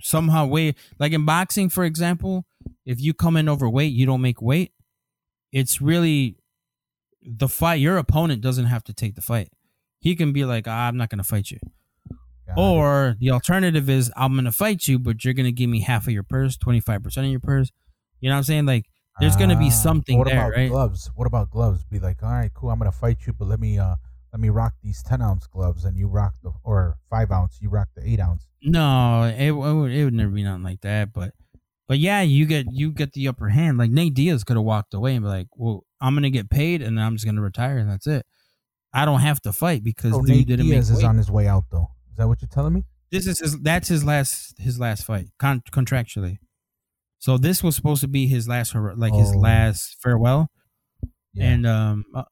somehow 0.00 0.46
way 0.46 0.74
like 0.98 1.12
in 1.12 1.24
boxing 1.24 1.68
for 1.68 1.84
example 1.84 2.46
if 2.86 3.00
you 3.00 3.12
come 3.12 3.36
in 3.36 3.48
overweight 3.48 3.92
you 3.92 4.06
don't 4.06 4.22
make 4.22 4.40
weight 4.40 4.72
it's 5.52 5.80
really 5.80 6.36
the 7.22 7.48
fight 7.48 7.74
your 7.80 7.96
opponent 7.98 8.40
doesn't 8.40 8.66
have 8.66 8.82
to 8.84 8.92
take 8.92 9.14
the 9.14 9.20
fight 9.22 9.48
he 10.00 10.14
can 10.16 10.32
be 10.32 10.44
like 10.44 10.66
ah, 10.66 10.88
i'm 10.88 10.96
not 10.96 11.08
gonna 11.10 11.22
fight 11.24 11.50
you 11.50 11.58
Got 12.46 12.58
it. 12.58 12.60
or 12.60 13.16
the 13.20 13.30
alternative 13.30 13.88
is 13.90 14.10
i'm 14.16 14.34
gonna 14.34 14.52
fight 14.52 14.88
you 14.88 14.98
but 14.98 15.24
you're 15.24 15.34
gonna 15.34 15.52
give 15.52 15.68
me 15.70 15.80
half 15.80 16.06
of 16.06 16.12
your 16.12 16.22
purse 16.22 16.56
25% 16.56 17.16
of 17.18 17.24
your 17.26 17.40
purse 17.40 17.70
you 18.20 18.28
know 18.28 18.34
what 18.34 18.38
i'm 18.38 18.44
saying 18.44 18.66
like 18.66 18.86
there's 19.20 19.36
gonna 19.36 19.56
be 19.58 19.66
Ah, 19.66 19.70
something 19.70 20.18
what 20.18 20.26
there, 20.26 20.36
about 20.38 20.56
right? 20.56 20.68
gloves? 20.68 21.08
What 21.14 21.28
about 21.28 21.48
gloves? 21.48 21.84
Be 21.84 22.00
like, 22.00 22.20
all 22.24 22.30
right, 22.32 22.50
cool. 22.52 22.70
I'm 22.70 22.80
gonna 22.80 22.90
fight 22.90 23.18
you, 23.28 23.32
but 23.32 23.46
let 23.46 23.60
me 23.60 23.78
uh 23.78 23.94
let 24.34 24.40
me 24.40 24.48
rock 24.48 24.74
these 24.82 25.00
ten 25.00 25.22
ounce 25.22 25.46
gloves, 25.46 25.84
and 25.84 25.96
you 25.96 26.08
rock 26.08 26.34
the 26.42 26.50
or 26.64 26.96
five 27.08 27.30
ounce. 27.30 27.58
You 27.62 27.68
rock 27.70 27.88
the 27.94 28.06
eight 28.06 28.18
ounce. 28.18 28.44
No, 28.62 29.22
it, 29.22 29.40
it 29.40 29.50
would 29.52 29.92
it 29.92 30.04
would 30.04 30.12
never 30.14 30.30
be 30.32 30.42
nothing 30.42 30.64
like 30.64 30.80
that. 30.80 31.12
But 31.12 31.32
but 31.86 32.00
yeah, 32.00 32.20
you 32.22 32.44
get 32.44 32.66
you 32.72 32.90
get 32.90 33.12
the 33.12 33.28
upper 33.28 33.50
hand. 33.50 33.78
Like 33.78 33.92
Nate 33.92 34.12
Diaz 34.14 34.42
could 34.42 34.56
have 34.56 34.64
walked 34.64 34.92
away 34.92 35.14
and 35.14 35.24
be 35.24 35.28
like, 35.28 35.46
"Well, 35.54 35.84
I'm 36.00 36.14
gonna 36.14 36.30
get 36.30 36.50
paid, 36.50 36.82
and 36.82 36.98
I'm 37.00 37.14
just 37.14 37.24
gonna 37.24 37.40
retire, 37.42 37.78
and 37.78 37.88
that's 37.88 38.08
it. 38.08 38.26
I 38.92 39.04
don't 39.04 39.20
have 39.20 39.40
to 39.42 39.52
fight 39.52 39.84
because 39.84 40.12
So 40.12 40.20
dude 40.22 40.28
Nate 40.30 40.46
didn't 40.48 40.66
Diaz 40.66 40.90
make 40.90 40.96
is 40.98 41.02
weight. 41.04 41.08
on 41.08 41.16
his 41.16 41.30
way 41.30 41.46
out, 41.46 41.64
though. 41.70 41.90
Is 42.10 42.16
that 42.16 42.26
what 42.26 42.42
you're 42.42 42.48
telling 42.48 42.72
me? 42.74 42.82
This 43.12 43.28
is 43.28 43.38
his. 43.38 43.60
That's 43.60 43.86
his 43.86 44.04
last 44.04 44.54
his 44.58 44.80
last 44.80 45.04
fight 45.04 45.28
con- 45.38 45.62
contractually. 45.70 46.38
So 47.20 47.38
this 47.38 47.62
was 47.62 47.76
supposed 47.76 48.00
to 48.00 48.08
be 48.08 48.26
his 48.26 48.48
last 48.48 48.74
like 48.74 49.14
his 49.14 49.32
Oh. 49.32 49.38
last 49.38 49.96
farewell. 50.02 50.48
Yeah. 51.32 51.44
And 51.50 51.66
um, 51.66 52.04
uh, 52.14 52.24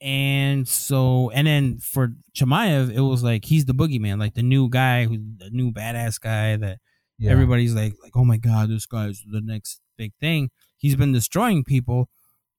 and 0.00 0.68
so 0.68 1.30
and 1.30 1.46
then 1.46 1.78
for 1.78 2.12
Chimaev, 2.34 2.90
it 2.94 3.00
was 3.00 3.22
like 3.22 3.44
he's 3.46 3.64
the 3.64 3.74
boogeyman, 3.74 4.18
like 4.18 4.34
the 4.34 4.42
new 4.42 4.68
guy 4.68 5.04
who's 5.06 5.20
the 5.38 5.50
new 5.50 5.72
badass 5.72 6.20
guy 6.20 6.56
that 6.56 6.78
Yeah. 7.18 7.32
everybody's 7.32 7.74
like 7.74 7.94
like 8.02 8.16
oh 8.16 8.24
my 8.24 8.36
god, 8.36 8.70
this 8.70 8.86
guy's 8.86 9.22
the 9.30 9.40
next 9.40 9.80
big 9.96 10.12
thing. 10.20 10.50
He's 10.76 10.94
been 10.96 11.12
destroying 11.12 11.64
people, 11.64 12.08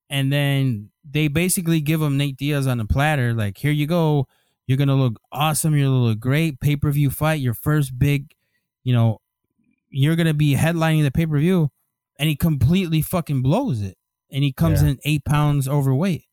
and 0.09 0.31
then 0.33 0.89
they 1.09 1.27
basically 1.29 1.79
give 1.81 2.01
him 2.01 2.17
Nate 2.17 2.35
Diaz 2.37 2.67
on 2.67 2.79
a 2.79 2.85
platter, 2.85 3.33
like 3.33 3.57
here 3.57 3.71
you 3.71 3.87
go, 3.87 4.27
you're 4.67 4.77
gonna 4.77 4.95
look 4.95 5.19
awesome, 5.31 5.75
you're 5.75 5.87
gonna 5.87 6.03
look 6.03 6.19
great, 6.19 6.59
pay 6.59 6.75
per 6.75 6.91
view 6.91 7.09
fight, 7.09 7.39
your 7.39 7.53
first 7.53 7.97
big, 7.97 8.31
you 8.83 8.93
know, 8.93 9.19
you're 9.89 10.15
gonna 10.17 10.33
be 10.33 10.55
headlining 10.55 11.03
the 11.03 11.11
pay 11.11 11.25
per 11.25 11.39
view, 11.39 11.69
and 12.19 12.27
he 12.27 12.35
completely 12.35 13.01
fucking 13.01 13.41
blows 13.41 13.81
it, 13.81 13.97
and 14.29 14.43
he 14.43 14.51
comes 14.51 14.81
Yeah. 14.83 14.89
in 14.89 14.99
eight 15.05 15.23
pounds 15.23 15.67
overweight, 15.69 16.25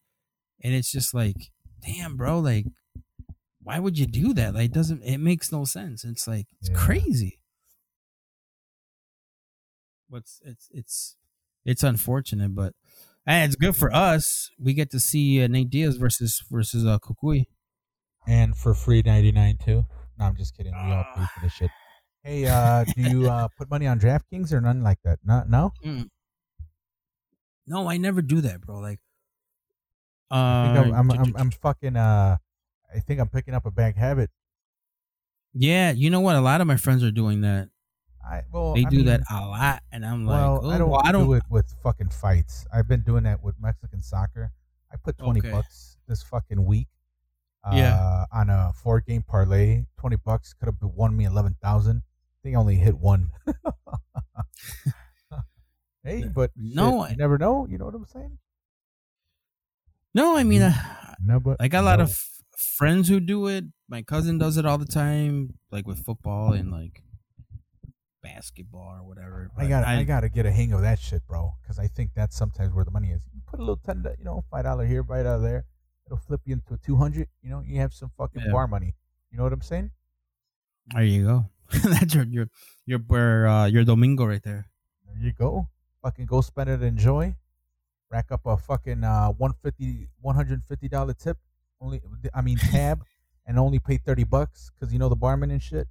and 0.63 0.75
it's 0.75 0.91
just 0.91 1.15
like, 1.15 1.37
damn, 1.85 2.17
bro, 2.17 2.39
like, 2.41 2.67
why 3.63 3.79
would 3.79 3.99
you 3.99 4.07
do 4.07 4.33
that? 4.35 4.55
Like, 4.55 4.67
it 4.67 4.73
doesn't 4.73 5.03
it 5.03 5.19
makes 5.19 5.51
no 5.53 5.65
sense? 5.65 6.05
It's 6.05 6.27
like 6.29 6.47
it's 6.61 6.71
Yeah. 6.71 6.77
crazy. 6.77 7.41
What's 10.09 10.41
it's 10.45 10.69
it's 10.73 11.17
it's 11.65 11.83
unfortunate, 11.83 12.55
but 12.55 12.75
and 13.27 13.45
it's 13.49 13.57
good 13.57 13.75
for 13.75 13.93
us. 13.93 14.51
We 14.59 14.73
get 14.73 14.91
to 14.93 15.01
see 15.01 15.43
uh, 15.43 15.49
Nate 15.49 15.69
Diaz 15.71 15.97
versus 15.97 16.43
versus 16.51 16.87
uh, 16.87 16.99
Cucuy. 17.01 17.47
and 18.27 18.57
for 18.57 18.73
free 18.75 19.03
ninety 19.05 19.33
nine 19.33 19.57
too. 19.59 19.85
No, 20.19 20.27
I'm 20.27 20.37
just 20.37 20.57
kidding. 20.57 20.73
We 20.73 20.93
all 20.93 21.05
pay 21.17 21.25
for 21.35 21.41
this 21.43 21.53
shit. 21.53 21.71
Hey, 22.23 22.45
uh, 22.45 22.85
do 22.97 23.03
you 23.03 23.31
uh, 23.31 23.47
put 23.57 23.71
money 23.71 23.87
on 23.87 24.01
DraftKings 24.01 24.53
or 24.53 24.61
nothing 24.61 24.83
like 24.83 24.99
that? 25.05 25.21
No, 25.25 25.45
no. 25.49 25.73
No, 27.69 27.89
I 27.89 27.99
never 27.99 28.21
do 28.21 28.41
that, 28.41 28.63
bro. 28.63 28.81
Like, 28.81 28.99
I 30.31 30.72
think 30.74 30.95
I'm, 30.95 30.95
I'm, 30.95 31.11
I'm, 31.20 31.24
j- 31.27 31.33
I'm 31.37 31.51
fucking. 31.51 31.97
Uh, 31.97 32.37
I 32.95 32.99
think 33.01 33.20
I'm 33.20 33.29
picking 33.29 33.55
up 33.55 33.66
a 33.66 33.70
bad 33.70 33.97
habit. 33.97 34.31
yeah, 35.55 35.93
you 35.93 36.11
know 36.11 36.20
what? 36.20 36.37
A 36.37 36.41
lot 36.41 36.61
of 36.61 36.66
my 36.66 36.77
friends 36.77 37.03
are 37.05 37.11
doing 37.11 37.41
that. 37.43 37.68
I 38.29 38.43
well, 38.53 38.74
They 38.74 38.85
I 38.85 38.89
do 38.91 38.97
mean, 38.99 39.07
that 39.07 39.20
a 39.31 39.47
lot, 39.47 39.83
and 39.93 40.05
I'm 40.05 40.27
like, 40.27 40.41
Well, 40.41 40.61
oh, 40.64 40.70
I 40.70 40.79
don't. 40.79 40.91
well, 40.91 41.01
I 41.05 41.12
don't. 41.12 41.27
do 41.27 41.35
it 41.35 41.45
with 41.49 41.72
fucking 41.83 42.09
fights. 42.11 42.66
I've 42.72 42.89
been 42.89 43.03
doing 43.03 43.22
that 43.24 43.43
with 43.43 43.55
Mexican 43.61 44.03
soccer. 44.03 44.53
I 44.93 44.97
put 44.97 45.16
twenty 45.18 45.41
Okay. 45.41 45.51
bucks 45.53 45.97
this 46.09 46.22
fucking 46.24 46.64
week. 46.64 46.89
Uh, 47.62 47.72
Yeah. 47.77 48.24
On 48.33 48.51
a 48.51 48.72
four 48.74 49.01
game 49.01 49.22
parlay, 49.22 49.85
twenty 49.99 50.16
bucks 50.16 50.55
could 50.55 50.66
have 50.66 50.77
won 50.83 51.16
me 51.16 51.24
eleven 51.24 51.57
thousand. 51.62 52.03
I 52.05 52.37
think 52.43 52.57
I 52.57 52.59
only 52.59 52.77
hit 52.77 52.99
one. 52.99 53.31
hey, 56.03 56.24
but 56.33 56.51
No, 56.57 57.03
shit, 57.03 57.11
I- 57.11 57.11
you 57.12 57.16
never 57.16 57.39
know. 57.39 57.66
You 57.70 57.79
know 57.79 57.85
what 57.87 57.95
I'm 57.95 58.07
saying? 58.07 58.39
No, 60.17 60.37
I 60.37 60.45
mean, 60.45 60.62
Mm. 60.62 60.73
uh, 60.73 61.14
No, 61.21 61.41
but 61.41 61.57
I 61.61 61.69
got 61.69 61.83
a 61.83 61.89
lot 61.91 61.99
no. 61.99 62.05
of 62.07 62.12
friends 62.79 63.09
who 63.09 63.21
do 63.21 63.47
it. 63.49 63.64
My 63.89 64.03
cousin 64.03 64.39
does 64.39 64.57
it 64.57 64.64
all 64.64 64.79
the 64.79 64.87
time, 65.03 65.59
like 65.71 65.87
with 65.87 66.05
football 66.05 66.53
and 66.55 66.71
like 66.73 67.03
basketball 68.23 68.91
or 68.99 69.03
whatever. 69.07 69.51
I 69.57 69.67
got. 69.69 69.85
I, 69.85 70.03
got 70.05 70.21
to 70.21 70.29
get 70.29 70.47
a 70.47 70.51
hang 70.51 70.73
of 70.73 70.81
that 70.83 70.99
shit, 70.99 71.23
bro. 71.27 71.55
Because 71.62 71.79
I 71.79 71.87
think 71.87 72.11
that's 72.14 72.37
sometimes 72.37 72.73
where 72.75 72.85
the 72.85 72.91
money 72.91 73.11
is. 73.11 73.23
You 73.35 73.41
put 73.47 73.61
a 73.61 73.62
little 73.62 73.77
ten, 73.85 74.05
you 74.19 74.25
know, 74.25 74.45
five 74.51 74.64
dollar 74.64 74.87
here, 74.87 75.05
five 75.05 75.25
dollar 75.25 75.41
there. 75.43 75.64
It'll 76.07 76.19
flip 76.19 76.41
you 76.45 76.55
into 76.55 76.75
a 76.75 76.79
two 76.79 76.97
hundred. 76.97 77.29
You 77.43 77.51
know, 77.51 77.62
you 77.64 77.79
have 77.81 77.93
some 77.93 78.11
fucking 78.17 78.43
Yeah. 78.47 78.53
bar 78.53 78.67
money. 78.67 78.95
You 79.31 79.39
know 79.39 79.45
what 79.45 79.53
I'm 79.53 79.61
saying? 79.62 79.91
There 80.95 81.05
you 81.05 81.25
go. 81.27 81.51
That's 81.85 82.14
your 82.14 82.25
your 82.25 82.49
your 82.87 83.01
your, 83.11 83.49
uh, 83.49 83.67
your 83.67 83.85
domingo 83.85 84.25
right 84.25 84.43
there. 84.43 84.67
There 85.07 85.19
you 85.23 85.33
go. 85.33 85.69
Fucking 86.03 86.27
go 86.27 86.41
spend 86.41 86.71
it, 86.71 86.83
enjoy. 86.83 87.35
Rack 88.11 88.27
up 88.31 88.47
a 88.47 88.57
fucking 88.57 89.03
uh 89.05 89.31
150 89.33 90.09
150 90.21 90.89
dollar 90.89 91.15
tip. 91.15 91.39
Only, 91.81 92.01
I 92.35 92.41
mean 92.41 92.57
tab, 92.57 93.03
and 93.47 93.59
only 93.59 93.79
pay 93.79 93.99
thirty 93.99 94.25
bucks 94.25 94.71
because 94.79 94.93
you 94.93 94.99
know 94.99 95.09
the 95.09 95.17
barman 95.17 95.51
and 95.51 95.63
shit. 95.63 95.89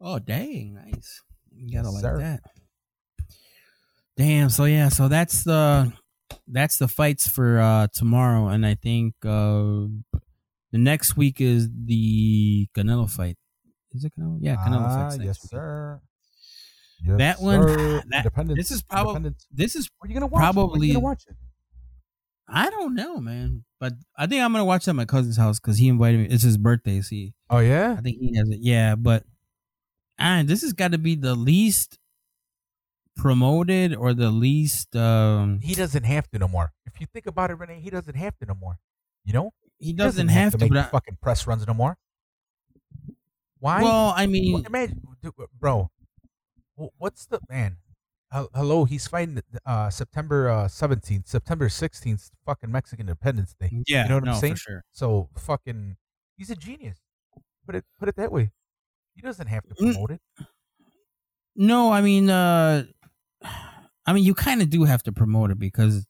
Oh 0.00 0.18
dang, 0.18 0.74
nice. 0.74 1.22
You 1.50 1.72
gotta 1.76 1.88
Yes, 1.88 1.94
like 1.94 2.02
sir. 2.02 2.18
that. 2.18 2.40
Damn. 4.16 4.50
So 4.50 4.64
yeah. 4.64 4.88
So 4.88 5.08
that's 5.08 5.44
the 5.44 5.92
that's 6.46 6.78
the 6.78 6.88
fights 6.88 7.28
for 7.28 7.58
uh 7.60 7.88
tomorrow, 7.92 8.48
and 8.48 8.64
I 8.66 8.74
think 8.74 9.14
uh 9.24 9.86
the 10.70 10.78
next 10.78 11.16
week 11.16 11.40
is 11.40 11.68
the 11.72 12.68
Canelo 12.76 13.10
fight. 13.10 13.36
Is 13.92 14.04
it 14.04 14.12
Canelo? 14.18 14.38
Yeah, 14.40 14.56
Canelo 14.56 14.86
ah, 14.86 14.94
fights 14.94 15.16
next 15.16 15.26
yes, 15.26 15.42
week. 15.42 15.50
sir. 15.50 16.00
Yes, 17.04 17.18
That 17.18 17.40
one- 17.40 17.62
sir. 17.62 18.02
that- 18.10 18.54
this 18.56 18.70
is 18.70 18.82
probably- 18.82 19.34
This 19.50 19.76
is 19.76 19.88
Where 19.98 20.08
you 20.08 20.14
gonna 20.14 20.26
watch 20.26 20.40
it? 20.40 20.42
Probably- 20.42 20.86
you 20.88 20.94
gonna 20.94 21.04
watch 21.04 21.24
it? 21.28 21.36
I 22.48 22.70
don't 22.70 22.94
know, 22.94 23.18
man, 23.18 23.64
but 23.78 23.92
I 24.16 24.26
think 24.26 24.42
I'm 24.42 24.52
gonna 24.52 24.64
watch 24.64 24.86
it 24.86 24.90
at 24.90 24.96
my 24.96 25.04
cousin's 25.04 25.36
house 25.36 25.60
because 25.60 25.76
he 25.78 25.86
invited 25.88 26.20
me. 26.20 26.26
It's 26.26 26.42
his 26.42 26.56
birthday. 26.56 27.00
See, 27.02 27.34
Oh 27.50 27.58
yeah. 27.58 27.94
I 27.98 28.00
think 28.00 28.18
he 28.18 28.34
has 28.36 28.48
it. 28.48 28.60
Yeah, 28.60 28.94
but 28.96 29.24
and 30.18 30.48
this 30.48 30.62
has 30.62 30.72
got 30.72 30.92
to 30.92 30.98
be 30.98 31.14
the 31.14 31.34
least 31.34 31.98
promoted 33.16 33.94
or 33.94 34.14
the 34.14 34.30
least. 34.30 34.96
um 34.96 35.60
He 35.60 35.74
doesn't 35.74 36.04
have 36.04 36.28
to 36.30 36.38
no 36.38 36.48
more. 36.48 36.72
If 36.86 37.00
you 37.00 37.06
think 37.06 37.26
about 37.26 37.50
it, 37.50 37.54
Renee, 37.54 37.80
he 37.80 37.90
doesn't 37.90 38.16
have 38.16 38.36
to 38.38 38.46
no 38.46 38.54
more. 38.54 38.78
You 39.24 39.34
know, 39.34 39.52
He 39.78 39.92
doesn't, 39.92 40.28
have, 40.28 40.52
to, 40.52 40.58
make 40.58 40.70
but 40.72 40.78
I, 40.78 40.82
fucking 40.88 41.18
press 41.20 41.46
runs 41.46 41.66
no 41.66 41.74
more. 41.74 41.98
Why? 43.60 43.82
well, 43.82 44.12
I 44.16 44.26
mean, 44.26 44.64
imagine, 44.64 45.02
bro. 45.60 45.90
Wh- 46.78 47.00
What's 47.00 47.26
the 47.26 47.40
man? 47.48 47.78
Hello, 48.30 48.84
he's 48.84 49.08
fighting 49.08 49.40
uh, 49.64 49.88
September 49.88 50.50
uh, 50.50 50.64
17th, 50.68 51.26
September 51.28 51.68
16th, 51.68 52.30
fucking 52.44 52.70
Mexican 52.70 53.06
Independence 53.08 53.54
Day. 53.58 53.70
yeah, 53.86 54.02
you 54.02 54.08
know 54.10 54.18
what 54.18 54.28
I'm 54.28 54.34
saying? 54.38 54.56
Sure. 54.56 54.84
So 54.92 55.30
fucking, 55.38 55.96
he's 56.36 56.50
a 56.50 56.56
genius. 56.56 56.98
Put 57.64 57.74
it, 57.74 57.84
put 57.98 58.08
it 58.10 58.16
that 58.16 58.30
way. 58.30 58.50
He 59.14 59.22
doesn't 59.22 59.46
have 59.46 59.64
to 59.64 59.74
Mm. 59.76 59.92
promote 59.92 60.10
it. 60.10 60.20
No, 61.56 61.90
I 61.90 62.02
mean, 62.02 62.28
uh 62.30 62.84
I 64.06 64.12
mean, 64.12 64.24
you 64.24 64.34
kind 64.34 64.62
of 64.62 64.70
do 64.70 64.84
have 64.84 65.02
to 65.04 65.12
promote 65.12 65.50
it 65.50 65.58
because 65.58 66.06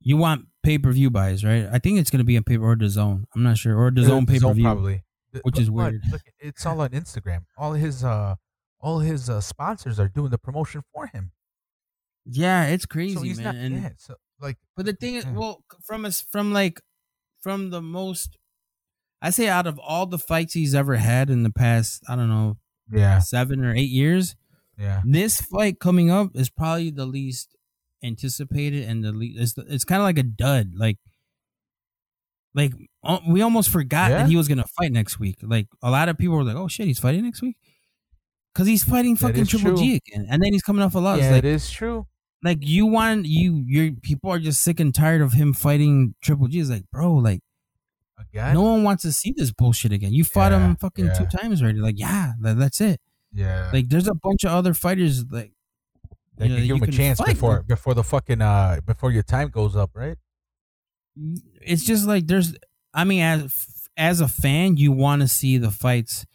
you 0.00 0.16
want 0.16 0.46
pay 0.62 0.78
per 0.78 0.92
view 0.92 1.10
buys, 1.10 1.44
right? 1.44 1.66
I 1.70 1.78
think 1.78 1.98
it's 1.98 2.10
gonna 2.10 2.24
be 2.24 2.36
a 2.36 2.42
paper 2.42 2.64
or 2.64 2.76
the 2.76 2.88
zone. 2.88 3.26
I'm 3.34 3.42
not 3.42 3.58
sure, 3.58 3.76
or 3.76 3.90
the 3.90 4.02
Uh, 4.02 4.06
zone 4.06 4.26
pay 4.26 4.38
per 4.40 4.52
view. 4.52 4.64
probably, 4.64 5.04
which 5.42 5.54
but- 5.54 5.58
is 5.62 5.70
weird. 5.70 6.00
Look, 6.10 6.22
it's 6.38 6.64
all 6.66 6.80
on 6.80 6.90
Instagram. 6.90 7.44
All 7.56 7.72
his, 7.74 8.02
uh, 8.02 8.36
all 8.80 9.00
his 9.00 9.28
uh, 9.28 9.40
sponsors 9.40 9.98
are 10.00 10.08
doing 10.08 10.30
the 10.30 10.38
promotion 10.38 10.82
for 10.94 11.06
him. 11.08 11.32
Yeah, 12.24 12.66
it's 12.66 12.86
crazy, 12.86 13.34
so 13.34 13.42
man. 13.42 13.44
not. 13.44 13.54
and, 13.56 13.82
yeah. 13.82 13.88
So 13.96 14.14
like, 14.40 14.56
But 14.76 14.86
the 14.86 14.92
thing 14.92 15.14
is, 15.16 15.24
Yeah. 15.24 15.32
well, 15.32 15.64
from 15.84 16.04
us, 16.04 16.20
from 16.20 16.52
like, 16.52 16.80
from 17.40 17.70
the 17.70 17.80
most, 17.82 18.36
I 19.22 19.30
say 19.30 19.48
out 19.48 19.66
of 19.66 19.78
all 19.78 20.06
the 20.06 20.18
fights 20.18 20.54
he's 20.54 20.74
ever 20.74 20.96
had 20.96 21.30
in 21.30 21.42
the 21.42 21.50
past, 21.50 22.02
I 22.08 22.16
don't 22.16 22.28
know, 22.28 22.58
yeah, 22.92 23.18
seven 23.18 23.64
or 23.64 23.74
eight 23.74 23.90
years, 23.90 24.36
yeah. 24.78 25.02
this 25.04 25.40
fight 25.40 25.80
coming 25.80 26.10
up 26.10 26.30
is 26.34 26.50
probably 26.50 26.90
the 26.90 27.06
least 27.06 27.56
anticipated 28.04 28.88
and 28.88 29.02
the 29.04 29.10
least. 29.12 29.40
It's, 29.58 29.68
it's 29.70 29.84
kind 29.84 30.00
of 30.00 30.04
like 30.04 30.18
a 30.18 30.22
dud. 30.22 30.70
Like, 30.76 30.98
like 32.54 32.72
uh, 33.04 33.18
we 33.28 33.42
almost 33.42 33.70
forgot 33.70 34.10
Yeah. 34.10 34.18
that 34.18 34.28
he 34.28 34.36
was 34.36 34.48
gonna 34.48 34.64
fight 34.78 34.92
next 34.92 35.18
week. 35.18 35.38
Like 35.42 35.66
a 35.82 35.90
lot 35.90 36.08
of 36.08 36.16
people 36.18 36.36
were 36.36 36.44
like, 36.44 36.56
"Oh 36.56 36.68
shit, 36.68 36.86
he's 36.86 36.98
fighting 36.98 37.22
next 37.24 37.42
week," 37.42 37.56
because 38.58 38.66
he's 38.66 38.82
fighting 38.82 39.14
fucking 39.14 39.46
Triple 39.46 39.76
true. 39.76 39.78
G 39.78 40.00
again, 40.04 40.26
and 40.28 40.42
then 40.42 40.52
he's 40.52 40.62
coming 40.62 40.82
off 40.82 40.96
a 40.96 40.98
loss. 40.98 41.20
yeah, 41.20 41.30
like, 41.30 41.38
it 41.38 41.44
is 41.44 41.70
true. 41.70 42.08
like 42.42 42.58
you 42.60 42.86
want 42.86 43.24
you 43.24 43.62
your 43.64 43.92
people 44.02 44.32
are 44.32 44.40
just 44.40 44.62
sick 44.64 44.80
and 44.80 44.92
tired 44.92 45.20
of 45.20 45.32
him 45.32 45.52
fighting 45.52 46.16
Triple 46.20 46.48
G. 46.48 46.58
It's 46.58 46.68
like, 46.68 46.82
bro, 46.90 47.14
like 47.14 47.40
Again, 48.18 48.54
no 48.54 48.62
one 48.62 48.82
wants 48.82 49.04
to 49.04 49.12
see 49.12 49.32
this 49.36 49.52
bullshit 49.52 49.92
again. 49.92 50.12
You 50.12 50.24
fought 50.24 50.50
Yeah, 50.50 50.66
him 50.66 50.74
fucking 50.74 51.10
two 51.16 51.26
times 51.26 51.62
already. 51.62 51.78
Like, 51.78 52.00
yeah, 52.00 52.32
that, 52.40 52.58
that's 52.58 52.80
it. 52.80 53.00
yeah. 53.32 53.70
Like, 53.72 53.90
there's 53.90 54.08
a 54.08 54.14
bunch 54.14 54.42
of 54.42 54.50
other 54.50 54.74
fighters 54.74 55.24
like 55.30 55.52
they 56.36 56.46
you 56.46 56.50
know, 56.50 56.56
can 56.56 56.64
you 56.66 56.74
give 56.74 56.82
him 56.82 56.88
a 56.88 56.92
chance 56.92 57.18
fight 57.20 57.34
before 57.34 57.62
before 57.62 57.94
the 57.94 58.02
fucking 58.02 58.42
uh 58.42 58.80
before 58.84 59.12
your 59.12 59.22
time 59.22 59.50
goes 59.50 59.76
up, 59.76 59.90
right? 59.94 60.16
It's 61.62 61.84
just 61.84 62.08
like 62.08 62.26
there's. 62.26 62.56
I 62.92 63.04
mean, 63.04 63.22
as 63.22 63.88
as 63.96 64.20
a 64.20 64.26
fan, 64.26 64.76
you 64.78 64.90
want 64.90 65.22
to 65.22 65.28
see 65.28 65.58
the 65.58 65.70
fights. 65.70 66.26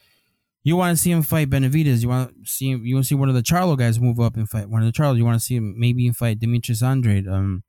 You 0.64 0.76
want 0.78 0.96
to 0.96 1.02
see 1.02 1.12
him 1.12 1.24
fight 1.24 1.50
Benavidez. 1.50 2.02
You 2.02 2.10
want 2.10 2.46
to 2.46 2.50
see 2.50 2.72
him. 2.72 2.86
You 2.86 2.96
want 2.96 3.06
to 3.06 3.08
see 3.10 3.16
one 3.16 3.30
of 3.30 3.36
the 3.36 3.42
Charlo 3.44 3.78
guys 3.78 4.00
move 4.00 4.20
up 4.20 4.36
and 4.38 4.50
fight 4.50 4.70
one 4.70 4.82
of 4.82 4.86
the 4.92 4.98
Charlo. 4.98 5.18
You 5.18 5.26
want 5.26 5.40
to 5.40 5.46
see 5.46 5.56
him 5.58 5.76
maybe 5.78 6.10
fight 6.12 6.40
Demetrius 6.40 6.82
Andrade. 6.82 7.28
Um, 7.28 7.64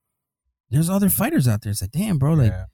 there's 0.71 0.89
other 0.89 1.09
fighters 1.09 1.47
out 1.49 1.63
there. 1.63 1.71
It's 1.73 1.83
like, 1.83 1.91
damn, 1.93 2.19
bro, 2.19 2.35
like. 2.35 2.53
yeah. 2.53 2.65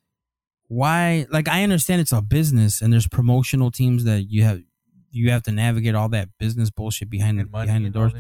why 0.69 1.27
like 1.31 1.49
i 1.49 1.63
understand 1.65 2.01
it's 2.01 2.13
a 2.13 2.23
business 2.23 2.81
and 2.81 2.93
there's 2.93 3.09
promotional 3.09 3.71
teams 3.71 4.05
that 4.05 4.27
you 4.31 4.45
have 4.45 4.61
you 5.11 5.31
have 5.31 5.43
to 5.43 5.51
navigate 5.51 5.97
all 5.97 6.09
that 6.09 6.29
business 6.39 6.71
bullshit 6.71 7.11
behind 7.11 7.39
the 7.39 7.43
And 7.43 7.51
behind 7.51 7.85
the 7.85 7.91
doors. 7.91 8.13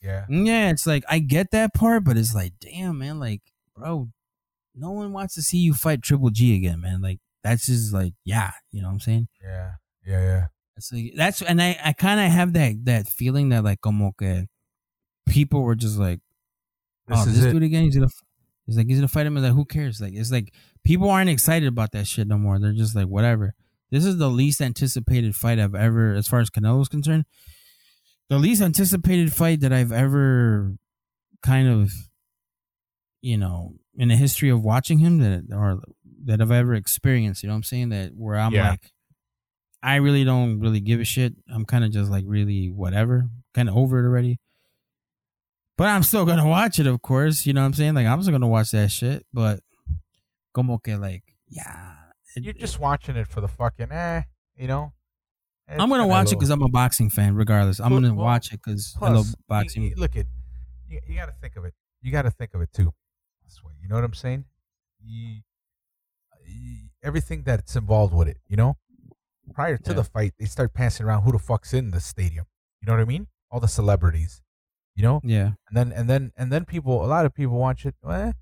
Yeah. 0.00 0.24
yeah 0.28 0.70
it's 0.70 0.86
like 0.86 1.04
i 1.08 1.20
get 1.20 1.52
that 1.52 1.72
part 1.74 2.02
but 2.04 2.16
it's 2.16 2.34
like 2.34 2.54
damn 2.60 2.98
man 2.98 3.20
like 3.20 3.42
bro 3.76 4.08
no 4.74 4.90
one 4.90 5.12
wants 5.12 5.34
to 5.36 5.42
see 5.42 5.58
you 5.58 5.74
fight 5.74 6.02
triple 6.02 6.30
g 6.30 6.56
again 6.56 6.80
man 6.80 7.00
like 7.00 7.20
that's 7.44 7.66
just 7.66 7.92
like 7.94 8.14
yeah 8.24 8.50
you 8.72 8.80
know 8.82 8.88
what 8.88 8.94
i'm 8.94 9.00
saying 9.00 9.28
Yeah. 9.40 9.70
Yeah. 10.04 10.20
Yeah. 10.20 10.46
Like 10.92 11.12
that's 11.16 11.42
and 11.42 11.60
i 11.60 11.78
i 11.84 11.92
kind 11.92 12.20
of 12.20 12.30
have 12.30 12.52
that 12.54 12.84
that 12.84 13.06
feeling 13.08 13.50
that 13.50 13.62
like 13.64 13.80
como 13.80 14.12
que 14.18 14.46
people 15.28 15.62
were 15.62 15.74
just 15.74 15.98
like 15.98 16.20
This 17.08 17.18
oh 17.18 17.28
is 17.28 17.40
this 17.40 17.52
dude 17.52 17.62
again 17.62 17.84
he's 17.84 17.96
gonna 17.96 18.08
He's 18.66 18.76
like, 18.76 18.86
he's 18.86 18.98
gonna 18.98 19.08
fight 19.08 19.26
him. 19.26 19.36
And 19.36 19.44
like, 19.44 19.54
who 19.54 19.64
cares? 19.64 20.00
Like, 20.00 20.14
it's 20.14 20.30
like 20.30 20.54
people 20.84 21.10
aren't 21.10 21.28
excited 21.30 21.66
about 21.66 21.90
that 21.92 22.06
shit 22.06 22.28
no 22.28 22.38
more. 22.38 22.60
They're 22.60 22.72
just 22.72 22.94
like, 22.94 23.08
whatever. 23.08 23.54
This 23.90 24.04
is 24.04 24.18
the 24.18 24.30
least 24.30 24.60
anticipated 24.60 25.34
fight 25.34 25.58
I've 25.58 25.74
ever, 25.74 26.14
as 26.14 26.28
far 26.28 26.38
as 26.40 26.48
Canelo's 26.48 26.88
concerned, 26.88 27.24
the 28.30 28.38
least 28.38 28.62
anticipated 28.62 29.32
fight 29.32 29.60
that 29.60 29.72
I've 29.72 29.90
ever 29.92 30.76
kind 31.42 31.68
of, 31.68 31.92
you 33.20 33.36
know, 33.36 33.74
in 33.96 34.08
the 34.08 34.16
history 34.16 34.48
of 34.48 34.62
watching 34.62 35.00
him 35.00 35.18
that 35.18 35.54
or 35.54 35.82
that 36.24 36.40
I've 36.40 36.52
ever 36.52 36.74
experienced. 36.74 37.42
You 37.42 37.48
know 37.48 37.54
what 37.54 37.58
I'm 37.58 37.62
saying? 37.64 37.88
That 37.88 38.12
where 38.14 38.36
I'm 38.38 38.52
Yeah. 38.54 38.70
like, 38.70 38.92
I 39.82 39.96
really 39.96 40.24
don't 40.24 40.60
really 40.60 40.80
give 40.80 41.00
a 41.00 41.04
shit. 41.04 41.34
I'm 41.52 41.64
kind 41.64 41.84
of 41.84 41.90
just 41.90 42.10
like 42.10 42.24
really 42.26 42.70
whatever, 42.70 43.28
kind 43.54 43.68
of 43.68 43.76
over 43.76 43.98
it 43.98 44.06
already. 44.06 44.38
But 45.76 45.88
I'm 45.88 46.02
still 46.02 46.24
gonna 46.24 46.46
watch 46.46 46.78
it, 46.78 46.86
of 46.86 47.02
course. 47.02 47.46
You 47.46 47.52
know 47.52 47.62
what 47.62 47.66
I'm 47.66 47.74
saying? 47.74 47.94
Like 47.94 48.06
I'm 48.06 48.22
still 48.22 48.32
gonna 48.32 48.46
watch 48.48 48.70
that 48.72 48.90
shit. 48.90 49.26
But 49.32 49.60
como 50.54 50.78
que 50.78 50.96
like, 50.96 51.24
yeah, 51.48 51.94
it- 52.36 52.44
You're 52.44 52.52
just 52.52 52.78
watching 52.78 53.16
it 53.16 53.26
for 53.26 53.40
the 53.40 53.48
fucking 53.48 53.90
eh, 53.90 54.22
you 54.56 54.68
know. 54.68 54.92
I'm 55.68 55.88
gonna 55.88 56.06
watch 56.06 56.30
it 56.32 56.36
because 56.36 56.50
I'm 56.50 56.62
a 56.62 56.68
boxing 56.68 57.08
fan. 57.10 57.34
Regardless, 57.34 57.80
I'm 57.80 57.90
Well- 57.92 58.00
gonna 58.02 58.14
well, 58.14 58.26
watch 58.26 58.52
it 58.52 58.60
because 58.64 58.94
I 59.00 59.10
love 59.10 59.34
boxing. 59.48 59.82
you- 59.84 59.94
look 59.96 60.14
at 60.16 60.26
you, 60.88 61.00
you 61.08 61.14
got 61.16 61.26
to 61.26 61.32
think 61.40 61.56
of 61.56 61.64
it. 61.64 61.72
You 62.02 62.12
got 62.12 62.22
to 62.22 62.30
think 62.30 62.52
of 62.54 62.60
it 62.60 62.70
too. 62.72 62.92
This 63.44 63.62
way, 63.64 63.72
you 63.80 63.88
know 63.88 63.94
what 63.94 64.04
I'm 64.04 64.12
saying? 64.14 64.44
You- 65.02 65.40
everything 67.02 67.42
that's 67.44 67.74
involved 67.76 68.12
with 68.14 68.28
it. 68.28 68.38
You 68.46 68.56
know, 68.56 68.76
prior 69.52 69.76
to 69.78 69.90
Yeah. 69.90 69.96
the 69.96 70.04
fight, 70.04 70.34
they 70.38 70.46
start 70.46 70.72
passing 70.74 71.06
around 71.06 71.22
who 71.22 71.32
the 71.32 71.38
fuck's 71.38 71.72
in 71.72 71.90
the 71.90 72.00
stadium. 72.00 72.46
You 72.80 72.86
know 72.86 72.92
what 72.94 73.00
I 73.02 73.04
mean? 73.04 73.28
All 73.50 73.60
the 73.60 73.68
celebrities. 73.68 74.42
You 74.94 75.02
know, 75.04 75.20
Yeah, 75.24 75.52
and 75.68 75.74
then 75.76 75.92
and 75.92 76.08
then 76.10 76.32
and 76.36 76.52
then 76.52 76.64
people, 76.66 77.02
a 77.04 77.08
lot 77.08 77.24
of 77.24 77.32
people 77.34 77.56
watch 77.56 77.86
it. 77.86 77.94
Eh, 78.06 78.32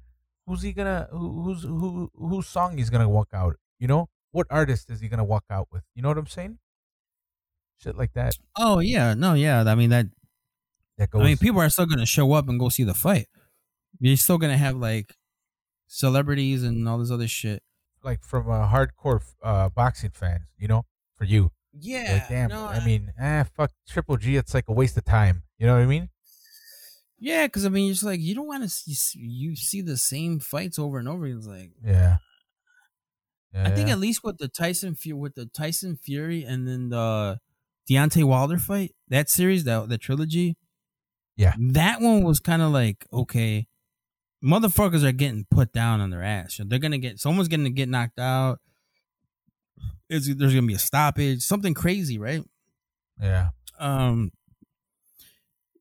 who's 0.47 0.63
he 0.63 0.73
gonna? 0.73 1.07
Who, 1.13 1.43
who's 1.45 1.63
who? 1.63 2.11
Whose 2.15 2.49
song 2.49 2.77
he's 2.79 2.91
gonna 2.91 3.09
walk 3.09 3.29
out? 3.33 3.55
You 3.79 3.87
know, 3.87 4.09
what 4.33 4.49
artist 4.51 4.91
is 4.91 5.01
he 5.01 5.09
gonna 5.09 5.25
walk 5.25 5.45
out 5.49 5.69
with? 5.71 5.85
You 5.95 6.03
know 6.03 6.09
what 6.09 6.19
I'm 6.19 6.27
saying? 6.27 6.59
Shit 7.79 7.97
like 7.97 8.13
that. 8.15 8.35
Oh 8.57 8.81
yeah, 8.81 9.15
no, 9.15 9.35
yeah. 9.35 9.63
I 9.63 9.75
mean 9.77 9.91
that. 9.91 10.07
That 10.99 11.11
goes. 11.11 11.23
I 11.23 11.25
mean, 11.27 11.37
people 11.39 11.61
are 11.61 11.71
still 11.71 11.87
gonna 11.87 12.05
show 12.05 12.33
up 12.33 12.49
and 12.49 12.59
go 12.59 12.69
see 12.69 12.83
the 12.85 12.95
fight. 12.95 13.29
You're 14.01 14.17
still 14.17 14.39
gonna 14.39 14.59
have 14.59 14.75
like 14.77 15.15
celebrities 15.87 16.63
and 16.63 16.89
all 16.89 16.99
this 16.99 17.11
other 17.11 17.29
shit. 17.29 17.63
like 18.03 18.23
from 18.25 18.49
a 18.49 18.67
hardcore 18.67 19.21
uh, 19.43 19.69
boxing 19.69 20.11
fans, 20.11 20.49
you 20.57 20.67
know, 20.67 20.85
for 21.21 21.27
you. 21.27 21.53
Yeah, 21.79 22.15
like, 22.15 22.29
damn, 22.29 22.49
no, 22.49 22.65
I 22.67 22.85
mean, 22.85 23.13
eh, 23.21 23.45
fuck 23.57 23.71
Triple 23.89 24.17
G. 24.17 24.35
It's 24.37 24.55
like 24.55 24.65
a 24.69 24.73
waste 24.73 24.97
of 24.97 25.05
time. 25.05 25.45
You 25.59 25.67
know 25.67 25.75
what 25.75 25.83
I 25.83 25.87
mean? 25.87 26.09
yeah, 27.19 27.47
because 27.47 27.67
I 27.67 27.69
mean, 27.69 27.91
it's 27.91 28.03
like 28.03 28.19
you 28.21 28.35
don't 28.35 28.47
want 28.49 28.63
to 28.65 28.69
see 28.69 29.21
you 29.21 29.55
see 29.55 29.83
the 29.83 29.97
same 29.99 30.41
fights 30.41 30.79
over 30.79 30.99
and 30.99 31.07
over. 31.09 31.27
It's 31.27 31.47
like 31.47 31.71
Yeah. 31.85 32.17
I 33.55 33.71
think 33.71 33.89
at 33.91 33.99
least 33.99 34.23
with 34.25 34.39
the 34.39 34.49
Tyson 34.49 34.97
with 35.19 35.35
the 35.35 35.47
Tyson 35.47 35.97
Fury 36.03 36.45
and 36.45 36.67
then 36.67 36.89
the 36.89 37.39
Deontay 37.89 38.25
Wilder 38.25 38.59
fight, 38.59 38.95
that 39.09 39.29
series, 39.29 39.65
that 39.65 39.89
the 39.89 39.99
trilogy, 39.99 40.57
Yeah. 41.37 41.55
that 41.73 42.01
one 42.01 42.23
was 42.23 42.41
kind 42.41 42.63
of 42.63 42.73
like 42.73 43.07
okay, 43.13 43.67
motherfuckers 44.43 45.05
are 45.05 45.13
getting 45.13 45.47
put 45.51 45.73
down 45.73 46.01
on 46.01 46.11
their 46.11 46.23
ass. 46.23 46.59
They're 46.65 46.79
gonna 46.79 46.99
get 46.99 47.21
someone's 47.21 47.49
gonna 47.49 47.71
get 47.71 47.89
knocked 47.89 48.19
out. 48.19 48.61
There's 50.11 50.55
gonna 50.55 50.67
be 50.67 50.75
a 50.75 50.79
stoppage, 50.79 51.43
something 51.43 51.73
crazy, 51.73 52.19
right? 52.19 52.43
yeah, 53.21 53.49
Um, 53.79 54.33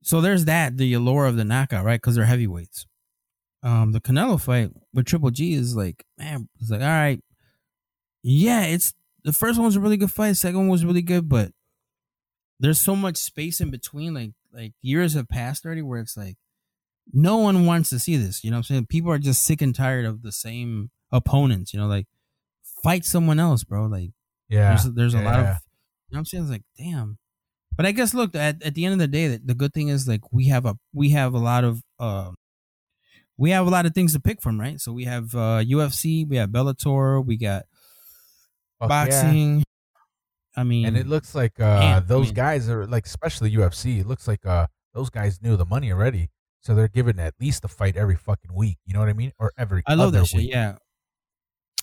so 0.01 0.21
there's 0.21 0.45
that 0.45 0.77
the 0.77 0.93
allure 0.93 1.25
of 1.25 1.35
the 1.35 1.45
knockout, 1.45 1.83
right? 1.85 1.99
Because 1.99 2.15
they're 2.15 2.25
heavyweights. 2.25 2.85
Um, 3.63 3.91
the 3.91 3.99
Canelo 3.99 4.39
fight 4.39 4.71
with 4.93 5.05
Triple 5.05 5.31
G 5.31 5.53
is 5.53 5.75
like, 5.75 6.05
man, 6.17 6.47
it's 6.61 6.69
like, 6.69 6.81
all 6.81 6.87
right, 6.87 7.21
yeah, 8.23 8.63
it's 8.63 8.93
the 9.23 9.33
first 9.33 9.57
one 9.57 9.65
was 9.65 9.75
a 9.75 9.81
really 9.81 9.97
good 9.97 10.11
fight. 10.11 10.37
Second 10.37 10.59
one 10.59 10.67
was 10.69 10.85
really 10.85 11.01
good, 11.01 11.27
but 11.27 11.51
there's 12.59 12.79
so 12.79 12.95
much 12.95 13.17
space 13.17 13.59
in 13.59 13.71
between. 13.71 14.13
Like, 14.13 14.31
like 14.53 14.73
years 14.81 15.13
have 15.13 15.27
passed 15.27 15.65
already, 15.65 15.81
where 15.81 15.99
it's 15.99 16.15
like, 16.15 16.37
no 17.11 17.37
one 17.37 17.65
wants 17.65 17.89
to 17.89 17.99
see 17.99 18.15
this. 18.17 18.43
You 18.43 18.51
know 18.51 18.57
what 18.57 18.59
I'm 18.59 18.63
saying? 18.75 18.85
People 18.87 19.11
are 19.11 19.17
just 19.17 19.43
sick 19.43 19.61
and 19.61 19.73
tired 19.73 20.05
of 20.05 20.21
the 20.21 20.31
same 20.31 20.91
opponents. 21.11 21.73
You 21.73 21.79
know, 21.79 21.87
like 21.87 22.07
fight 22.83 23.05
someone 23.05 23.39
else, 23.39 23.63
bro. 23.63 23.85
Like 23.87 24.11
yeah. 24.49 24.69
there's 24.69 24.83
there's 24.93 25.13
a 25.13 25.21
lot 25.21 25.39
of 25.39 25.45
you 25.45 25.45
know 25.45 25.55
what 26.09 26.17
I'm 26.19 26.25
saying? 26.25 26.43
It's 26.43 26.51
like, 26.51 26.63
damn. 26.77 27.17
But 27.77 27.85
I 27.85 27.91
guess 27.91 28.13
look 28.13 28.35
at 28.35 28.61
at 28.63 28.75
the 28.75 28.83
end 28.85 28.93
of 28.93 28.99
the 28.99 29.07
day, 29.07 29.27
the, 29.27 29.41
the 29.45 29.55
good 29.55 29.73
thing 29.73 29.87
is 29.89 30.07
like 30.07 30.21
we 30.33 30.47
have 30.47 30.65
a 30.65 30.75
we 30.93 31.11
have 31.11 31.33
a 31.33 31.37
lot 31.39 31.63
of 31.63 31.81
uh, 31.99 32.31
we 33.37 33.51
have 33.51 33.65
a 33.65 33.69
lot 33.69 33.85
of 33.85 33.93
things 33.93 34.13
to 34.13 34.19
pick 34.19 34.41
from, 34.41 34.59
right? 34.59 34.81
So 34.81 34.91
we 34.91 35.05
have 35.05 35.33
uh 35.33 35.63
UFC, 35.63 36.27
we 36.27 36.35
have 36.37 36.49
Bellator, 36.49 37.25
we 37.25 37.37
got 37.37 37.63
Fuck 38.79 38.89
yeah. 38.89 39.05
boxing. 39.05 39.63
I 40.57 40.63
mean, 40.63 40.85
And 40.87 40.97
it 40.97 41.07
looks 41.07 41.35
like 41.35 41.59
uh, 41.59 41.65
I 41.97 41.99
those 42.01 42.27
mean- 42.27 42.33
guys 42.33 42.69
are 42.69 42.85
like, 42.85 43.05
especially 43.05 43.51
UFC. 43.51 43.99
It 44.01 44.07
looks 44.07 44.27
like 44.27 44.45
uh, 44.45 44.67
those 44.93 45.09
guys 45.09 45.41
knew 45.41 45.55
the 45.55 45.65
money 45.65 45.91
already, 45.91 46.31
so 46.59 46.75
they're 46.75 46.87
giving 46.89 47.17
at 47.19 47.33
least 47.39 47.63
a 47.63 47.67
fight 47.69 47.95
every 47.95 48.15
fucking 48.15 48.53
week. 48.53 48.77
You 48.85 48.93
know 48.93 48.99
what 48.99 49.09
I 49.09 49.13
mean? 49.13 49.31
Or 49.39 49.53
every 49.57 49.83
I 49.85 49.93
love 49.93 50.11
that 50.13 50.25
shit. 50.27 50.37
week. 50.39 50.49
Yeah, 50.51 50.75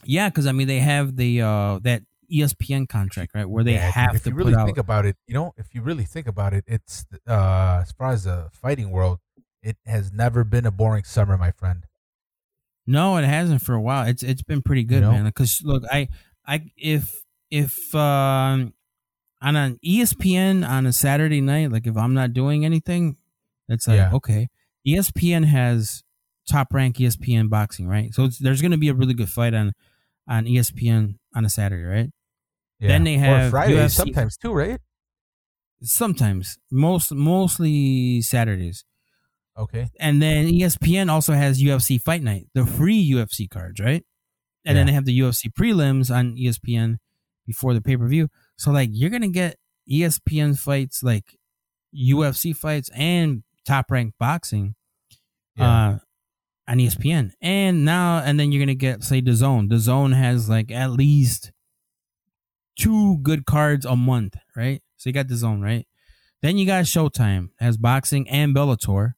yeah, 0.05 0.29
because 0.29 0.47
I 0.47 0.53
mean 0.53 0.67
they 0.69 0.81
have 0.81 1.17
the 1.17 1.41
uh 1.41 1.79
that 1.85 2.03
ESPN 2.31 2.89
contract, 2.89 3.33
right, 3.35 3.49
where 3.49 3.65
they 3.65 3.75
Yeah, 3.75 3.91
have 3.91 4.15
if 4.17 4.25
to 4.25 4.31
you 4.31 4.37
really 4.37 4.55
out. 4.55 4.67
think 4.67 4.79
about 4.79 5.05
it, 5.07 5.17
you 5.27 5.35
know, 5.35 5.53
if 5.57 5.75
you 5.75 5.83
really 5.83 6.05
think 6.05 6.27
about 6.27 6.53
it, 6.55 6.65
it's 6.67 7.07
uh, 7.27 7.81
as 7.83 7.93
far 7.93 8.13
as 8.13 8.25
the 8.25 8.49
fighting 8.53 8.91
world, 8.91 9.19
it 9.63 9.77
has 9.87 10.13
never 10.13 10.45
been 10.45 10.67
a 10.67 10.71
boring 10.71 11.05
summer, 11.05 11.37
my 11.37 11.51
friend. 11.51 11.87
No, 12.87 13.17
it 13.17 13.25
hasn't 13.25 13.63
for 13.63 13.75
a 13.75 13.81
while. 13.81 14.07
It's 14.07 14.23
it's 14.23 14.43
been 14.43 14.63
pretty 14.63 14.85
good, 14.85 15.03
know? 15.03 15.11
man. 15.13 15.25
Because 15.25 15.61
look, 15.65 15.83
I 15.91 16.09
I 16.47 16.71
if 16.77 17.25
if 17.51 17.95
um 17.95 18.75
on 19.43 19.57
an 19.57 19.79
ESPN 19.85 20.67
on 20.69 20.87
a 20.87 20.93
Saturday 20.93 21.41
night, 21.41 21.73
like 21.73 21.87
if 21.87 21.97
I'm 21.97 22.15
not 22.15 22.33
doing 22.33 22.65
anything, 22.65 23.17
it's 23.69 23.89
like 23.89 23.97
Yeah. 23.97 24.13
okay. 24.15 24.49
ESPN 24.87 25.45
has 25.47 26.05
top 26.49 26.73
rank 26.73 26.97
ESPN 26.97 27.51
boxing, 27.51 27.89
right? 27.89 28.15
So 28.15 28.25
it's, 28.25 28.39
there's 28.39 28.63
going 28.63 28.71
to 28.71 28.79
be 28.79 28.89
a 28.89 28.95
really 28.95 29.15
good 29.15 29.29
fight 29.29 29.53
on 29.53 29.73
on 30.29 30.45
ESPN 30.47 31.19
on 31.35 31.45
a 31.45 31.49
Saturday, 31.49 31.83
right? 31.85 32.11
Yeah. 32.81 32.89
Then 32.89 33.05
they 33.05 33.15
or 33.17 33.19
have 33.19 33.53
UFC. 33.53 33.91
sometimes 33.91 34.37
too, 34.37 34.53
right? 34.53 34.81
Sometimes, 35.83 36.59
most 36.71 37.13
mostly 37.13 38.23
Saturdays. 38.23 38.85
Okay. 39.59 39.89
and 39.99 40.21
then 40.21 40.47
ESPN 40.49 41.11
also 41.11 41.33
has 41.33 41.63
UFC 41.63 41.99
Fight 41.99 42.23
Night, 42.23 42.47
the 42.53 42.67
free 42.67 43.11
UFC 43.11 43.49
cards, 43.49 43.81
right? 43.81 44.05
And 44.67 44.77
then 44.77 44.87
they 44.87 44.93
have 44.93 45.07
the 45.07 45.19
UFC 45.19 45.51
prelims 45.51 46.15
on 46.15 46.37
ESPN 46.37 46.97
before 47.47 47.73
the 47.73 47.81
pay 47.81 47.97
per 47.97 48.07
view. 48.07 48.29
So 48.59 48.71
like 48.71 48.91
you're 48.93 49.09
gonna 49.11 49.29
get 49.29 49.57
ESPN 49.91 50.59
fights, 50.59 51.03
like 51.03 51.39
UFC 51.95 52.55
fights, 52.55 52.91
and 52.95 53.45
top 53.65 53.91
ranked 53.91 54.19
boxing 54.19 54.75
Yeah. 55.57 55.89
uh, 55.89 55.99
on 56.69 56.79
ESPN. 56.79 57.33
And 57.41 57.85
now 57.85 58.19
and 58.19 58.39
then 58.39 58.53
you're 58.53 58.65
gonna 58.65 58.75
get 58.75 59.03
say 59.03 59.21
DAZN. 59.21 59.69
The 59.69 59.79
Zone 59.79 60.13
has 60.13 60.49
like 60.49 60.71
at 60.71 60.91
least 60.93 61.53
two 62.79 63.19
good 63.23 63.47
cards 63.47 63.85
a 63.87 63.97
month, 63.97 64.37
right? 64.55 64.83
So 64.97 65.09
you 65.09 65.15
got 65.15 65.27
DAZN, 65.27 65.63
right? 65.63 65.87
Then 66.43 66.59
you 66.59 66.67
got 66.67 66.85
Showtime 66.85 67.49
has 67.59 67.77
boxing 67.77 68.29
and 68.29 68.55
Bellator. 68.55 69.15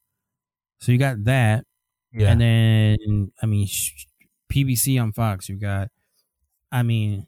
So 0.79 0.91
you 0.91 0.97
got 0.97 1.23
that, 1.25 1.65
yeah. 2.13 2.31
and 2.31 2.41
then 2.41 3.31
I 3.41 3.45
mean 3.45 3.67
PBC 4.51 5.01
on 5.01 5.11
Fox. 5.11 5.49
You 5.49 5.57
got, 5.57 5.89
I 6.71 6.83
mean, 6.83 7.27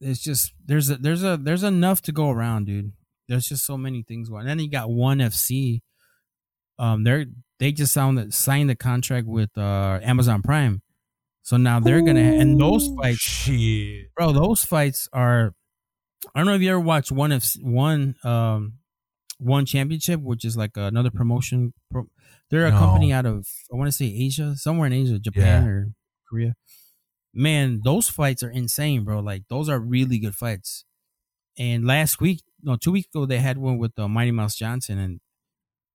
it's 0.00 0.20
just 0.22 0.52
there's 0.64 0.90
a 0.90 0.96
there's 0.96 1.22
a 1.22 1.36
there's 1.36 1.62
enough 1.62 2.02
to 2.02 2.12
go 2.12 2.30
around, 2.30 2.66
dude. 2.66 2.92
There's 3.28 3.44
just 3.44 3.64
so 3.64 3.76
many 3.76 4.02
things 4.02 4.28
going. 4.28 4.40
And 4.40 4.48
then 4.48 4.58
you 4.58 4.70
got 4.70 4.90
One 4.90 5.18
FC. 5.18 5.82
Um, 6.78 7.04
they're 7.04 7.26
they 7.60 7.70
just 7.70 7.92
signed 7.94 8.68
the 8.70 8.76
contract 8.76 9.28
with 9.28 9.56
uh 9.56 10.00
Amazon 10.02 10.42
Prime, 10.42 10.82
so 11.42 11.56
now 11.56 11.78
they're 11.78 12.02
gonna 12.02 12.20
and 12.20 12.60
those 12.60 12.88
fights, 13.00 13.20
Shit. 13.20 14.12
bro. 14.16 14.32
Those 14.32 14.64
fights 14.64 15.08
are. 15.12 15.54
I 16.34 16.40
don't 16.40 16.46
know 16.46 16.54
if 16.54 16.62
you 16.62 16.70
ever 16.70 16.80
watched 16.80 17.12
one 17.12 17.30
of 17.32 17.44
one 17.62 18.16
um 18.24 18.74
one 19.38 19.64
championship, 19.66 20.20
which 20.20 20.44
is 20.44 20.56
like 20.56 20.72
another 20.76 21.10
promotion. 21.10 21.72
Pro, 21.90 22.08
they're 22.50 22.66
a 22.66 22.70
No. 22.72 22.78
company 22.78 23.12
out 23.12 23.26
of 23.26 23.46
I 23.72 23.76
want 23.76 23.88
to 23.88 23.92
say 23.92 24.06
Asia, 24.06 24.56
somewhere 24.56 24.88
in 24.88 24.92
Asia, 24.92 25.18
Japan 25.20 25.66
or 25.68 25.92
Korea. 26.28 26.54
Man, 27.32 27.80
those 27.84 28.08
fights 28.08 28.42
are 28.42 28.50
insane, 28.50 29.04
bro. 29.04 29.20
Like 29.20 29.44
those 29.48 29.68
are 29.68 29.78
really 29.78 30.18
good 30.18 30.34
fights. 30.34 30.84
And 31.58 31.86
last 31.86 32.20
week, 32.20 32.42
no, 32.62 32.76
two 32.76 32.92
weeks 32.92 33.08
ago, 33.14 33.24
they 33.26 33.38
had 33.38 33.56
one 33.58 33.78
with 33.78 33.98
uh, 33.98 34.08
Mighty 34.08 34.30
Mouse 34.32 34.56
Johnson, 34.56 34.98
and 34.98 35.20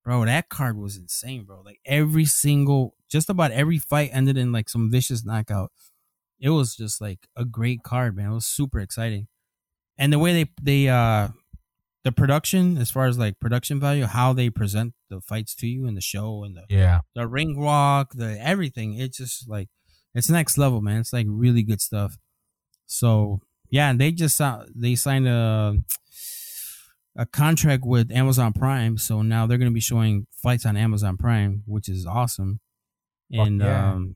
bro, 0.05 0.23
that 0.25 0.47
card 0.49 0.77
was 0.77 0.95
insane, 0.95 1.43
bro. 1.43 1.61
Like 1.61 1.81
every 1.85 2.25
single, 2.25 2.95
just 3.09 3.29
about 3.29 3.51
every 3.51 3.79
fight 3.79 4.11
ended 4.13 4.37
in 4.37 4.53
like 4.53 4.69
some 4.69 4.89
vicious 4.91 5.25
knockout. 5.25 5.71
It 6.39 6.51
was 6.51 6.75
just 6.77 7.01
like 7.01 7.27
a 7.35 7.43
great 7.45 7.83
card, 7.83 8.15
man. 8.15 8.31
It 8.31 8.35
was 8.35 8.45
super 8.45 8.79
exciting, 8.79 9.27
and 9.97 10.13
the 10.13 10.19
way 10.19 10.33
they 10.33 10.51
they 10.61 10.89
uh 10.89 11.29
the 12.03 12.11
production 12.11 12.77
as 12.77 12.91
far 12.91 13.07
as 13.07 13.17
like 13.17 13.39
production 13.39 13.79
value, 13.79 14.05
how 14.05 14.33
they 14.33 14.49
present 14.49 14.93
the 15.09 15.21
fights 15.21 15.55
to 15.55 15.67
you 15.67 15.87
and 15.87 15.97
the 15.97 16.01
show 16.01 16.43
and 16.43 16.55
the 16.55 16.65
Yeah. 16.69 17.01
the 17.15 17.27
ring 17.27 17.59
walk, 17.59 18.13
the 18.13 18.39
everything. 18.39 18.95
It's 18.99 19.17
just 19.17 19.49
like 19.49 19.69
it's 20.13 20.29
next 20.29 20.57
level, 20.57 20.81
man. 20.81 20.99
It's 21.01 21.13
like 21.13 21.27
really 21.29 21.63
good 21.63 21.81
stuff. 21.81 22.17
So 22.85 23.41
yeah, 23.69 23.89
and 23.89 23.99
they 23.99 24.11
just 24.11 24.39
uh, 24.39 24.65
they 24.75 24.95
signed 24.95 25.27
a 25.27 25.77
a 27.15 27.25
contract 27.25 27.83
with 27.85 28.11
Amazon 28.11 28.53
Prime, 28.53 28.97
so 28.97 29.21
now 29.21 29.47
they're 29.47 29.57
gonna 29.57 29.71
be 29.71 29.79
showing 29.79 30.27
fights 30.31 30.65
on 30.65 30.75
Amazon 30.77 31.17
Prime, 31.17 31.63
which 31.65 31.87
is 31.89 32.05
awesome. 32.05 32.59
And 33.31 33.61
yeah. 33.61 33.91
um, 33.93 34.15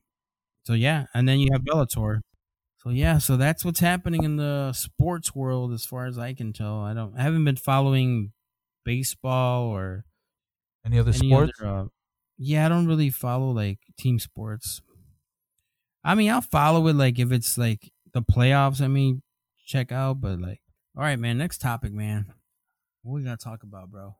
so 0.64 0.74
yeah, 0.74 1.06
and 1.14 1.28
then 1.28 1.40
you 1.40 1.48
have 1.52 1.62
Bellator. 1.62 2.20
So 2.78 2.90
yeah, 2.90 3.18
so 3.18 3.36
that's 3.36 3.64
what's 3.64 3.80
happening 3.80 4.24
in 4.24 4.36
the 4.36 4.72
sports 4.72 5.34
world, 5.34 5.72
as 5.72 5.84
far 5.84 6.06
as 6.06 6.18
I 6.18 6.32
can 6.34 6.52
tell. 6.52 6.80
I 6.80 6.94
don't, 6.94 7.14
I 7.18 7.22
haven't 7.22 7.44
been 7.44 7.56
following 7.56 8.32
baseball 8.84 9.64
or 9.64 10.04
Any 10.84 10.98
other 10.98 11.12
any 11.12 11.28
sports? 11.28 11.52
other, 11.60 11.70
uh, 11.70 11.84
yeah, 12.38 12.66
I 12.66 12.68
don't 12.68 12.86
really 12.86 13.10
follow 13.10 13.50
like 13.50 13.80
team 13.98 14.18
sports. 14.18 14.80
I 16.02 16.14
mean, 16.14 16.30
I'll 16.30 16.40
follow 16.40 16.86
it 16.88 16.94
like 16.94 17.18
if 17.18 17.32
it's 17.32 17.58
like 17.58 17.92
the 18.12 18.22
playoffs. 18.22 18.80
I 18.80 18.88
mean, 18.88 19.22
check 19.66 19.92
out, 19.92 20.20
but 20.20 20.40
like, 20.40 20.60
all 20.96 21.02
right, 21.02 21.18
man. 21.18 21.38
Next 21.38 21.58
topic, 21.58 21.92
man. 21.92 22.32
What 23.02 23.14
we 23.14 23.22
gotta 23.22 23.36
talk 23.36 23.62
about, 23.62 23.90
bro? 23.90 24.16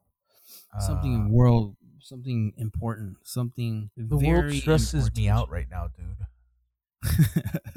Something 0.81 1.15
Uh, 1.15 1.21
in 1.27 1.31
world, 1.31 1.77
something 2.01 2.53
important, 2.57 3.19
something 3.25 3.91
the 3.97 4.17
world 4.17 4.53
stresses 4.55 5.15
me 5.15 5.29
out 5.29 5.49
right 5.51 5.69
now, 5.71 5.89
dude. 5.89 6.27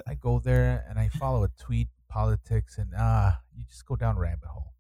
I 0.07 0.15
go 0.15 0.39
there 0.39 0.85
and 0.89 0.99
I 0.99 1.09
follow 1.09 1.43
a 1.43 1.49
tweet, 1.49 1.89
politics, 2.09 2.77
and 2.77 2.93
ah, 2.97 3.41
you 3.55 3.63
just 3.65 3.85
go 3.85 3.95
down 3.95 4.17
rabbit 4.17 4.47
hole. 4.47 4.73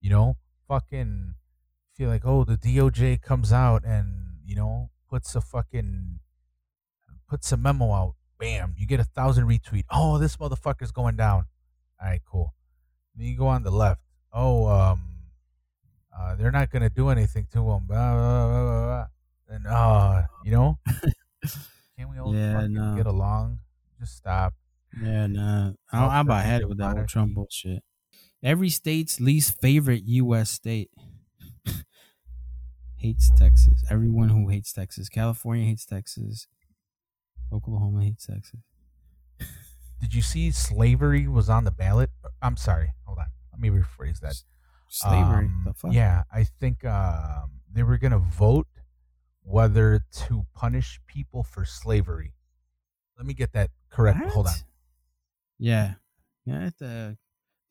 You 0.00 0.10
know, 0.10 0.36
fucking 0.66 1.34
feel 1.94 2.08
like 2.08 2.24
oh 2.24 2.44
the 2.44 2.56
DOJ 2.56 3.20
comes 3.20 3.52
out 3.52 3.84
and 3.84 4.38
you 4.44 4.54
know 4.54 4.90
puts 5.08 5.34
a 5.34 5.40
fucking 5.40 6.20
puts 7.28 7.52
a 7.52 7.56
memo 7.56 7.92
out. 7.92 8.14
Bam, 8.38 8.74
you 8.78 8.86
get 8.86 9.00
a 9.00 9.04
thousand 9.04 9.46
retweet. 9.46 9.84
Oh, 9.90 10.18
this 10.18 10.36
motherfucker's 10.36 10.92
going 10.92 11.16
down. 11.16 11.46
All 12.00 12.08
right, 12.08 12.22
cool. 12.24 12.54
Then 13.14 13.26
you 13.26 13.36
go 13.36 13.48
on 13.48 13.64
the 13.64 13.70
left. 13.72 14.00
Oh, 14.32 14.66
um, 14.66 15.17
uh, 16.18 16.34
they're 16.36 16.50
not 16.50 16.70
gonna 16.70 16.90
do 16.90 17.08
anything 17.08 17.46
to 17.52 17.58
him. 17.70 17.86
Blah, 17.86 18.14
blah, 18.14 18.84
blah. 18.86 19.06
And 19.48 19.66
uh, 19.66 20.22
you 20.44 20.50
know, 20.52 20.78
can't 21.96 22.10
we 22.10 22.18
all 22.18 22.34
Yeah, 22.34 22.54
fucking 22.54 22.72
no. 22.74 22.94
get 22.96 23.06
along? 23.06 23.60
Just 24.00 24.16
stop. 24.16 24.54
Yeah, 25.02 25.26
nah. 25.26 25.72
I, 25.92 26.18
I'm 26.18 26.26
about 26.26 26.44
had 26.44 26.62
it 26.62 26.68
with 26.68 26.78
that 26.78 26.96
whole 26.96 27.06
Trump 27.06 27.34
bullshit. 27.34 27.82
Every 28.42 28.68
state's 28.70 29.20
least 29.20 29.60
favorite 29.60 30.02
U.S. 30.06 30.50
state 30.50 30.90
hates 32.96 33.30
Texas. 33.36 33.84
Everyone 33.90 34.28
who 34.28 34.48
hates 34.48 34.72
Texas. 34.72 35.08
California 35.08 35.66
hates 35.66 35.84
Texas. 35.86 36.46
Oklahoma 37.52 38.04
hates 38.04 38.26
Texas. 38.26 38.60
Did 40.00 40.14
you 40.14 40.22
see 40.22 40.50
slavery 40.52 41.26
was 41.26 41.48
on 41.48 41.64
the 41.64 41.70
ballot? 41.72 42.10
I'm 42.40 42.56
sorry. 42.56 42.92
Hold 43.04 43.18
on. 43.18 43.26
Let 43.52 43.60
me 43.60 43.70
rephrase 43.70 44.20
that. 44.20 44.34
Slavery. 44.88 45.46
Um, 45.46 45.62
the 45.66 45.74
fuck? 45.74 45.92
Yeah, 45.92 46.22
I 46.32 46.44
think 46.44 46.84
um, 46.84 47.60
they 47.72 47.82
were 47.82 47.98
gonna 47.98 48.18
vote 48.18 48.66
whether 49.42 50.02
to 50.26 50.46
punish 50.54 51.00
people 51.06 51.42
for 51.42 51.64
slavery. 51.64 52.32
Let 53.16 53.26
me 53.26 53.34
get 53.34 53.52
that 53.52 53.70
correct. 53.90 54.18
Hold 54.30 54.46
on. 54.46 54.54
Yeah. 55.58 55.94
Yeah, 56.44 56.58
I 56.60 56.62
have 56.64 56.76
to 56.76 57.18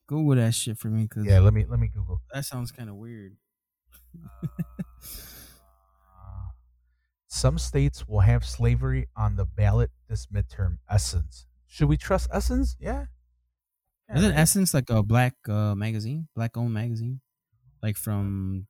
Google 0.08 0.36
that 0.36 0.54
shit 0.54 0.78
for 0.78 0.90
me 0.90 1.04
because 1.04 1.26
Yeah, 1.26 1.40
let 1.40 1.54
me 1.54 1.66
let 1.68 1.80
me 1.80 1.88
Google. 1.88 2.22
that 2.34 2.46
sounds 2.46 2.72
kind 2.72 2.90
of 2.90 2.96
weird. 2.96 3.36
Uh, 5.06 6.50
some 7.28 7.58
states 7.58 8.08
will 8.08 8.22
have 8.22 8.46
slavery 8.46 9.08
on 9.16 9.36
the 9.36 9.46
ballot 9.46 9.92
this 10.10 10.28
midterm. 10.28 10.78
Essence. 10.90 11.46
Should 11.68 11.90
we 11.90 11.98
trust 11.98 12.30
Essence? 12.34 12.76
Yeah. 12.80 13.06
Isn't. 14.16 14.34
Essence 14.34 14.74
like 14.74 14.90
a 14.90 15.04
black 15.04 15.36
uh, 15.50 15.76
magazine? 15.76 16.28
Black 16.36 16.56
owned 16.58 16.74
magazine? 16.74 17.22
Like 17.84 17.98
from 17.98 18.68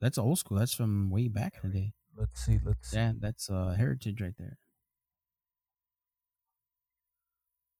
that's 0.00 0.18
old 0.18 0.38
school. 0.38 0.58
That's 0.58 0.74
from 0.74 1.10
way 1.10 1.28
back 1.28 1.54
in 1.62 1.70
the 1.70 1.76
day. 1.78 1.92
Let's 2.16 2.44
see. 2.44 2.58
Let's 2.64 2.90
see. 2.90 2.96
Yeah, 2.96 3.12
that's 3.18 3.48
uh 3.48 3.74
heritage 3.78 4.20
right 4.20 4.34
there. 4.38 4.58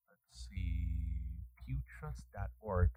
Let's 0.09 0.49
see. 0.49 1.43
Pewtrust.org. 1.69 2.91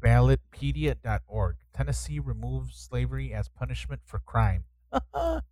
Ballotpedia.org. 0.00 1.56
Tennessee 1.72 2.18
removes 2.18 2.76
slavery 2.76 3.32
as 3.32 3.48
punishment 3.48 4.02
for 4.04 4.18
crime. 4.18 4.64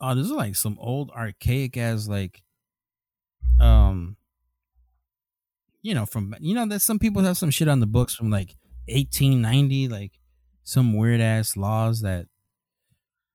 Oh, 0.00 0.14
this 0.14 0.24
is 0.26 0.32
like 0.32 0.56
some 0.56 0.78
old 0.80 1.10
archaic 1.10 1.76
as 1.76 2.08
like 2.08 2.42
um 3.58 4.16
you 5.82 5.94
know 5.94 6.06
from 6.06 6.34
you 6.40 6.54
know 6.54 6.66
that 6.66 6.80
some 6.80 6.98
people 6.98 7.22
have 7.22 7.36
some 7.38 7.50
shit 7.50 7.68
on 7.68 7.80
the 7.80 7.86
books 7.86 8.14
from 8.14 8.30
like 8.30 8.54
1890 8.88 9.88
like 9.88 10.12
some 10.64 10.94
weird 10.96 11.20
ass 11.20 11.56
laws 11.56 12.00
that 12.02 12.26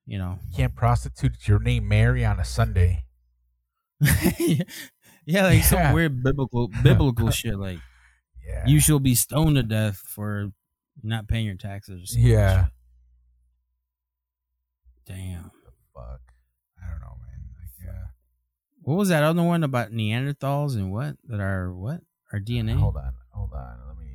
you 0.06 0.18
know 0.18 0.39
You 0.52 0.56
can't 0.58 0.76
prostitute 0.76 1.48
your 1.48 1.60
name 1.60 1.88
Mary 1.88 2.24
on 2.26 2.39
a 2.39 2.46
Sunday. 2.46 3.06
yeah 4.02 5.43
like 5.43 5.58
Yeah. 5.58 5.62
some 5.62 5.93
weird 5.93 6.22
biblical 6.24 6.70
biblical 6.84 7.30
shit 7.39 7.58
like 7.58 7.80
Yeah. 8.46 8.64
you 8.68 8.80
shall 8.80 9.00
be 9.00 9.16
stoned 9.16 9.56
to 9.56 9.64
death 9.64 9.98
for 9.98 10.52
not 11.02 11.28
paying 11.28 11.46
your 11.46 11.56
taxes 11.56 12.04
or 12.04 12.06
something 12.06 12.30
Yeah. 12.32 12.66
damn 15.06 15.52
Fuck. 15.93 16.20
I 16.84 16.89
don't 16.89 17.00
know, 17.00 17.16
man. 17.22 17.39
Like, 17.58 17.70
yeah. 17.86 18.04
what 18.82 18.96
was 18.98 19.10
that 19.10 19.24
other 19.24 19.43
one 19.43 19.64
about 19.64 19.91
neanderthals 19.91 20.76
and 20.76 20.91
what 20.91 21.16
that 21.30 21.39
are 21.39 21.74
what 21.74 22.02
our 22.36 22.42
dna 22.42 22.78
Hold 22.78 22.98
on. 22.98 23.14
Hold 23.30 23.54
on. 23.54 23.78
Let 23.88 23.98
me 23.98 24.12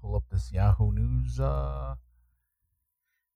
pull 0.00 0.14
up 0.14 0.22
this 0.30 0.52
Yahoo 0.52 0.92
News. 0.92 1.40
Uh, 1.40 1.96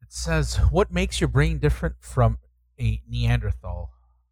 it 0.00 0.12
says, 0.12 0.60
What 0.70 0.92
makes 0.92 1.20
your 1.20 1.26
brain 1.26 1.58
different 1.58 1.96
from 1.98 2.38
a 2.78 3.02
Neanderthal? 3.10 3.90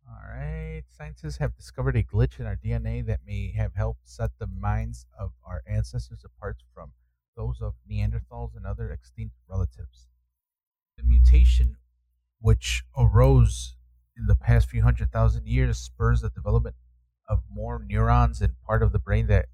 All 0.09 0.29
right. 0.29 0.85
Scientists 0.97 1.39
have 1.39 1.57
discovered 1.57 1.97
a 1.97 2.05
glitch 2.05 2.39
in 2.39 2.47
our 2.47 2.55
DNA 2.55 3.05
that 3.05 3.19
may 3.27 3.53
have 3.57 3.75
helped 3.75 4.09
set 4.09 4.31
the 4.39 4.47
minds 4.47 5.07
of 5.19 5.33
our 5.45 5.65
ancestors 5.67 6.25
apart 6.25 6.59
from 6.73 6.93
those 7.37 7.61
of 7.61 7.75
Neanderthals 7.91 8.55
and 8.55 8.65
other 8.65 8.93
extinct 8.93 9.35
relatives. 9.51 10.07
The 10.97 11.03
mutation, 11.03 11.79
which 12.41 12.85
arose 12.97 13.75
in 14.17 14.27
the 14.27 14.37
past 14.37 14.71
few 14.71 14.83
hundred 14.83 15.11
thousand 15.11 15.49
years, 15.49 15.79
spurs 15.79 16.21
the 16.21 16.31
development 16.31 16.77
of 17.29 17.41
more 17.53 17.85
neurons 17.85 18.41
in 18.41 18.55
part 18.65 18.85
of 18.85 18.93
the 18.93 19.01
brain 19.01 19.27
that 19.27 19.47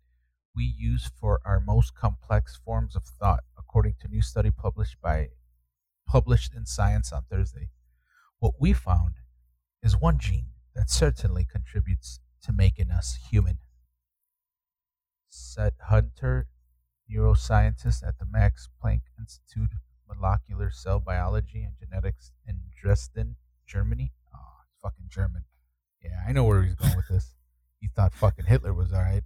we 0.55 0.65
use 0.65 1.11
for 1.19 1.41
our 1.45 1.61
most 1.61 1.95
complex 1.95 2.59
forms 2.65 2.95
of 2.95 3.05
thought, 3.05 3.45
according 3.59 3.95
to 4.01 4.09
new 4.09 4.21
study 4.21 4.51
published 4.51 4.97
by 5.01 5.29
published 6.07 6.55
in 6.55 6.67
Science 6.67 7.13
on 7.13 7.25
Thursday. 7.31 7.69
What 8.39 8.55
we 8.61 8.73
found 8.73 9.15
is 9.83 9.97
one 9.97 10.19
gene 10.19 10.49
that 10.75 10.91
certainly 10.91 11.47
contributes 11.51 12.21
to 12.45 12.53
making 12.53 12.91
us 12.91 13.19
human. 13.31 13.59
Said 15.29 15.75
Huttner, 15.91 16.45
neuroscientist 17.11 18.07
at 18.07 18.19
the 18.19 18.27
Max 18.31 18.69
Planck 18.83 19.03
Institute 19.19 19.71
of 19.73 20.17
Molecular 20.17 20.71
Cell 20.71 21.01
Biology 21.01 21.63
and 21.63 21.75
Genetics 21.79 22.33
in 22.47 22.61
Dresden, 22.81 23.37
Germany. 23.67 24.13
Oh, 24.35 24.65
fucking 24.83 25.09
German. 25.09 25.45
Yeah, 26.03 26.23
I 26.27 26.33
know 26.33 26.45
where 26.45 26.63
he's 26.63 26.75
going 26.75 26.97
with 26.97 27.09
this. 27.09 27.35
He 27.81 27.89
thought 27.89 28.13
fucking 28.13 28.47
Hitler 28.47 28.75
was 28.75 28.93
alright. 28.93 29.25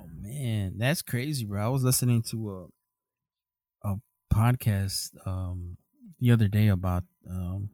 Oh 0.00 0.06
man, 0.20 0.74
that's 0.78 1.02
crazy, 1.02 1.44
bro. 1.44 1.64
I 1.64 1.68
was 1.68 1.82
listening 1.82 2.22
to 2.30 2.68
a 3.84 3.88
a 3.88 3.96
podcast 4.32 5.10
um 5.26 5.76
the 6.20 6.30
other 6.30 6.48
day 6.48 6.68
about 6.68 7.04
um 7.28 7.70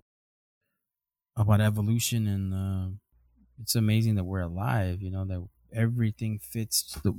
about 1.36 1.60
evolution 1.60 2.26
and 2.26 2.54
uh, 2.54 2.94
it's 3.60 3.74
amazing 3.74 4.14
that 4.16 4.24
we're 4.24 4.40
alive, 4.40 5.02
you 5.02 5.10
know, 5.10 5.24
that 5.24 5.46
everything 5.72 6.38
fits 6.38 6.98
the, 7.02 7.12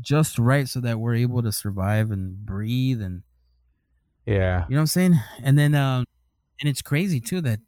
just 0.00 0.38
right 0.38 0.68
so 0.68 0.80
that 0.80 0.98
we're 0.98 1.14
able 1.14 1.42
to 1.42 1.52
survive 1.52 2.10
and 2.10 2.44
breathe 2.44 3.00
and 3.00 3.22
yeah. 4.26 4.64
you 4.68 4.74
know 4.74 4.78
what 4.78 4.82
I'm 4.82 4.86
saying? 4.86 5.14
And 5.42 5.58
then 5.58 5.74
um 5.74 6.04
and 6.60 6.68
it's 6.68 6.82
crazy 6.82 7.20
too 7.20 7.40
that 7.42 7.60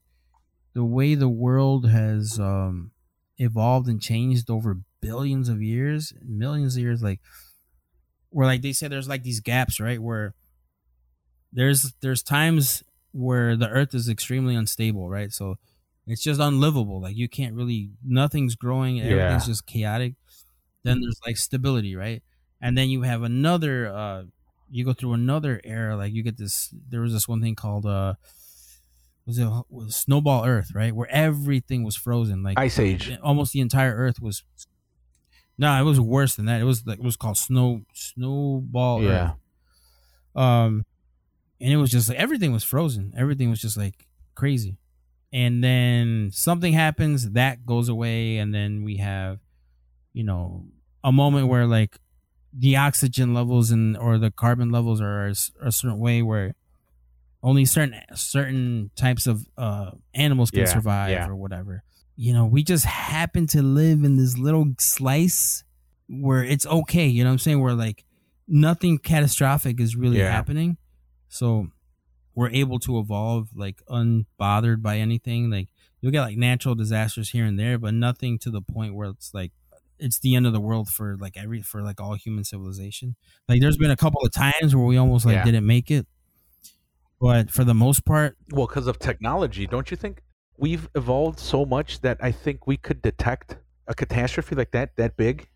the 0.74 0.84
way 0.84 1.14
the 1.14 1.28
world 1.28 1.88
has 1.88 2.38
um 2.38 2.90
evolved 3.38 3.88
and 3.88 4.00
changed 4.00 4.50
over 4.50 4.80
billions 5.00 5.48
of 5.48 5.62
years, 5.62 6.12
millions 6.22 6.76
of 6.76 6.82
years 6.82 7.02
like 7.02 7.20
where 8.30 8.46
like 8.46 8.62
they 8.62 8.72
said 8.72 8.90
there's 8.90 9.08
like 9.08 9.22
these 9.22 9.40
gaps, 9.40 9.80
right? 9.80 10.00
Where 10.00 10.34
there's 11.52 11.92
there's 12.00 12.22
times 12.22 12.82
where 13.12 13.56
the 13.56 13.68
earth 13.68 13.94
is 13.94 14.08
extremely 14.08 14.54
unstable, 14.54 15.08
right? 15.08 15.32
So 15.32 15.56
it's 16.06 16.22
just 16.22 16.40
unlivable. 16.40 17.00
Like 17.00 17.16
you 17.16 17.28
can't 17.28 17.54
really 17.54 17.90
nothing's 18.04 18.56
growing, 18.56 19.00
everything's 19.00 19.44
Yeah. 19.44 19.46
just 19.46 19.66
chaotic. 19.66 20.14
then 20.84 21.00
there's 21.00 21.20
like 21.26 21.36
stability, 21.38 21.96
right? 21.96 22.22
And 22.60 22.78
then 22.78 22.90
you 22.90 23.02
have 23.02 23.22
another 23.22 23.88
uh 23.88 24.24
you 24.70 24.84
go 24.84 24.94
through 24.94 25.14
another 25.14 25.60
era 25.64 25.96
like 25.96 26.12
you 26.14 26.22
get 26.22 26.38
this 26.38 26.74
there 26.88 27.02
was 27.02 27.12
this 27.12 27.28
one 27.28 27.42
thing 27.42 27.54
called 27.56 27.86
uh 27.86 28.14
was 29.26 29.38
it 29.38 29.48
was 29.70 29.96
snowball 29.96 30.44
earth, 30.44 30.72
right? 30.74 30.94
Where 30.94 31.08
everything 31.10 31.82
was 31.82 31.96
frozen 31.96 32.42
like 32.42 32.58
Ice 32.58 32.78
Age. 32.78 33.16
almost 33.22 33.52
the 33.52 33.60
entire 33.60 33.94
earth 33.94 34.20
was 34.20 34.42
no, 35.56 35.80
it 35.80 35.84
was 35.84 36.00
worse 36.00 36.34
than 36.34 36.46
that. 36.46 36.60
It 36.60 36.64
was 36.64 36.84
like 36.86 36.98
it 36.98 37.04
was 37.04 37.16
called 37.16 37.36
snow 37.38 37.82
snowball 37.94 39.02
Yeah. 39.02 39.30
earth. 40.34 40.42
Um 40.42 40.84
and 41.60 41.72
it 41.72 41.76
was 41.76 41.90
just 41.90 42.08
like 42.08 42.18
everything 42.18 42.52
was 42.52 42.64
frozen. 42.64 43.12
Everything 43.16 43.48
was 43.50 43.60
just 43.60 43.76
like 43.76 44.06
crazy. 44.34 44.76
And 45.32 45.64
then 45.64 46.30
something 46.32 46.72
happens, 46.72 47.30
that 47.32 47.66
goes 47.66 47.88
away, 47.88 48.36
and 48.38 48.54
then 48.54 48.84
we 48.84 48.98
have, 48.98 49.40
you 50.12 50.22
know, 50.22 50.66
a 51.02 51.10
moment 51.10 51.48
where 51.48 51.66
like 51.66 51.98
the 52.52 52.76
oxygen 52.76 53.34
levels 53.34 53.70
and 53.72 53.96
or 53.96 54.16
the 54.18 54.30
carbon 54.30 54.70
levels 54.70 55.00
are 55.00 55.26
a 55.60 55.72
certain 55.72 55.98
way 55.98 56.22
where 56.22 56.54
only 57.44 57.64
certain 57.64 58.00
certain 58.14 58.90
types 58.96 59.26
of 59.28 59.46
uh 59.56 59.92
animals 60.14 60.50
can 60.50 60.60
Yeah, 60.60 60.66
survive 60.66 61.10
yeah. 61.10 61.28
or 61.28 61.36
whatever. 61.36 61.84
You 62.16 62.32
know, 62.32 62.46
we 62.46 62.62
just 62.64 62.84
happen 62.86 63.46
to 63.48 63.62
live 63.62 64.02
in 64.02 64.16
this 64.16 64.36
little 64.38 64.66
slice 64.78 65.62
where 66.08 66.42
it's 66.44 66.66
okay, 66.66 67.06
you 67.06 67.22
know 67.22 67.30
what 67.30 67.34
I'm 67.34 67.38
saying? 67.38 67.60
Where 67.60 67.74
like 67.74 68.04
nothing 68.48 68.98
catastrophic 68.98 69.78
is 69.80 69.94
really 69.96 70.18
Yeah. 70.18 70.30
happening. 70.32 70.76
So 71.28 71.68
we're 72.34 72.50
able 72.50 72.78
to 72.80 72.98
evolve 72.98 73.50
like 73.54 73.82
unbothered 73.88 74.82
by 74.82 74.98
anything. 74.98 75.50
Like 75.50 75.68
you'll 76.00 76.12
get 76.12 76.22
like 76.22 76.36
natural 76.36 76.74
disasters 76.74 77.30
here 77.30 77.44
and 77.44 77.58
there, 77.58 77.78
but 77.78 77.94
nothing 77.94 78.38
to 78.40 78.50
the 78.50 78.62
point 78.62 78.94
where 78.94 79.08
it's 79.10 79.32
like 79.34 79.52
it's 79.98 80.18
the 80.18 80.34
end 80.34 80.46
of 80.46 80.52
the 80.52 80.60
world 80.60 80.88
for 80.88 81.16
like 81.16 81.36
every 81.36 81.62
for 81.62 81.82
like 81.82 82.00
all 82.00 82.14
human 82.14 82.44
civilization. 82.44 83.16
Like 83.48 83.60
there's 83.60 83.76
been 83.76 83.90
a 83.92 83.96
couple 83.96 84.20
of 84.24 84.32
times 84.32 84.74
where 84.74 84.84
we 84.84 84.96
almost 84.96 85.24
like 85.26 85.34
Yeah. 85.36 85.44
didn't 85.44 85.66
make 85.66 85.90
it. 85.90 86.06
But 87.20 87.50
for 87.50 87.64
the 87.64 87.74
most 87.74 88.04
part, 88.04 88.36
Well, 88.50 88.66
because 88.66 88.86
of 88.86 88.98
technology, 88.98 89.66
don't 89.66 89.90
you 89.90 89.96
think 89.96 90.22
we've 90.56 90.88
evolved 90.94 91.38
so 91.40 91.64
much 91.64 92.00
that 92.00 92.18
I 92.20 92.32
think 92.32 92.66
we 92.66 92.76
could 92.76 93.02
detect 93.02 93.58
a 93.86 93.94
catastrophe 93.94 94.54
like 94.54 94.70
that 94.72 94.96
that 94.96 95.16
big? 95.16 95.48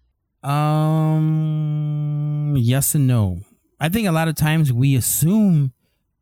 um 0.43 2.55
yes 2.57 2.95
and 2.95 3.07
no. 3.07 3.41
I 3.81 3.89
think 3.89 4.09
a 4.09 4.13
lot 4.13 4.29
of 4.29 4.35
times 4.37 4.73
we 4.73 4.97
assume 4.97 5.73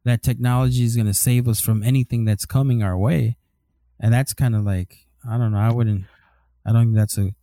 that 0.05 0.23
technology 0.23 0.85
is 0.85 0.95
going 0.97 1.07
to 1.07 1.15
save 1.15 1.49
us 1.49 1.61
from 1.61 1.83
anything 1.83 2.25
that's 2.25 2.47
coming 2.47 2.83
our 2.83 2.97
way. 2.97 3.37
And 4.01 4.13
that's 4.13 4.35
kind 4.35 4.55
of 4.55 4.65
like 4.65 5.07
I 5.29 5.39
don't 5.39 5.53
know, 5.53 5.59
I 5.59 5.73
wouldn't 5.73 6.05
I 6.65 6.73
don't 6.73 6.87
think 6.87 6.97
that's 6.97 7.19
a 7.19 7.35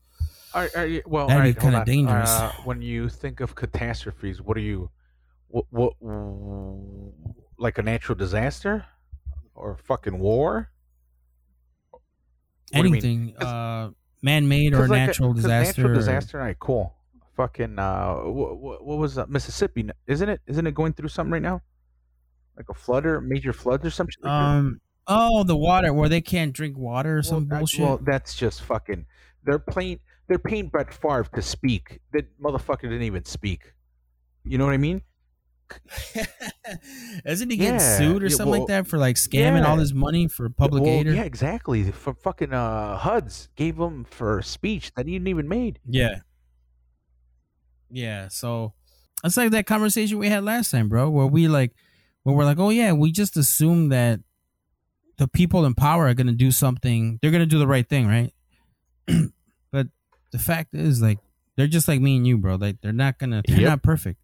Are, 0.54 0.70
are 0.76 0.86
you, 0.86 1.02
well, 1.06 1.28
That'd 1.28 1.56
be 1.56 1.62
kinda 1.62 1.84
dangerous. 1.86 2.30
Uh, 2.30 2.52
when 2.64 2.82
you 2.82 3.10
think 3.10 3.40
of 3.40 3.56
catastrophes, 3.56 4.42
what 4.42 4.56
are 4.58 4.62
you, 4.62 4.90
what, 5.48 5.66
what, 5.72 5.94
like 7.58 7.78
a 7.78 7.82
natural 7.82 8.18
disaster, 8.18 8.86
or 9.56 9.78
fucking 9.78 10.20
war? 10.20 10.70
What 11.92 12.02
do 12.72 12.78
you 12.80 12.84
mean? 12.86 12.94
anything 12.94 13.38
uh 13.38 13.92
man-made 14.22 14.74
or 14.74 14.88
like 14.88 15.10
a- 15.20 15.34
disaster. 15.34 15.82
Natural 15.82 15.94
disaster. 15.94 16.40
All 16.40 16.46
right, 16.46 16.60
cool. 16.60 16.96
Fucking 17.36 17.78
uh, 17.80 18.16
what, 18.16 18.84
what 18.84 18.98
was 18.98 19.16
that? 19.16 19.30
Mississippi? 19.30 19.90
Isn't 20.08 20.30
it? 20.30 20.42
Isn't 20.48 20.68
it 20.68 20.74
going 20.74 20.94
through 20.94 21.10
something 21.10 21.32
right 21.32 21.42
now? 21.42 21.62
Like 22.56 22.68
a 22.70 22.74
flood 22.74 23.06
or 23.06 23.22
major 23.22 23.54
floods 23.54 23.86
or 23.86 23.90
something? 23.90 24.26
Um 24.26 24.82
oh 25.08 25.44
the 25.44 25.58
water 25.58 25.94
where 25.94 26.10
they 26.10 26.22
can't 26.22 26.54
drink 26.54 26.78
water 26.78 27.18
or 27.18 27.24
some 27.24 27.36
well, 27.36 27.46
that- 27.46 27.58
bullshit. 27.60 27.82
well, 27.82 28.00
that's 28.04 28.36
just 28.36 28.62
fucking. 28.62 29.06
They're 29.44 29.60
playing. 29.60 30.00
They're 30.28 30.40
paying 30.40 30.70
Brett 30.70 30.94
Favre 30.94 31.28
to 31.36 31.42
speak. 31.42 32.00
That 32.14 32.26
motherfucker 32.40 32.84
didn't 32.84 33.04
even 33.04 33.26
speak. 33.26 33.74
You 34.46 34.58
know 34.58 34.66
what 34.66 34.74
I 34.74 34.78
mean? 34.78 35.02
Isn't 37.26 37.50
he 37.52 37.58
getting 37.58 37.76
Yeah, 37.80 37.98
sued 37.98 38.24
or 38.24 38.28
yeah, 38.28 38.36
something 38.36 38.52
well, 38.52 38.60
like 38.62 38.68
that 38.68 38.88
for 38.88 38.98
like 38.98 39.16
scamming 39.16 39.66
all 39.66 39.76
yeah. 39.76 39.82
this 39.82 39.94
money 39.94 40.28
for 40.28 40.50
public 40.50 40.84
well, 40.84 40.92
aid? 40.94 41.08
or- 41.08 41.14
Yeah, 41.14 41.24
exactly. 41.24 41.84
For 41.92 42.14
fucking 42.14 42.54
uh, 42.54 42.98
HUDs 42.98 43.50
gave 43.56 43.78
him 43.78 44.06
for 44.06 44.40
a 44.40 44.44
speech 44.44 44.92
that 44.96 45.06
he 45.08 45.14
didn't 45.14 45.28
even 45.28 45.48
made. 45.48 45.80
Yeah. 45.88 46.20
Yeah. 47.90 48.28
So 48.30 48.74
it's 49.24 49.38
like 49.38 49.52
that 49.52 49.66
conversation 49.66 50.18
we 50.18 50.30
had 50.30 50.44
last 50.44 50.72
time, 50.72 50.90
bro, 50.90 51.10
where 51.10 51.28
we 51.28 51.48
like, 51.48 51.72
where 52.24 52.36
we're 52.36 52.46
like, 52.46 52.60
oh 52.60 52.70
yeah, 52.70 52.92
we 52.94 53.12
just 53.12 53.38
assume 53.38 53.90
that 53.90 54.20
the 55.18 55.28
people 55.28 55.66
in 55.66 55.76
power 55.76 56.08
are 56.08 56.14
going 56.14 56.28
to 56.28 56.34
do 56.34 56.52
something. 56.52 57.20
They're 57.22 57.32
going 57.32 57.42
to 57.42 57.46
do 57.46 57.60
the 57.60 57.68
right 57.68 57.88
thing, 57.88 58.08
right? 58.08 58.34
but 59.72 59.88
the 60.32 60.40
fact 60.40 60.74
is, 60.74 61.02
like, 61.02 61.20
they're 61.56 61.68
just 61.68 61.88
like 61.88 62.02
me 62.02 62.16
and 62.18 62.26
you, 62.26 62.38
bro. 62.40 62.56
Like, 62.56 62.82
they're 62.82 62.92
not 62.92 63.20
gonna. 63.20 63.44
They're 63.48 63.60
Yep. 63.60 63.70
not 63.70 63.84
perfect. 63.84 64.20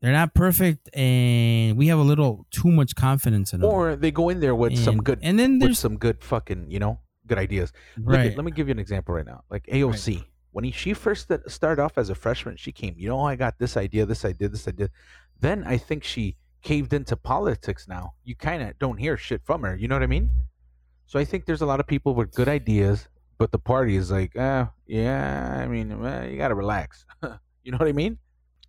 They're 0.00 0.12
not 0.12 0.32
perfect, 0.32 0.88
and 0.96 1.76
we 1.76 1.88
have 1.88 1.98
a 1.98 2.02
little 2.02 2.46
too 2.50 2.70
much 2.70 2.94
confidence 2.94 3.52
in 3.52 3.60
them. 3.60 3.70
Or 3.70 3.96
they 3.96 4.10
go 4.10 4.30
in 4.30 4.40
there 4.40 4.54
with 4.54 4.78
some 4.78 5.02
good, 5.02 5.18
and 5.22 5.38
then 5.38 5.58
there's 5.58 5.78
some 5.78 5.98
good 5.98 6.24
fucking, 6.24 6.70
you 6.70 6.78
know, 6.78 7.00
good 7.26 7.36
ideas. 7.36 7.70
Right. 7.98 8.30
at, 8.30 8.36
let 8.36 8.44
me 8.44 8.50
give 8.50 8.66
you 8.68 8.72
an 8.72 8.78
example 8.78 9.14
right 9.14 9.26
now. 9.26 9.44
Like 9.50 9.66
AOC, 9.66 10.24
when 10.52 10.64
he, 10.64 10.70
she 10.70 10.94
first 10.94 11.30
started 11.48 11.82
off 11.82 11.98
as 11.98 12.08
a 12.08 12.14
freshman, 12.14 12.56
she 12.56 12.72
came, 12.72 12.94
you 12.96 13.08
know, 13.10 13.20
I 13.20 13.36
got 13.36 13.58
this 13.58 13.76
idea, 13.76 14.06
this 14.06 14.24
idea, 14.24 14.48
this 14.48 14.66
idea. 14.66 14.88
Then 15.38 15.64
I 15.64 15.76
think 15.76 16.02
she 16.02 16.36
caved 16.62 16.94
into 16.94 17.16
politics 17.16 17.86
now. 17.86 18.14
You 18.24 18.34
kind 18.34 18.62
of 18.62 18.78
don't 18.78 18.96
hear 18.96 19.18
shit 19.18 19.42
from 19.44 19.62
her. 19.62 19.76
You 19.76 19.88
know 19.88 19.96
what 19.96 20.02
I 20.02 20.06
mean? 20.06 20.30
So 21.06 21.18
I 21.18 21.24
think 21.24 21.44
there's 21.44 21.62
a 21.62 21.66
lot 21.66 21.80
of 21.80 21.86
people 21.86 22.14
with 22.14 22.32
good 22.32 22.48
ideas, 22.48 23.08
but 23.36 23.52
the 23.52 23.58
party 23.58 23.96
is 23.96 24.10
like, 24.10 24.36
uh, 24.36 24.66
yeah, 24.86 25.58
I 25.60 25.66
mean, 25.66 26.00
well, 26.00 26.26
you 26.26 26.36
got 26.36 26.48
to 26.48 26.54
relax. 26.54 27.04
you 27.64 27.72
know 27.72 27.78
what 27.78 27.88
I 27.88 27.92
mean? 27.92 28.18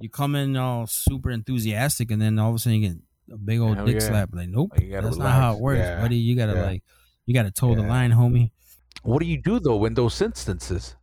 You 0.01 0.09
come 0.09 0.35
in 0.35 0.55
all 0.57 0.87
super 0.87 1.31
enthusiastic, 1.31 2.11
and 2.11 2.21
then 2.21 2.37
all 2.39 2.49
of 2.49 2.55
a 2.55 2.59
sudden 2.59 2.81
you 2.81 2.89
get 2.89 2.97
a 3.33 3.37
big 3.37 3.59
old 3.59 3.77
Hell 3.77 3.85
dick 3.85 3.95
yeah. 3.95 4.07
slap. 4.07 4.29
Like, 4.33 4.49
nope, 4.49 4.71
Like, 4.73 4.81
you 4.81 4.91
gotta 4.91 5.07
that's 5.07 5.17
not 5.17 5.31
how 5.31 5.53
it 5.53 5.59
works, 5.59 5.79
Yeah. 5.79 6.01
buddy. 6.01 6.17
You 6.17 6.35
gotta 6.35 6.53
Yeah. 6.53 6.63
like, 6.65 6.83
you 7.25 7.33
gotta 7.33 7.51
toe 7.51 7.75
the 7.75 7.83
line, 7.83 8.11
homie. 8.11 8.51
What 9.03 9.19
do 9.19 9.25
you 9.25 9.41
do 9.41 9.59
though 9.59 9.85
in 9.85 9.93
those 9.93 10.21
instances? 10.21 10.95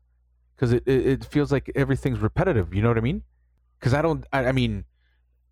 Because 0.55 0.72
it, 0.72 0.82
it 0.86 1.07
it 1.07 1.24
feels 1.24 1.51
like 1.53 1.70
everything's 1.74 2.18
repetitive. 2.18 2.74
You 2.74 2.82
know 2.82 2.88
what 2.88 2.99
I 2.99 3.03
mean? 3.03 3.22
Because 3.78 3.94
I 3.94 4.03
don't. 4.03 4.26
I, 4.32 4.46
I 4.46 4.53
mean, 4.53 4.84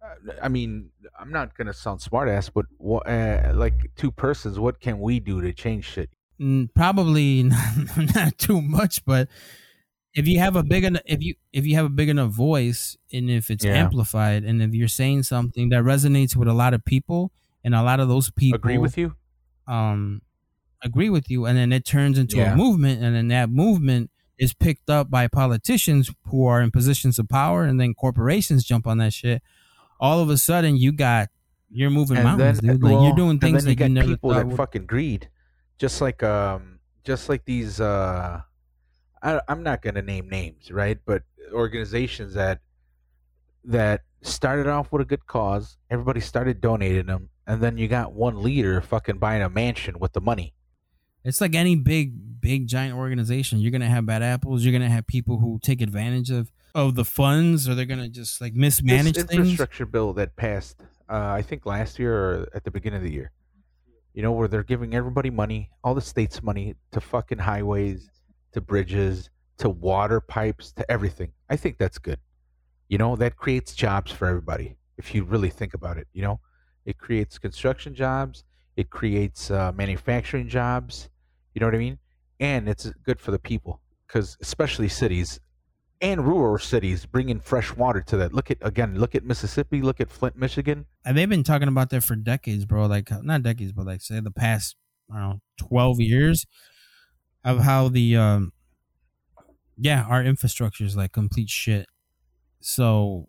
uh, 0.02 0.32
I 0.42 0.48
mean, 0.48 0.90
I'm 1.18 1.30
not 1.30 1.56
gonna 1.56 1.72
sound 1.72 2.00
smart 2.02 2.28
ass, 2.28 2.48
but 2.50 2.66
what, 2.78 3.08
uh, 3.08 3.52
like 3.54 3.92
two 3.96 4.10
persons, 4.10 4.58
what 4.58 4.80
can 4.80 4.98
we 5.00 5.20
do 5.20 5.40
to 5.40 5.52
change 5.52 5.84
shit? 5.84 6.10
Mm, 6.40 6.68
probably 6.74 7.42
not, 7.96 8.14
not 8.14 8.38
too 8.38 8.60
much, 8.60 9.04
but 9.04 9.28
if 10.16 10.26
you 10.26 10.38
have 10.40 10.56
a 10.56 10.62
big 10.64 10.82
enough, 10.84 11.02
if 11.06 11.22
you 11.22 11.34
if 11.52 11.64
you 11.66 11.74
have 11.76 11.84
a 11.86 11.94
big 12.00 12.08
enough 12.08 12.30
voice, 12.32 12.96
and 13.12 13.30
if 13.30 13.50
it's 13.50 13.64
Yeah. 13.64 13.74
amplified, 13.84 14.42
and 14.44 14.60
if 14.62 14.74
you're 14.74 14.88
saying 14.88 15.22
something 15.24 15.68
that 15.68 15.82
resonates 15.84 16.34
with 16.34 16.48
a 16.48 16.54
lot 16.54 16.72
of 16.74 16.84
people, 16.84 17.30
and 17.62 17.74
a 17.74 17.82
lot 17.82 18.00
of 18.00 18.08
those 18.08 18.30
people 18.30 18.56
Agree 18.56 18.78
with 18.78 18.96
you? 18.98 19.14
um 19.68 20.22
agree 20.82 21.10
with 21.10 21.28
you 21.30 21.46
and 21.46 21.56
then 21.58 21.72
it 21.72 21.84
turns 21.84 22.16
into 22.18 22.36
Yeah. 22.36 22.52
a 22.52 22.56
movement 22.56 23.02
and 23.02 23.16
then 23.16 23.28
that 23.28 23.50
movement 23.50 24.10
is 24.38 24.52
picked 24.54 24.88
up 24.90 25.10
by 25.10 25.26
politicians 25.26 26.10
who 26.26 26.46
are 26.46 26.60
in 26.62 26.70
positions 26.70 27.18
of 27.18 27.28
power 27.28 27.64
and 27.64 27.80
then 27.80 27.92
corporations 27.94 28.62
jump 28.64 28.86
on 28.86 28.98
that 28.98 29.12
shit 29.12 29.42
all 29.98 30.20
of 30.20 30.28
a 30.30 30.36
sudden 30.36 30.76
you 30.76 30.92
got 30.92 31.28
you're 31.70 31.90
moving 31.90 32.22
mountains 32.22 32.60
dude 32.60 32.80
like 32.82 32.92
you're 32.92 33.16
doing 33.16 33.30
and 33.30 33.40
things 33.40 33.64
then 33.64 33.70
you 33.70 33.76
that 33.76 33.88
you 33.88 33.94
never 33.94 34.08
people 34.08 34.30
that 34.30 34.46
would- 34.46 34.56
fucking 34.56 34.86
greed, 34.86 35.28
just 35.78 36.00
like 36.00 36.22
um, 36.22 36.78
just 37.02 37.28
like 37.28 37.44
these. 37.46 37.80
uh 37.80 38.40
I, 39.26 39.40
I'm 39.48 39.62
not 39.62 39.82
gonna 39.82 40.02
name 40.02 40.28
names, 40.28 40.70
right? 40.70 40.98
But 41.04 41.22
organizations 41.52 42.34
that 42.34 42.60
that 43.64 44.02
started 44.22 44.66
off 44.68 44.92
with 44.92 45.02
a 45.02 45.04
good 45.04 45.26
cause, 45.26 45.76
everybody 45.90 46.20
started 46.20 46.60
donating 46.60 47.06
them, 47.06 47.28
and 47.46 47.60
then 47.60 47.76
you 47.78 47.88
got 47.88 48.12
one 48.12 48.42
leader 48.42 48.80
fucking 48.80 49.18
buying 49.18 49.42
a 49.42 49.48
mansion 49.48 49.98
with 49.98 50.12
the 50.12 50.20
money. 50.20 50.54
it's 51.24 51.40
like 51.40 51.54
any 51.56 51.74
big 51.74 52.40
big 52.40 52.68
giant 52.68 52.94
organization 52.96 53.58
you're 53.58 53.72
gonna 53.72 53.88
have 53.88 54.06
bad 54.06 54.22
apples 54.22 54.62
you're 54.62 54.72
gonna 54.72 54.88
have 54.88 55.04
people 55.08 55.40
who 55.40 55.58
take 55.60 55.80
advantage 55.82 56.30
of 56.30 56.52
of 56.76 56.94
the 56.94 57.04
funds 57.04 57.68
or 57.68 57.74
they're 57.74 57.84
gonna 57.94 58.08
just 58.08 58.40
like 58.40 58.54
mismanage 58.54 59.14
this 59.14 59.24
things 59.24 59.40
infrastructure 59.40 59.86
bill 59.86 60.12
that 60.12 60.36
passed, 60.36 60.76
uh, 61.08 61.32
I 61.40 61.42
think 61.42 61.66
last 61.66 61.98
year 61.98 62.14
or 62.14 62.48
at 62.54 62.62
the 62.64 62.70
beginning 62.70 62.98
of 62.98 63.02
the 63.02 63.12
year, 63.12 63.32
you 64.14 64.22
know, 64.22 64.30
where 64.32 64.46
they're 64.46 64.62
giving 64.62 64.94
everybody 64.94 65.30
money, 65.30 65.70
all 65.82 65.94
the 65.94 66.00
states 66.00 66.42
money 66.42 66.76
to 66.92 67.00
fucking 67.00 67.38
highways, 67.38 68.08
to 68.56 68.60
bridges, 68.62 69.28
to 69.58 69.68
water 69.68 70.18
pipes, 70.18 70.72
to 70.72 70.90
everything. 70.90 71.30
I 71.48 71.56
think 71.56 71.76
that's 71.76 71.98
good. 71.98 72.18
You 72.88 72.98
know, 72.98 73.14
that 73.16 73.36
creates 73.36 73.74
jobs 73.74 74.10
for 74.10 74.26
everybody. 74.26 74.76
If 74.96 75.14
you 75.14 75.24
really 75.24 75.50
think 75.50 75.74
about 75.74 75.98
it, 75.98 76.08
you 76.14 76.22
know, 76.22 76.40
it 76.86 76.96
creates 76.98 77.38
construction 77.38 77.94
jobs, 77.94 78.44
it 78.76 78.88
creates 78.88 79.50
uh, 79.50 79.72
manufacturing 79.72 80.48
jobs. 80.48 81.10
You 81.54 81.60
know 81.60 81.66
what 81.66 81.74
I 81.74 81.78
mean? 81.78 81.98
And 82.40 82.66
it's 82.68 82.90
good 83.04 83.20
for 83.20 83.30
the 83.30 83.38
people 83.38 83.80
because, 84.06 84.38
especially 84.40 84.88
cities, 84.88 85.38
and 86.00 86.26
rural 86.26 86.58
cities 86.58 87.04
bringing 87.04 87.40
fresh 87.40 87.74
water 87.74 88.00
to 88.02 88.16
that. 88.18 88.32
Look 88.32 88.50
at 88.50 88.58
again, 88.62 88.98
look 88.98 89.14
at 89.14 89.24
Mississippi, 89.24 89.82
look 89.82 90.00
at 90.00 90.10
Flint, 90.10 90.36
Michigan. 90.36 90.86
and 91.04 91.16
they've 91.16 91.28
been 91.28 91.44
talking 91.44 91.68
about 91.68 91.90
that 91.90 92.04
for 92.04 92.16
decades, 92.16 92.64
bro. 92.64 92.86
Like 92.86 93.10
not 93.22 93.42
decades, 93.42 93.72
but 93.72 93.86
like 93.86 94.00
say 94.00 94.20
the 94.20 94.30
past 94.30 94.76
I 95.10 95.20
don't 95.20 95.28
know 95.30 95.40
twelve 95.58 96.00
years 96.00 96.46
of 97.46 97.60
how 97.60 97.88
the 97.88 98.16
um 98.16 98.52
yeah, 99.78 100.04
our 100.04 100.22
infrastructure 100.22 100.84
is 100.84 100.96
like 100.96 101.12
complete 101.12 101.48
shit. 101.50 101.86
So, 102.60 103.28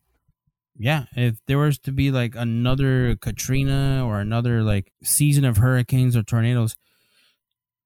yeah, 0.78 1.06
if 1.16 1.38
there 1.46 1.58
was 1.58 1.78
to 1.80 1.92
be 1.92 2.10
like 2.12 2.36
another 2.36 3.16
Katrina 3.18 4.04
or 4.06 4.20
another 4.20 4.64
like 4.64 4.92
season 5.04 5.46
of 5.46 5.58
hurricanes 5.58 6.16
or 6.16 6.24
tornadoes, 6.24 6.76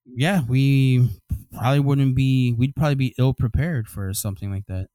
yeah, 0.05 0.41
we 0.47 1.09
probably 1.53 1.79
wouldn't 1.79 2.15
be. 2.15 2.53
We'd 2.53 2.75
probably 2.75 2.95
be 2.95 3.13
ill 3.17 3.34
prepared 3.34 3.88
for 3.88 4.13
something 4.13 4.51
like 4.51 4.65
that. 4.67 4.88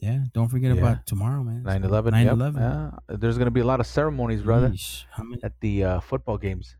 Yeah, 0.00 0.24
don't 0.32 0.48
forget 0.48 0.74
Yeah. 0.74 0.80
about 0.82 1.06
tomorrow, 1.06 1.42
man. 1.44 1.62
9 1.62 1.84
11. 1.84 2.14
9/11. 2.14 2.56
Yeah. 2.56 3.16
There's 3.16 3.36
going 3.36 3.46
to 3.46 3.50
be 3.52 3.60
a 3.60 3.64
lot 3.66 3.80
of 3.80 3.86
ceremonies, 3.86 4.42
brother. 4.42 4.72
How 5.10 5.22
many? 5.22 5.42
at 5.44 5.52
the 5.60 5.84
uh, 5.84 6.00
football 6.00 6.38
games. 6.38 6.76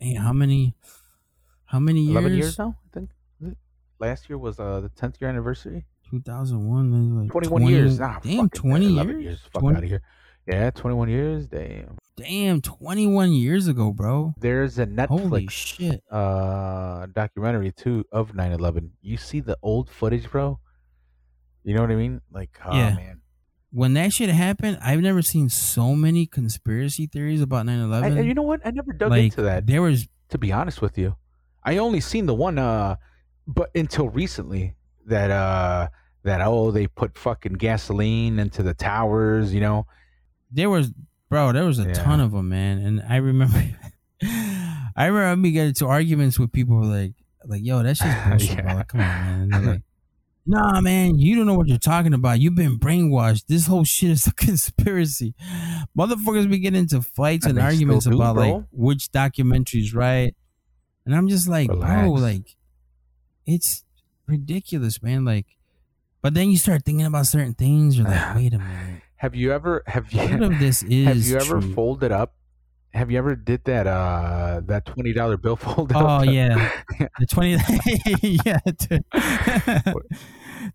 Hey, 0.00 0.14
how 0.14 0.32
many? 0.32 0.74
How 1.66 1.78
many 1.78 2.00
years? 2.02 2.10
11 2.12 2.34
years 2.34 2.58
now, 2.58 2.76
I 2.84 2.88
think. 2.94 3.10
Last 3.98 4.28
year 4.28 4.38
was 4.38 4.60
uh, 4.60 4.80
the 4.80 4.90
10th 4.90 5.20
year 5.20 5.30
anniversary. 5.30 5.86
2001. 6.10 7.22
Like 7.22 7.30
21 7.30 7.60
20 7.62 7.74
years. 7.74 8.00
Ah, 8.00 8.18
damn, 8.22 8.48
20 8.50 8.86
11 8.86 9.20
years. 9.20 9.40
Fuck 9.52 9.62
20 9.62 9.76
out 9.76 9.82
of 9.84 9.88
here. 9.88 10.02
Yeah, 10.46 10.70
21 10.70 11.08
years. 11.08 11.46
Damn. 11.46 11.96
Damn, 12.16 12.60
21 12.60 13.32
years 13.32 13.66
ago, 13.68 13.92
bro. 13.92 14.34
There's 14.38 14.78
a 14.78 14.84
Holy 15.08 15.46
Netflix 15.46 15.50
shit. 15.50 16.02
uh 16.10 17.06
documentary 17.06 17.72
too 17.72 18.04
of 18.12 18.32
9/11. 18.32 18.90
You 19.02 19.16
see 19.16 19.40
the 19.40 19.58
old 19.62 19.90
footage, 19.90 20.30
bro? 20.30 20.60
You 21.64 21.74
know 21.74 21.80
what 21.80 21.90
I 21.90 21.96
mean? 21.96 22.20
Like, 22.30 22.58
oh 22.64 22.74
Yeah. 22.76 22.94
man. 22.94 23.20
When 23.72 23.94
that 23.94 24.12
shit 24.12 24.30
happened, 24.30 24.78
I've 24.80 25.00
never 25.00 25.20
seen 25.20 25.48
so 25.48 25.94
many 25.96 26.26
conspiracy 26.26 27.06
theories 27.06 27.42
about 27.42 27.66
9 27.66 27.78
I, 27.80 27.84
11. 27.84 28.18
and 28.18 28.26
you 28.28 28.32
know 28.34 28.42
what? 28.42 28.60
I 28.64 28.70
never 28.70 28.92
dug 28.92 29.10
like, 29.10 29.24
into 29.24 29.42
that. 29.42 29.66
There 29.66 29.82
was, 29.82 30.06
To 30.30 30.38
be 30.38 30.52
honest 30.52 30.80
with 30.80 30.96
you, 30.96 31.16
I 31.66 31.76
only 31.78 32.00
seen 32.00 32.24
the 32.26 32.34
one, 32.34 32.58
uh, 32.58 32.96
but 33.46 33.70
until 33.74 34.08
recently 34.08 34.74
that 35.04 35.30
uh 35.30 35.88
that 36.22 36.40
oh 36.40 36.70
they 36.70 36.86
put 36.86 37.18
fucking 37.18 37.54
gasoline 37.54 38.38
into 38.38 38.62
the 38.62 38.72
towers. 38.74 39.52
You 39.52 39.60
know? 39.60 39.86
there 40.50 40.70
was, 40.70 40.92
bro, 41.28 41.52
there 41.52 41.64
was 41.64 41.78
a 41.78 41.84
Yeah. 41.88 41.92
ton 41.92 42.20
of 42.20 42.30
them, 42.32 42.48
man. 42.48 42.78
And 42.78 43.02
I 43.08 43.16
remember, 43.16 43.62
I 44.22 45.06
remember 45.06 45.36
me 45.36 45.50
getting 45.52 45.68
into 45.68 45.86
arguments 45.86 46.38
with 46.38 46.52
people 46.52 46.82
like, 46.82 47.12
like, 47.44 47.60
yo, 47.64 47.82
that's 47.82 47.98
just 48.00 48.24
bullshit, 48.28 48.58
Yeah. 48.58 48.74
Like, 48.74 48.88
come 48.88 49.00
on, 49.00 49.48
man. 49.48 49.66
Like, 49.66 49.82
nah, 50.46 50.80
man, 50.80 51.18
you 51.18 51.36
don't 51.36 51.46
know 51.46 51.54
what 51.54 51.68
you're 51.68 51.78
talking 51.78 52.14
about. 52.14 52.40
You've 52.40 52.54
been 52.54 52.78
brainwashed. 52.78 53.46
This 53.48 53.66
whole 53.66 53.84
shit 53.84 54.10
is 54.10 54.26
a 54.26 54.32
conspiracy. 54.34 55.34
Motherfuckers 55.98 56.48
be 56.50 56.58
getting 56.58 56.80
into 56.80 57.02
fights 57.02 57.44
And 57.46 57.58
and 57.58 57.66
arguments 57.66 58.06
do, 58.06 58.14
about 58.14 58.34
bro. 58.36 58.48
like 58.56 58.64
which 58.72 59.10
documentary's 59.12 59.94
right. 59.94 60.34
And 61.06 61.14
I'm 61.14 61.28
just 61.28 61.48
like, 61.48 61.68
bro, 61.68 62.10
like, 62.10 62.56
it's 63.46 63.84
ridiculous, 64.26 65.02
man. 65.02 65.24
Like, 65.24 65.46
but 66.20 66.34
then 66.34 66.50
you 66.50 66.56
start 66.58 66.84
thinking 66.84 67.06
about 67.06 67.26
certain 67.26 67.54
things. 67.54 67.96
You're 67.96 68.08
like, 68.08 68.34
wait 68.36 68.52
a 68.54 68.58
minute. 68.58 69.02
Have 69.16 69.34
you 69.34 69.52
ever 69.52 69.82
have 69.86 70.12
you 70.12 70.18
What 70.20 70.52
if 70.52 70.58
this 70.60 70.82
is 70.82 71.06
have 71.06 71.16
you 71.18 71.36
ever 71.36 71.60
true? 71.60 71.74
folded 71.74 72.12
up? 72.12 72.34
Have 72.92 73.10
you 73.10 73.18
ever 73.18 73.36
did 73.36 73.64
that 73.64 73.86
uh 73.86 74.60
that 74.66 74.84
twenty 74.86 75.12
dollar 75.12 75.36
bill 75.36 75.56
fold 75.64 75.92
up? 75.92 76.02
Oh 76.02 76.22
yeah, 76.22 76.70
the 77.18 77.26
twenty. 77.26 77.52
yeah, 78.44 78.58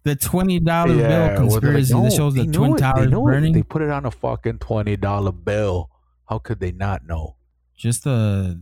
the 0.04 0.16
twenty 0.16 0.60
dollar 0.60 0.96
Yeah, 0.96 1.08
bill 1.08 1.20
well, 1.20 1.28
like, 1.30 1.36
conspiracy 1.38 1.94
"No, 1.94 2.04
that 2.04 2.14
shows 2.14 2.34
the 2.36 2.46
twin 2.48 2.78
towers 2.78 3.12
burning. 3.12 3.54
They 3.54 3.64
put 3.64 3.82
it 3.82 3.90
on 3.90 4.06
a 4.06 4.12
fucking 4.12 4.60
twenty 4.60 4.96
dollar 4.96 5.32
bill. 5.32 5.90
How 6.30 6.40
could 6.40 6.60
they 6.60 6.72
not 6.72 7.06
know? 7.06 7.36
Just 7.76 8.04
the, 8.06 8.62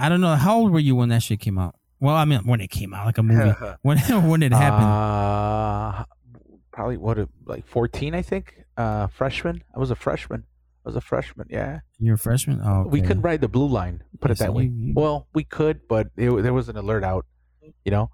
I 0.00 0.08
don't 0.08 0.20
know. 0.20 0.34
How 0.36 0.56
old 0.58 0.72
were 0.72 0.78
you 0.80 0.96
when 0.96 1.08
that 1.10 1.22
shit 1.22 1.40
came 1.40 1.58
out? 1.58 1.74
Well, 2.00 2.16
I 2.16 2.24
mean, 2.24 2.40
when 2.46 2.60
it 2.60 2.68
came 2.70 2.94
out, 2.94 3.04
like 3.06 3.18
a 3.18 3.22
movie. 3.22 3.52
when 3.82 3.98
when 4.28 4.42
it 4.42 4.52
happened? 4.52 4.86
Uh, 4.86 6.04
probably 6.72 6.96
what 6.96 7.18
uh, 7.18 7.26
like 7.46 7.66
fourteen, 7.66 8.14
I 8.14 8.22
think. 8.22 8.64
Uh, 8.76 9.06
freshman. 9.08 9.62
I 9.74 9.78
was 9.78 9.90
a 9.90 9.94
freshman. 9.96 10.44
I 10.84 10.88
was 10.88 10.96
a 10.96 11.00
freshman. 11.02 11.46
Yeah, 11.50 11.80
You're 11.98 12.14
a 12.14 12.18
freshman. 12.18 12.60
Oh, 12.64 12.86
we 12.88 13.02
couldn't 13.02 13.22
ride 13.22 13.42
the 13.42 13.48
blue 13.48 13.68
line. 13.68 14.02
Put 14.20 14.30
it 14.30 14.38
that 14.38 14.46
so 14.46 14.52
way. 14.52 14.64
you- 14.64 14.86
you- 14.86 14.92
Well, 14.96 15.26
we 15.34 15.44
could, 15.44 15.86
but 15.88 16.06
it, 16.16 16.30
there 16.42 16.54
was 16.54 16.70
an 16.70 16.76
alert 16.78 17.04
out. 17.04 17.26
You 17.84 17.90
know 17.90 18.10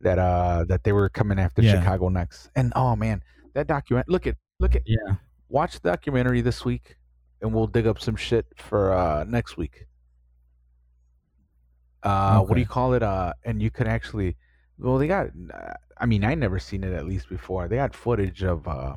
that 0.00 0.18
uh 0.18 0.64
that 0.68 0.84
they 0.84 0.92
were 0.92 1.08
coming 1.08 1.38
after 1.40 1.60
Yeah. 1.62 1.80
Chicago 1.80 2.08
next. 2.10 2.50
And 2.54 2.72
oh 2.76 2.94
man, 2.94 3.20
that 3.54 3.66
document. 3.66 4.08
Look 4.08 4.26
at 4.28 4.36
look 4.60 4.76
at 4.76 4.82
Yeah. 4.86 5.16
watch 5.48 5.80
the 5.80 5.90
documentary 5.90 6.40
this 6.40 6.64
week, 6.64 6.96
and 7.42 7.52
we'll 7.52 7.66
dig 7.66 7.86
up 7.88 8.00
some 8.00 8.14
shit 8.14 8.46
for 8.56 8.92
uh 8.92 9.24
next 9.24 9.56
week. 9.56 9.86
Uh, 12.04 12.40
what 12.40 12.54
do 12.54 12.60
you 12.60 12.66
call 12.66 12.92
it? 12.94 13.02
Uh, 13.02 13.32
and 13.44 13.62
you 13.62 13.70
can 13.70 13.86
actually, 13.86 14.36
well, 14.78 14.98
they 14.98 15.08
got. 15.08 15.28
Uh, 15.52 15.72
I 15.96 16.06
mean, 16.06 16.24
I 16.24 16.34
never 16.34 16.58
seen 16.58 16.84
it 16.84 16.92
at 16.92 17.06
least 17.06 17.28
before. 17.28 17.66
They 17.68 17.76
got 17.76 17.94
footage 17.94 18.42
of 18.42 18.68
uh, 18.68 18.96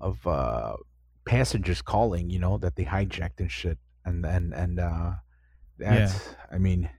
of 0.00 0.26
uh, 0.26 0.76
passengers 1.24 1.80
calling, 1.82 2.28
you 2.30 2.38
know, 2.38 2.58
that 2.58 2.74
they 2.76 2.84
hijacked 2.84 3.38
and 3.38 3.50
shit, 3.50 3.78
and 4.04 4.24
and 4.26 4.52
and 4.52 4.80
uh, 4.80 5.12
that's. 5.78 6.34
I 6.50 6.58
mean, 6.58 6.90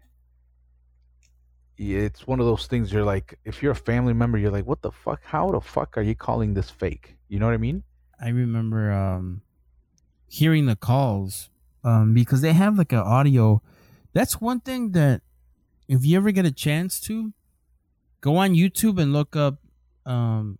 it's 1.78 2.28
one 2.28 2.40
of 2.40 2.46
those 2.46 2.68
things. 2.68 2.92
You're 2.92 3.04
like, 3.04 3.38
if 3.46 3.62
you're 3.64 3.72
a 3.72 3.76
family 3.76 4.14
member, 4.14 4.38
you're 4.38 4.52
like, 4.52 4.66
what 4.66 4.82
the 4.82 4.92
fuck? 4.92 5.22
How 5.24 5.52
the 5.52 5.62
fuck 5.62 5.98
are 5.98 6.02
you 6.02 6.16
calling 6.16 6.54
this 6.54 6.70
fake? 6.70 7.18
You 7.28 7.40
know 7.40 7.46
what 7.46 7.54
I 7.54 7.58
mean? 7.58 7.84
I 8.22 8.30
remember 8.30 8.92
um, 8.92 9.42
hearing 10.28 10.66
the 10.66 10.76
calls 10.76 11.50
um, 11.84 12.14
because 12.14 12.42
they 12.42 12.54
have 12.54 12.78
like 12.78 12.92
an 12.92 13.00
audio. 13.00 13.62
That's 14.14 14.42
one 14.42 14.60
thing 14.60 14.92
that 14.92 15.22
if 15.88 16.06
you 16.06 16.18
ever 16.18 16.32
get 16.32 16.46
a 16.46 16.52
chance 16.52 17.00
to 17.02 17.34
go 18.22 18.38
on 18.38 18.52
YouTube 18.52 19.00
and 19.00 19.14
look 19.14 19.36
up 19.36 19.60
um, 20.06 20.60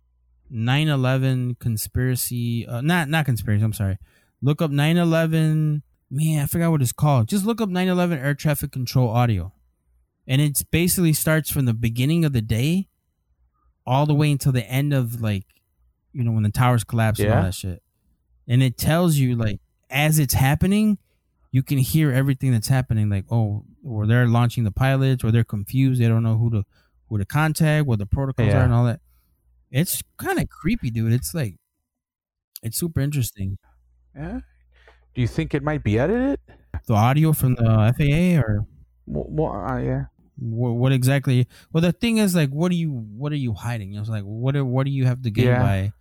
9/11 0.52 1.58
conspiracy. 1.58 2.66
Uh, 2.66 2.80
not 2.80 3.08
not 3.08 3.24
conspiracy. 3.24 3.64
I'm 3.64 3.72
sorry. 3.72 3.98
Look 4.42 4.62
up 4.62 4.70
9/11. 4.70 5.82
Man, 6.10 6.42
I 6.42 6.46
forgot 6.46 6.70
what 6.70 6.82
it's 6.82 6.92
called. 6.92 7.28
Just 7.28 7.44
look 7.44 7.60
up 7.60 7.68
9/11 7.68 8.18
air 8.18 8.34
traffic 8.34 8.72
control 8.72 9.08
audio, 9.08 9.52
and 10.26 10.40
it 10.40 10.62
basically 10.70 11.12
starts 11.12 11.50
from 11.50 11.66
the 11.66 11.74
beginning 11.74 12.24
of 12.24 12.32
the 12.32 12.42
day 12.42 12.88
all 13.86 14.06
the 14.06 14.14
way 14.14 14.30
until 14.30 14.52
the 14.52 14.66
end 14.66 14.92
of 14.92 15.20
like 15.20 15.44
you 16.12 16.22
know 16.22 16.32
when 16.32 16.42
the 16.42 16.50
towers 16.50 16.84
collapse 16.84 17.18
and 17.18 17.32
all 17.32 17.42
that 17.42 17.54
shit 17.54 17.82
and 18.46 18.62
it 18.62 18.76
tells 18.76 19.16
you 19.16 19.34
like 19.34 19.58
as 19.88 20.18
it's 20.18 20.34
happening 20.34 20.98
you 21.52 21.62
can 21.62 21.78
hear 21.78 22.12
everything 22.12 22.52
that's 22.52 22.68
happening 22.68 23.08
like 23.10 23.24
oh 23.30 23.64
or 23.84 24.06
they're 24.06 24.26
launching 24.28 24.64
the 24.64 24.70
pilots 24.70 25.24
or 25.24 25.30
they're 25.32 25.44
confused 25.44 26.00
they 26.00 26.08
don't 26.08 26.22
know 26.22 26.36
who 26.38 26.50
to 26.50 26.62
who 27.08 27.18
to 27.18 27.24
contact 27.24 27.86
what 27.86 27.98
the 27.98 28.06
protocols 28.06 28.48
Yeah. 28.48 28.60
are 28.60 28.64
and 28.64 28.72
all 28.72 28.84
that 28.84 29.00
it's 29.70 30.02
kind 30.16 30.38
of 30.38 30.48
creepy 30.48 30.90
dude 30.90 31.12
it's 31.12 31.34
like 31.34 31.56
it's 32.62 32.78
super 32.78 33.00
interesting 33.00 33.58
Yeah. 34.14 34.40
Do 35.14 35.20
you 35.20 35.26
think 35.28 35.54
it 35.54 35.62
might 35.62 35.82
be 35.82 35.98
edited? 35.98 36.38
the 36.86 36.94
audio 36.94 37.32
from 37.32 37.56
the 37.56 37.64
faa 37.98 38.40
or 38.40 38.64
Well, 39.06 39.26
well 39.28 39.52
uh, 39.66 39.78
yeah. 39.78 40.04
what, 40.38 40.70
what 40.72 40.92
exactly 40.92 41.48
well 41.72 41.80
the 41.82 41.92
thing 41.92 42.18
is 42.18 42.34
like 42.34 42.50
what 42.50 42.70
are 42.70 42.76
you 42.76 42.92
what 42.92 43.32
are 43.32 43.36
you 43.46 43.54
hiding 43.54 43.88
you 43.90 43.96
know, 43.96 44.00
it's 44.02 44.10
like 44.10 44.22
what 44.22 44.54
are, 44.56 44.64
what 44.64 44.84
do 44.86 44.92
you 44.92 45.04
have 45.06 45.20
to 45.22 45.30
gain 45.30 45.46
Yeah. 45.46 45.62
by 45.62 45.92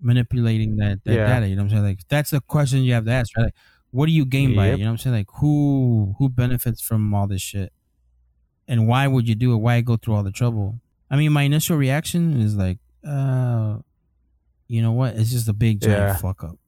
manipulating 0.00 0.76
that, 0.76 1.02
that 1.04 1.12
Yeah. 1.14 1.26
data 1.26 1.48
you 1.48 1.56
know 1.56 1.62
what 1.62 1.72
i'm 1.72 1.76
saying 1.78 1.84
like 1.84 2.00
that's 2.08 2.30
the 2.30 2.40
question 2.40 2.82
you 2.84 2.92
have 2.92 3.04
to 3.06 3.10
ask 3.10 3.36
right 3.36 3.44
like 3.44 3.54
what 3.90 4.06
do 4.06 4.12
you 4.12 4.24
gain 4.24 4.54
by 4.54 4.68
it? 4.68 4.78
You 4.78 4.84
know 4.84 4.90
what 4.90 4.92
i'm 4.92 4.98
saying? 4.98 5.16
Like 5.16 5.28
who 5.36 6.14
who 6.18 6.28
benefits 6.28 6.80
from 6.82 7.14
all 7.14 7.26
this 7.26 7.42
shit? 7.42 7.72
And 8.66 8.86
why 8.86 9.06
would 9.06 9.26
you 9.28 9.34
do 9.34 9.54
it? 9.54 9.56
Why 9.58 9.80
go 9.80 9.96
through 9.96 10.14
all 10.14 10.22
the 10.22 10.30
trouble? 10.32 10.80
I 11.10 11.16
mean 11.16 11.32
my 11.32 11.42
initial 11.42 11.76
reaction 11.76 12.40
is 12.40 12.54
like 12.56 12.78
uh 13.06 13.78
you 14.66 14.82
know 14.82 14.92
what? 14.92 15.14
It's 15.16 15.30
just 15.30 15.48
a 15.48 15.54
big 15.54 15.80
giant 15.80 15.98
Yeah. 15.98 16.16
fuck 16.16 16.44
up. 16.44 16.58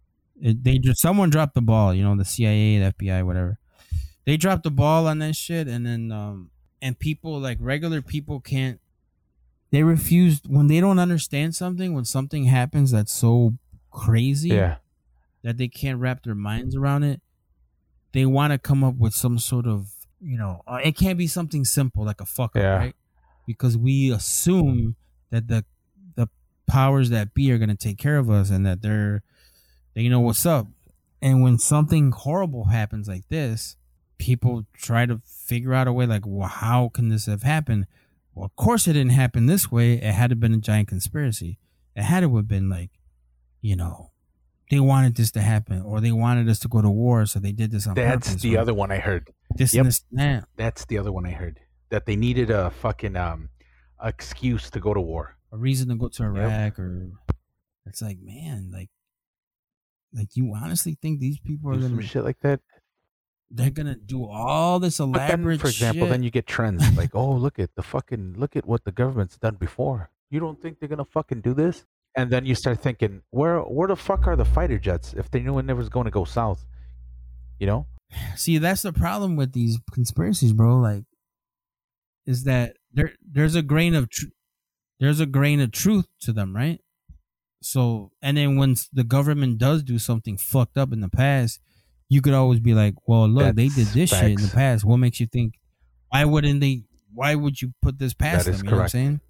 It, 0.41 0.65
they 0.65 0.79
just 0.79 1.01
someone 1.03 1.29
dropped 1.29 1.55
the 1.55 1.61
ball 1.61 1.93
you 1.95 2.03
know 2.03 2.17
the 2.17 2.25
cia 2.25 2.79
the 2.79 2.93
fbi 2.95 3.25
whatever. 3.25 3.59
They 4.25 4.37
dropped 4.37 4.63
the 4.63 4.71
ball 4.71 5.07
on 5.07 5.19
that 5.19 5.35
shit 5.37 5.69
and 5.69 5.85
then 5.85 6.11
um 6.13 6.51
and 6.81 6.99
people 6.99 7.39
like 7.39 7.59
regular 7.61 8.01
people 8.01 8.41
can't 8.41 8.81
they 9.71 9.83
refuse 9.83 10.41
when 10.49 10.67
they 10.69 10.81
don't 10.81 10.99
understand 10.99 11.55
something 11.55 11.93
when 11.95 12.05
something 12.07 12.45
happens 12.47 12.91
that's 12.91 13.13
so 13.13 13.55
crazy 13.91 14.49
Yeah. 14.51 14.77
That 15.43 15.57
they 15.57 15.69
can't 15.69 15.99
wrap 15.99 16.23
their 16.23 16.35
minds 16.35 16.75
around 16.77 17.03
it 17.03 17.21
they 18.13 18.27
want 18.27 18.53
to 18.53 18.59
come 18.59 18.83
up 18.83 18.97
with 18.97 19.15
some 19.15 19.39
sort 19.39 19.67
of 19.67 19.91
you 20.21 20.37
know 20.37 20.63
uh, 20.67 20.79
it 20.83 20.97
can't 20.97 21.17
be 21.19 21.27
something 21.27 21.65
simple 21.65 22.05
like 22.05 22.21
a 22.21 22.27
fuck 22.27 22.57
up 22.57 22.63
Yeah. 22.63 22.77
right? 22.77 22.97
Because 23.47 23.77
we 23.79 24.13
assume 24.13 24.97
that 25.31 25.49
the 25.49 25.65
the 26.17 26.29
powers 26.67 27.11
that 27.11 27.35
be 27.35 27.51
are 27.53 27.59
going 27.59 27.69
to 27.71 27.75
take 27.77 27.99
care 27.99 28.19
of 28.19 28.29
us 28.31 28.51
and 28.51 28.67
that 28.67 28.83
they're 28.83 29.23
they 29.95 30.09
know 30.09 30.21
what's 30.21 30.45
up. 30.47 30.67
And 31.23 31.43
when 31.43 31.59
something 31.59 32.13
horrible 32.13 32.67
happens 32.67 33.09
like 33.09 33.29
this 33.29 33.77
people 34.19 34.67
try 34.75 35.07
to 35.07 35.21
figure 35.25 35.73
out 35.73 35.89
a 35.89 35.93
way 35.93 36.05
like 36.07 36.23
well 36.27 36.49
how 36.49 36.91
can 36.93 37.09
this 37.09 37.27
have 37.27 37.43
happened? 37.45 37.87
Well 38.35 38.45
of 38.47 38.57
course 38.57 38.87
it 38.89 38.93
didn't 38.95 39.13
happen 39.13 39.47
this 39.47 39.71
way. 39.73 39.95
It 39.95 40.13
had 40.13 40.31
to 40.31 40.33
have 40.35 40.41
been 40.41 40.55
a 40.55 40.59
giant 40.59 40.89
conspiracy. 40.89 41.59
It 41.97 42.03
had 42.03 42.21
to 42.21 42.37
have 42.37 42.49
been 42.49 42.69
like 42.69 42.91
you 43.63 43.77
know 43.77 44.11
they 44.71 44.81
wanted 44.81 45.17
this 45.17 45.31
to 45.33 45.41
happen 45.41 45.83
or 45.83 46.01
they 46.01 46.13
wanted 46.13 46.49
us 46.49 46.59
to 46.61 46.69
go 46.69 46.81
to 46.81 46.89
war 46.89 47.27
so 47.27 47.39
they 47.41 47.53
did 47.53 47.71
this 47.73 47.87
on 47.87 47.95
That's 47.95 48.29
purpose 48.29 48.43
the 48.43 48.57
or 48.57 48.61
other 48.61 48.75
one 48.75 48.91
I 48.93 48.99
heard. 48.99 49.31
this 49.57 49.75
Yep. 49.75 49.85
this 49.85 50.05
that. 50.13 50.45
That's 50.57 50.85
the 50.87 50.97
other 50.99 51.13
one 51.13 51.27
I 51.27 51.33
heard. 51.33 51.61
That 51.91 52.07
they 52.07 52.17
needed 52.17 52.51
a 52.51 52.71
fucking 52.71 53.17
um 53.17 53.51
excuse 54.03 54.71
to 54.71 54.81
go 54.81 54.95
to 54.95 55.01
war. 55.01 55.37
a 55.53 55.59
reason 55.59 55.89
to 55.89 55.97
go 55.97 56.09
to 56.09 56.23
Iraq 56.23 56.79
or 56.79 57.11
it's 57.87 58.01
like 58.01 58.19
man, 58.23 58.71
like 58.73 58.91
like 60.13 60.37
you 60.37 60.53
honestly 60.55 60.97
think 61.01 61.21
these 61.21 61.39
people 61.41 61.71
are 61.71 61.75
Do 61.75 61.81
gonna 61.83 61.95
some 61.97 62.01
shit 62.03 62.25
like 62.25 62.41
that. 62.41 62.61
they're 63.51 63.71
gonna 63.71 63.97
do 63.97 64.25
all 64.27 64.79
this 64.79 65.01
elaborate 65.01 65.57
then, 65.57 65.59
for 65.59 65.69
example, 65.69 66.07
shit? 66.07 66.11
then 66.11 66.23
you 66.23 66.31
get 66.31 66.47
trends 66.47 66.83
like, 66.97 67.11
oh, 67.15 67.33
look 67.33 67.59
at 67.59 67.75
the 67.75 67.83
fucking 67.83 68.35
look 68.37 68.55
at 68.57 68.67
what 68.67 68.85
the 68.85 68.93
government's 68.93 69.37
done 69.39 69.57
before. 69.57 70.11
You 70.31 70.39
don't 70.41 70.61
think 70.63 70.79
they're 70.79 70.89
gonna 70.89 71.05
fucking 71.05 71.41
do 71.41 71.55
this? 71.55 71.85
And 72.17 72.31
then 72.31 72.45
you 72.45 72.55
start 72.55 72.81
thinking, 72.81 73.23
where 73.31 73.61
where 73.61 73.89
the 73.89 73.97
fuck 73.97 74.27
are 74.27 74.37
the 74.37 74.45
fighter 74.45 74.79
jets 74.79 75.15
if 75.15 75.31
they 75.31 75.41
knew 75.41 75.59
it 75.59 75.73
was 75.73 75.89
going 75.89 76.07
to 76.07 76.11
go 76.11 76.25
south? 76.25 76.67
You 77.59 77.67
know? 77.67 77.87
See, 78.37 78.59
that's 78.59 78.83
the 78.83 78.93
problem 78.93 79.37
with 79.37 79.53
these 79.53 79.79
conspiracies, 79.93 80.53
bro. 80.53 80.79
Like, 80.79 81.05
is 82.27 82.45
that 82.45 82.77
there? 82.93 83.13
There's 83.25 83.55
a 83.55 83.63
grain 83.63 83.95
of 83.95 84.11
tr- 84.11 84.27
there's 84.99 85.21
a 85.21 85.27
grain 85.27 85.61
of 85.61 85.71
truth 85.71 86.07
to 86.23 86.33
them, 86.33 86.55
right? 86.55 86.81
So, 87.63 88.11
and 88.23 88.37
then 88.37 88.57
when 88.57 88.75
the 88.93 89.05
government 89.05 89.59
does 89.59 89.83
do 89.83 89.99
something 89.99 90.37
fucked 90.37 90.77
up 90.77 90.93
in 90.93 91.01
the 91.01 91.09
past, 91.09 91.61
you 92.09 92.21
could 92.21 92.35
always 92.35 92.59
be 92.59 92.75
like, 92.75 92.95
"Well, 93.07 93.29
look, 93.29 93.55
they 93.55 93.69
did 93.69 93.87
That's 93.87 93.95
this 93.95 94.11
shit 94.11 94.31
in 94.31 94.43
the 94.43 94.53
past. 94.53 94.85
What 94.85 94.97
makes 94.97 95.21
you 95.21 95.27
think? 95.27 95.55
Why 96.09 96.25
wouldn't 96.25 96.61
they? 96.61 96.83
Why 97.13 97.35
would 97.35 97.61
you 97.63 97.73
put 97.83 97.99
this 97.99 98.15
past 98.15 98.47
That 98.47 98.53
them? 98.53 98.65
You 98.65 98.71
know 98.71 98.77
what 98.79 98.83
I'm 98.83 98.89
saying? 98.89 99.21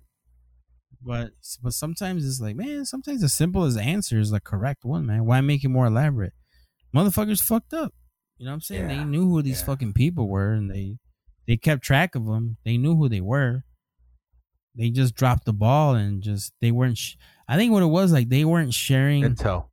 But 1.03 1.31
but 1.63 1.73
sometimes 1.73 2.27
it's 2.27 2.41
like, 2.41 2.57
man, 2.57 2.85
sometimes 2.85 3.23
the 3.23 3.29
simplest 3.29 3.79
answer 3.79 4.19
is 4.19 4.31
the 4.31 4.41
correct 4.41 4.85
one, 4.85 5.07
man. 5.07 5.25
Why 5.25 5.41
make 5.41 5.65
it 5.65 5.69
more 5.69 5.87
elaborate? 5.87 6.35
Motherfuckers 6.95 7.41
fucked 7.41 7.73
up. 7.73 7.95
You 8.37 8.47
know 8.47 8.53
what 8.53 8.57
I'm 8.57 8.61
saying? 8.61 8.89
They 8.89 9.05
knew 9.05 9.29
who 9.29 9.43
these 9.43 9.61
yeah. 9.61 9.67
fucking 9.67 9.93
people 9.95 10.29
were, 10.29 10.53
and 10.53 10.71
they 10.71 10.97
they 11.47 11.57
kept 11.57 11.83
track 11.83 12.15
of 12.15 12.27
them. 12.27 12.59
They 12.65 12.77
knew 12.77 12.97
who 12.97 13.09
they 13.09 13.21
were. 13.21 13.65
They 14.75 14.91
just 14.91 15.15
dropped 15.15 15.47
the 15.47 15.53
ball 15.53 15.95
and 15.95 16.23
just 16.23 16.53
they 16.61 16.71
weren't. 16.71 16.99
Sh- 16.99 17.17
I 17.49 17.57
think 17.57 17.73
what 17.73 17.83
it 17.83 17.87
was 17.87 18.13
like 18.13 18.29
they 18.29 18.45
weren't 18.45 18.75
sharing. 18.75 19.23
Intel. 19.25 19.69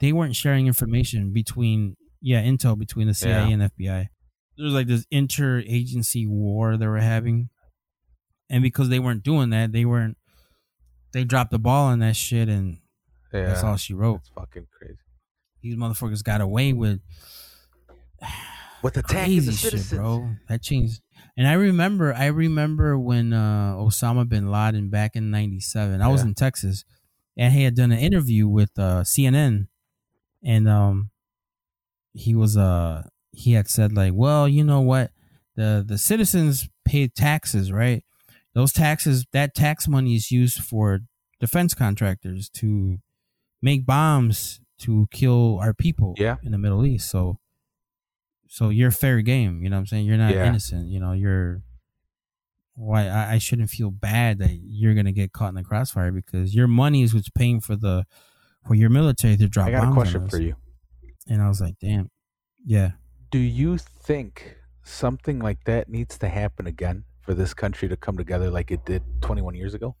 they 0.00 0.12
weren't 0.12 0.36
sharing 0.36 0.66
information 0.66 1.32
between 1.32 1.96
yeah 2.20 2.42
intel 2.42 2.78
between 2.78 3.06
the 3.06 3.14
CIA 3.14 3.46
Yeah. 3.46 3.48
and 3.48 3.62
FBI. 3.62 4.06
There 4.56 4.64
was 4.64 4.74
like 4.74 4.86
this 4.86 5.06
interagency 5.12 6.26
war 6.28 6.76
they 6.76 6.86
were 6.86 6.98
having, 6.98 7.50
and 8.50 8.62
because 8.62 8.88
they 8.88 8.98
weren't 8.98 9.22
doing 9.22 9.50
that, 9.50 9.72
they 9.72 9.84
weren't. 9.84 10.16
They 11.16 11.24
dropped 11.24 11.50
the 11.50 11.58
ball 11.58 11.86
on 11.86 12.00
that 12.00 12.14
shit, 12.14 12.46
and 12.50 12.76
Yeah. 13.32 13.46
that's 13.46 13.64
all 13.64 13.78
she 13.78 13.94
wrote. 13.94 14.16
That's 14.18 14.28
fucking 14.28 14.66
crazy. 14.70 14.98
These 15.62 15.74
motherfuckers 15.76 16.22
got 16.22 16.42
away 16.42 16.74
with 16.74 17.00
With 18.82 18.98
attacking 18.98 19.14
crazy 19.42 19.50
the 19.70 19.78
shit, 19.78 19.96
bro. 19.96 20.28
That 20.50 20.60
changed. 20.60 21.00
And 21.34 21.48
I 21.48 21.54
remember, 21.54 22.12
I 22.12 22.26
remember 22.26 22.98
when 22.98 23.32
uh, 23.32 23.76
Osama 23.76 24.28
bin 24.28 24.50
Laden 24.50 24.90
back 24.90 25.16
in 25.16 25.30
'97. 25.30 26.02
I 26.02 26.08
was 26.08 26.20
in 26.20 26.34
Texas, 26.34 26.84
and 27.34 27.54
he 27.54 27.62
had 27.62 27.74
done 27.74 27.92
an 27.92 27.98
interview 27.98 28.46
with 28.46 28.78
uh, 28.78 29.00
CNN, 29.00 29.68
and 30.44 30.68
um, 30.68 31.10
he 32.12 32.34
was 32.34 32.58
uh, 32.58 33.04
he 33.32 33.52
had 33.52 33.68
said 33.68 33.94
like, 33.94 34.12
well, 34.14 34.46
you 34.46 34.64
know 34.64 34.82
what, 34.82 35.12
the 35.56 35.82
the 35.86 35.96
citizens 35.96 36.68
pay 36.84 37.08
taxes, 37.08 37.72
right? 37.72 38.04
Those 38.56 38.72
taxes, 38.72 39.26
that 39.34 39.54
tax 39.54 39.86
money 39.86 40.14
is 40.14 40.30
used 40.30 40.64
for 40.64 41.00
defense 41.40 41.74
contractors 41.74 42.48
to 42.54 42.96
make 43.60 43.84
bombs 43.84 44.60
to 44.78 45.08
kill 45.12 45.58
our 45.60 45.74
people 45.74 46.14
Yeah. 46.16 46.36
in 46.42 46.52
the 46.52 46.58
Middle 46.58 46.86
East. 46.86 47.10
So 47.10 47.38
so 48.48 48.70
you're 48.70 48.90
fair 48.90 49.20
game, 49.20 49.62
you 49.62 49.68
know 49.68 49.76
what 49.76 49.80
I'm 49.80 49.86
saying? 49.86 50.06
You're 50.06 50.16
not 50.16 50.32
Yeah. 50.32 50.46
innocent, 50.46 50.88
you 50.88 50.98
know, 50.98 51.12
you're 51.12 51.62
why 52.74 53.06
I, 53.08 53.32
I 53.34 53.38
shouldn't 53.38 53.68
feel 53.68 53.90
bad 53.90 54.38
that 54.38 54.58
you're 54.62 54.94
gonna 54.94 55.12
get 55.12 55.32
caught 55.34 55.50
in 55.50 55.54
the 55.56 55.62
crossfire 55.62 56.10
because 56.10 56.54
your 56.54 56.66
money 56.66 57.02
is 57.02 57.12
what's 57.12 57.28
paying 57.28 57.60
for 57.60 57.76
the 57.76 58.06
for 58.66 58.74
your 58.74 58.88
military 58.88 59.36
to 59.36 59.48
drop 59.48 59.68
I 59.68 59.72
got 59.72 59.88
a 59.90 59.92
question 59.92 60.28
for 60.30 60.40
you. 60.40 60.56
And 61.28 61.42
I 61.42 61.48
was 61.48 61.60
like, 61.60 61.74
damn. 61.78 62.10
Yeah. 62.64 62.92
Do 63.30 63.38
you 63.38 63.76
think 63.76 64.56
something 64.82 65.40
like 65.40 65.64
that 65.64 65.90
needs 65.90 66.16
to 66.18 66.28
happen 66.30 66.66
again 66.66 67.04
for 67.26 67.34
this 67.34 67.52
country 67.52 67.88
to 67.88 67.96
come 67.96 68.16
together 68.16 68.50
like 68.50 68.70
it 68.70 68.86
did 68.86 69.02
21 69.20 69.54
years 69.56 69.74
ago? 69.74 69.96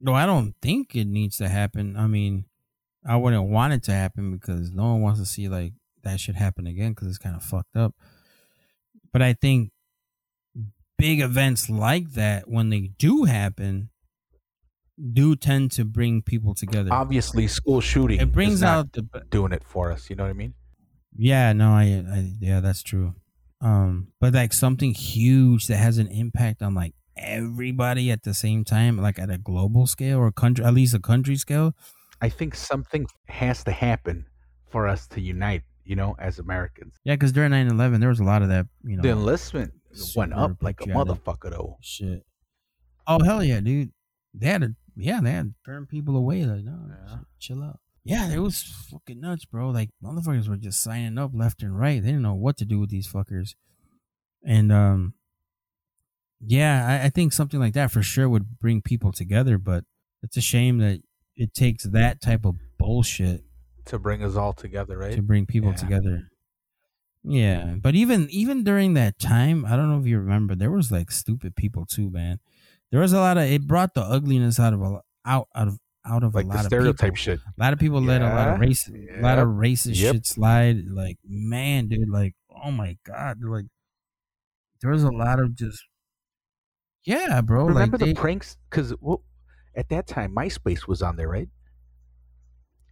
No, 0.00 0.12
I 0.12 0.26
don't 0.26 0.54
think 0.60 0.96
it 0.96 1.06
needs 1.06 1.38
to 1.38 1.48
happen. 1.48 1.96
I 1.96 2.08
mean, 2.08 2.46
I 3.06 3.16
wouldn't 3.16 3.44
want 3.48 3.72
it 3.72 3.84
to 3.84 3.92
happen 3.92 4.32
because 4.32 4.72
no 4.72 4.82
one 4.92 5.00
wants 5.00 5.20
to 5.20 5.26
see 5.26 5.48
like 5.48 5.72
that 6.02 6.18
should 6.18 6.34
happen 6.34 6.66
again 6.66 6.90
because 6.90 7.08
it's 7.08 7.18
kind 7.18 7.36
of 7.36 7.44
fucked 7.44 7.76
up. 7.76 7.94
But 9.12 9.22
I 9.22 9.34
think 9.34 9.70
big 10.98 11.20
events 11.20 11.70
like 11.70 12.12
that, 12.12 12.48
when 12.48 12.70
they 12.70 12.90
do 12.98 13.24
happen, 13.24 13.90
do 15.12 15.36
tend 15.36 15.70
to 15.72 15.84
bring 15.84 16.22
people 16.22 16.54
together. 16.54 16.92
Obviously, 16.92 17.46
school 17.46 17.80
shooting 17.80 18.20
it 18.20 18.32
brings 18.32 18.62
out 18.62 18.92
the 18.92 19.02
doing 19.30 19.52
it 19.52 19.62
for 19.64 19.92
us. 19.92 20.10
You 20.10 20.16
know 20.16 20.24
what 20.24 20.30
I 20.30 20.34
mean? 20.34 20.54
yeah, 21.16 21.52
no, 21.52 21.70
I, 21.70 22.04
I 22.10 22.32
yeah, 22.40 22.60
that's 22.60 22.82
true. 22.82 23.14
Um, 23.62 24.08
but 24.20 24.34
like 24.34 24.52
something 24.52 24.92
huge 24.92 25.68
that 25.68 25.76
has 25.76 25.98
an 25.98 26.08
impact 26.08 26.62
on 26.62 26.74
like 26.74 26.94
everybody 27.16 28.10
at 28.10 28.22
the 28.24 28.34
same 28.34 28.64
time, 28.64 28.96
like 28.98 29.18
at 29.18 29.30
a 29.30 29.38
global 29.38 29.86
scale 29.86 30.18
or 30.18 30.32
country, 30.32 30.64
at 30.64 30.74
least 30.74 30.94
a 30.94 30.98
country 30.98 31.36
scale. 31.36 31.72
I 32.20 32.28
think 32.28 32.54
something 32.54 33.06
has 33.28 33.62
to 33.64 33.72
happen 33.72 34.26
for 34.70 34.86
us 34.88 35.06
to 35.08 35.20
unite. 35.20 35.62
You 35.84 35.96
know, 35.96 36.14
as 36.20 36.38
Americans, 36.38 36.94
Yeah, 37.02 37.14
because 37.14 37.32
during 37.32 37.50
9-11, 37.50 37.98
there 37.98 38.08
was 38.08 38.20
a 38.20 38.24
lot 38.24 38.42
of 38.42 38.48
that, 38.50 38.66
you 38.84 38.96
know, 38.96 39.02
the 39.02 39.08
enlistment 39.10 39.72
went 40.14 40.32
up 40.32 40.52
like 40.62 40.80
a 40.80 40.84
motherfucker, 40.84 41.50
though. 41.50 41.76
shit. 41.82 42.22
Oh 43.08 43.18
hell 43.24 43.42
yeah, 43.42 43.58
dude! 43.58 43.90
They 44.32 44.46
had 44.46 44.62
to, 44.62 44.76
yeah, 44.94 45.20
they 45.20 45.32
had 45.32 45.46
to 45.46 45.54
turn 45.66 45.86
people 45.86 46.16
away. 46.16 46.44
Like, 46.44 46.62
no, 46.62 46.78
Yeah. 46.88 47.16
chill 47.40 47.64
out. 47.64 47.80
Yeah, 48.04 48.32
it 48.32 48.38
was 48.38 48.62
fucking 48.90 49.20
nuts, 49.20 49.44
bro. 49.44 49.70
Like 49.70 49.90
motherfuckers 50.02 50.48
were 50.48 50.56
just 50.56 50.82
signing 50.82 51.18
up 51.18 51.30
left 51.34 51.62
and 51.62 51.78
right. 51.78 52.02
They 52.02 52.08
didn't 52.08 52.22
know 52.22 52.34
what 52.34 52.56
to 52.58 52.64
do 52.64 52.78
with 52.80 52.90
these 52.90 53.06
fuckers. 53.06 53.54
And 54.44 54.72
um, 54.72 55.14
yeah, 56.40 57.00
I, 57.02 57.06
I 57.06 57.08
think 57.10 57.32
something 57.32 57.60
like 57.60 57.74
that 57.74 57.92
for 57.92 58.02
sure 58.02 58.28
would 58.28 58.58
bring 58.58 58.82
people 58.82 59.12
together. 59.12 59.56
But 59.58 59.84
it's 60.22 60.36
a 60.36 60.40
shame 60.40 60.78
that 60.78 61.00
it 61.36 61.54
takes 61.54 61.84
that 61.84 62.20
type 62.20 62.44
of 62.44 62.56
bullshit 62.78 63.44
To 63.86 63.98
bring 63.98 64.22
us 64.24 64.34
all 64.36 64.52
together, 64.52 64.98
right? 64.98 65.14
to 65.14 65.22
bring 65.22 65.46
people 65.46 65.70
Yeah. 65.70 65.76
together. 65.76 66.28
Yeah, 67.24 67.76
but 67.80 67.94
even 67.94 68.26
even 68.30 68.64
during 68.64 68.94
that 68.94 69.20
time, 69.20 69.64
I 69.64 69.76
don't 69.76 69.88
know 69.88 70.00
if 70.00 70.06
you 70.06 70.18
remember, 70.18 70.56
there 70.56 70.72
was 70.72 70.90
like 70.90 71.12
stupid 71.12 71.54
people 71.54 71.86
too, 71.86 72.10
man. 72.10 72.40
There 72.90 73.00
was 73.00 73.12
a 73.12 73.20
lot 73.20 73.38
of 73.38 73.44
it 73.44 73.68
brought 73.68 73.94
the 73.94 74.00
ugliness 74.02 74.58
out 74.58 74.72
of 74.72 74.82
a 74.82 75.00
out 75.24 75.46
out 75.54 75.68
of 75.68 75.78
out 76.04 76.22
of 76.24 76.34
like 76.34 76.44
a 76.46 76.48
the 76.48 76.54
lot 76.54 76.60
of 76.64 76.66
stereotype 76.66 77.14
people. 77.14 77.16
shit. 77.16 77.40
A 77.40 77.62
lot 77.62 77.72
of 77.72 77.78
people 77.78 78.00
let 78.00 78.22
a 78.22 78.26
lot 78.26 78.48
of 78.48 78.54
Yeah, 78.60 78.66
race, 78.66 78.88
a 78.88 79.20
lot 79.20 79.38
of 79.38 79.48
racist 79.48 80.00
yep. 80.00 80.14
shit 80.14 80.26
slide. 80.26 80.84
Like 80.88 81.18
man, 81.26 81.88
dude, 81.88 82.08
like 82.08 82.34
oh 82.64 82.70
my 82.70 82.96
god, 83.04 83.38
like 83.42 83.66
there 84.80 84.90
was 84.90 85.04
a 85.04 85.10
lot 85.10 85.38
of 85.40 85.54
just 85.54 85.82
yeah, 87.04 87.40
bro. 87.40 87.66
Remember 87.66 87.96
like 87.96 88.00
the 88.00 88.06
they, 88.06 88.14
pranks? 88.14 88.56
Because 88.70 88.94
well, 89.00 89.22
at 89.76 89.88
that 89.88 90.06
time, 90.06 90.34
MySpace 90.34 90.86
was 90.86 91.02
on 91.02 91.16
there, 91.16 91.28
right? 91.28 91.48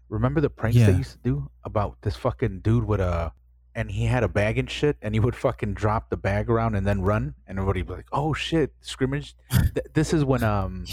Remember 0.08 0.40
the 0.40 0.50
pranks 0.50 0.76
Yeah. 0.76 0.86
they 0.90 0.98
used 0.98 1.12
to 1.12 1.18
do 1.18 1.50
about 1.64 2.02
this 2.02 2.16
fucking 2.16 2.60
dude 2.60 2.84
with 2.84 3.00
a, 3.00 3.32
and 3.76 3.90
he 3.92 4.06
had 4.06 4.24
a 4.24 4.28
bag 4.28 4.58
and 4.58 4.68
shit, 4.68 4.96
and 5.00 5.14
he 5.14 5.20
would 5.20 5.36
fucking 5.36 5.74
drop 5.74 6.10
the 6.10 6.16
bag 6.16 6.50
around 6.50 6.74
and 6.74 6.84
then 6.86 7.02
run, 7.02 7.34
and 7.46 7.58
everybody 7.58 7.82
would 7.82 7.88
be 7.88 7.94
like, 7.98 8.08
"Oh 8.10 8.34
shit, 8.34 8.72
scrimmage!" 8.80 9.36
Th- 9.52 9.86
this 9.94 10.12
is 10.12 10.24
when 10.24 10.42
um, 10.42 10.84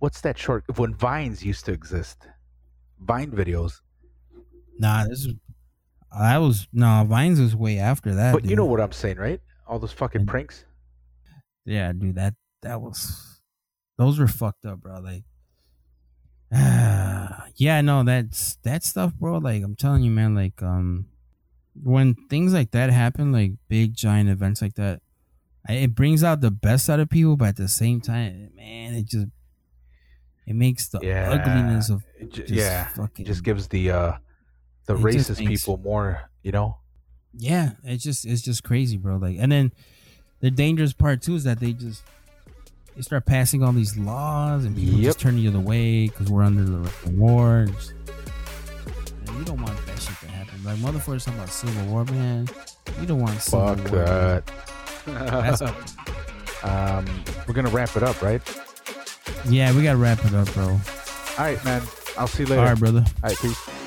what's 0.00 0.20
that 0.22 0.36
short? 0.36 0.64
When 0.76 0.94
Vines 0.94 1.44
used 1.44 1.64
to 1.66 1.72
exist, 1.72 2.26
Vine 2.98 3.30
videos. 3.30 3.80
nah, 4.78 5.04
this 5.04 5.26
was 5.26 5.36
that 6.18 6.38
was 6.38 6.66
no 6.72 7.04
Vines 7.08 7.40
was 7.40 7.54
way 7.54 7.78
after 7.78 8.14
that. 8.16 8.32
But 8.32 8.44
you 8.44 8.56
know 8.56 8.64
what 8.64 8.80
I'm 8.80 8.92
saying, 8.92 9.18
right? 9.18 9.40
All 9.68 9.78
those 9.78 9.92
fucking 9.92 10.26
pranks. 10.26 10.64
Yeah, 11.64 11.92
dude, 11.92 12.16
that 12.16 12.34
that 12.62 12.80
was 12.80 13.40
those 13.96 14.18
were 14.18 14.26
fucked 14.26 14.64
up, 14.64 14.80
bro. 14.80 14.98
Like, 14.98 15.22
ah, 16.52 17.46
yeah, 17.54 17.80
no, 17.80 18.02
that's 18.02 18.56
that 18.64 18.82
stuff, 18.82 19.14
bro. 19.14 19.38
Like, 19.38 19.62
I'm 19.62 19.76
telling 19.76 20.02
you, 20.02 20.10
man. 20.10 20.34
Like, 20.34 20.60
um, 20.62 21.06
when 21.80 22.14
things 22.28 22.52
like 22.52 22.72
that 22.72 22.90
happen, 22.90 23.30
like 23.30 23.52
big 23.68 23.94
giant 23.94 24.28
events 24.28 24.60
like 24.60 24.74
that, 24.74 25.00
it 25.68 25.94
brings 25.94 26.24
out 26.24 26.40
the 26.40 26.50
best 26.50 26.90
out 26.90 27.00
of 27.00 27.08
people, 27.08 27.36
but 27.36 27.48
at 27.48 27.56
the 27.56 27.68
same 27.68 28.00
time, 28.00 28.50
man, 28.56 28.94
it 28.94 29.06
just 29.06 29.28
it 30.50 30.56
makes 30.56 30.88
the 30.88 30.98
Yeah, 31.00 31.30
ugliness 31.30 31.90
of 31.90 32.02
just 32.28 32.50
yeah, 32.50 32.88
fucking 32.88 33.24
it 33.24 33.28
just 33.28 33.44
gives 33.44 33.68
the 33.68 33.90
uh, 33.92 34.12
the 34.86 34.94
racist 34.96 35.38
makes- 35.38 35.62
people 35.64 35.76
more, 35.78 36.28
you 36.42 36.50
know. 36.52 36.76
Yeah, 37.32 37.70
it's 37.84 38.02
just 38.02 38.26
it's 38.26 38.42
just 38.42 38.64
crazy, 38.64 38.96
bro. 38.96 39.16
Like, 39.16 39.36
and 39.38 39.52
then 39.52 39.72
the 40.40 40.50
dangerous 40.50 40.92
part 40.92 41.22
too 41.22 41.36
is 41.36 41.44
that 41.44 41.60
they 41.60 41.72
just 41.72 42.02
they 42.96 43.02
start 43.02 43.24
passing 43.26 43.62
all 43.62 43.72
these 43.72 43.96
laws 43.96 44.64
and 44.64 44.74
people 44.74 44.94
Yep. 44.98 45.04
just 45.04 45.20
turn 45.20 45.36
the 45.36 45.46
other 45.46 45.60
way 45.60 46.08
because 46.08 46.28
we're 46.28 46.42
under 46.42 46.64
the, 46.64 46.90
war. 47.12 47.58
And 47.60 47.72
just- 47.74 47.92
man, 47.94 49.38
you 49.38 49.44
don't 49.44 49.62
want 49.62 49.86
that 49.86 50.00
shit 50.00 50.18
to 50.18 50.26
happen. 50.26 50.64
Like 50.64 50.78
motherfuckers 50.78 51.24
talking 51.24 51.38
about 51.38 51.50
civil 51.50 51.86
war, 51.86 52.04
man. 52.06 52.48
You 53.00 53.06
don't 53.06 53.20
want 53.20 53.40
civil 53.40 53.76
Fuck 53.76 53.92
war. 53.92 54.04
that. 54.04 54.50
That's 55.06 55.62
um, 56.64 57.06
we're 57.46 57.54
gonna 57.54 57.70
wrap 57.70 57.96
it 57.96 58.02
up, 58.02 58.20
right? 58.20 58.42
Yeah, 59.48 59.74
we 59.74 59.82
gotta 59.82 59.98
wrap 59.98 60.24
it 60.24 60.34
up, 60.34 60.52
bro. 60.54 60.64
All 60.68 60.78
right, 61.38 61.62
man. 61.64 61.82
I'll 62.18 62.26
see 62.26 62.42
you 62.42 62.48
later. 62.48 62.62
All 62.62 62.68
right, 62.68 62.78
brother. 62.78 63.04
All 63.22 63.28
right, 63.30 63.38
peace. 63.38 63.79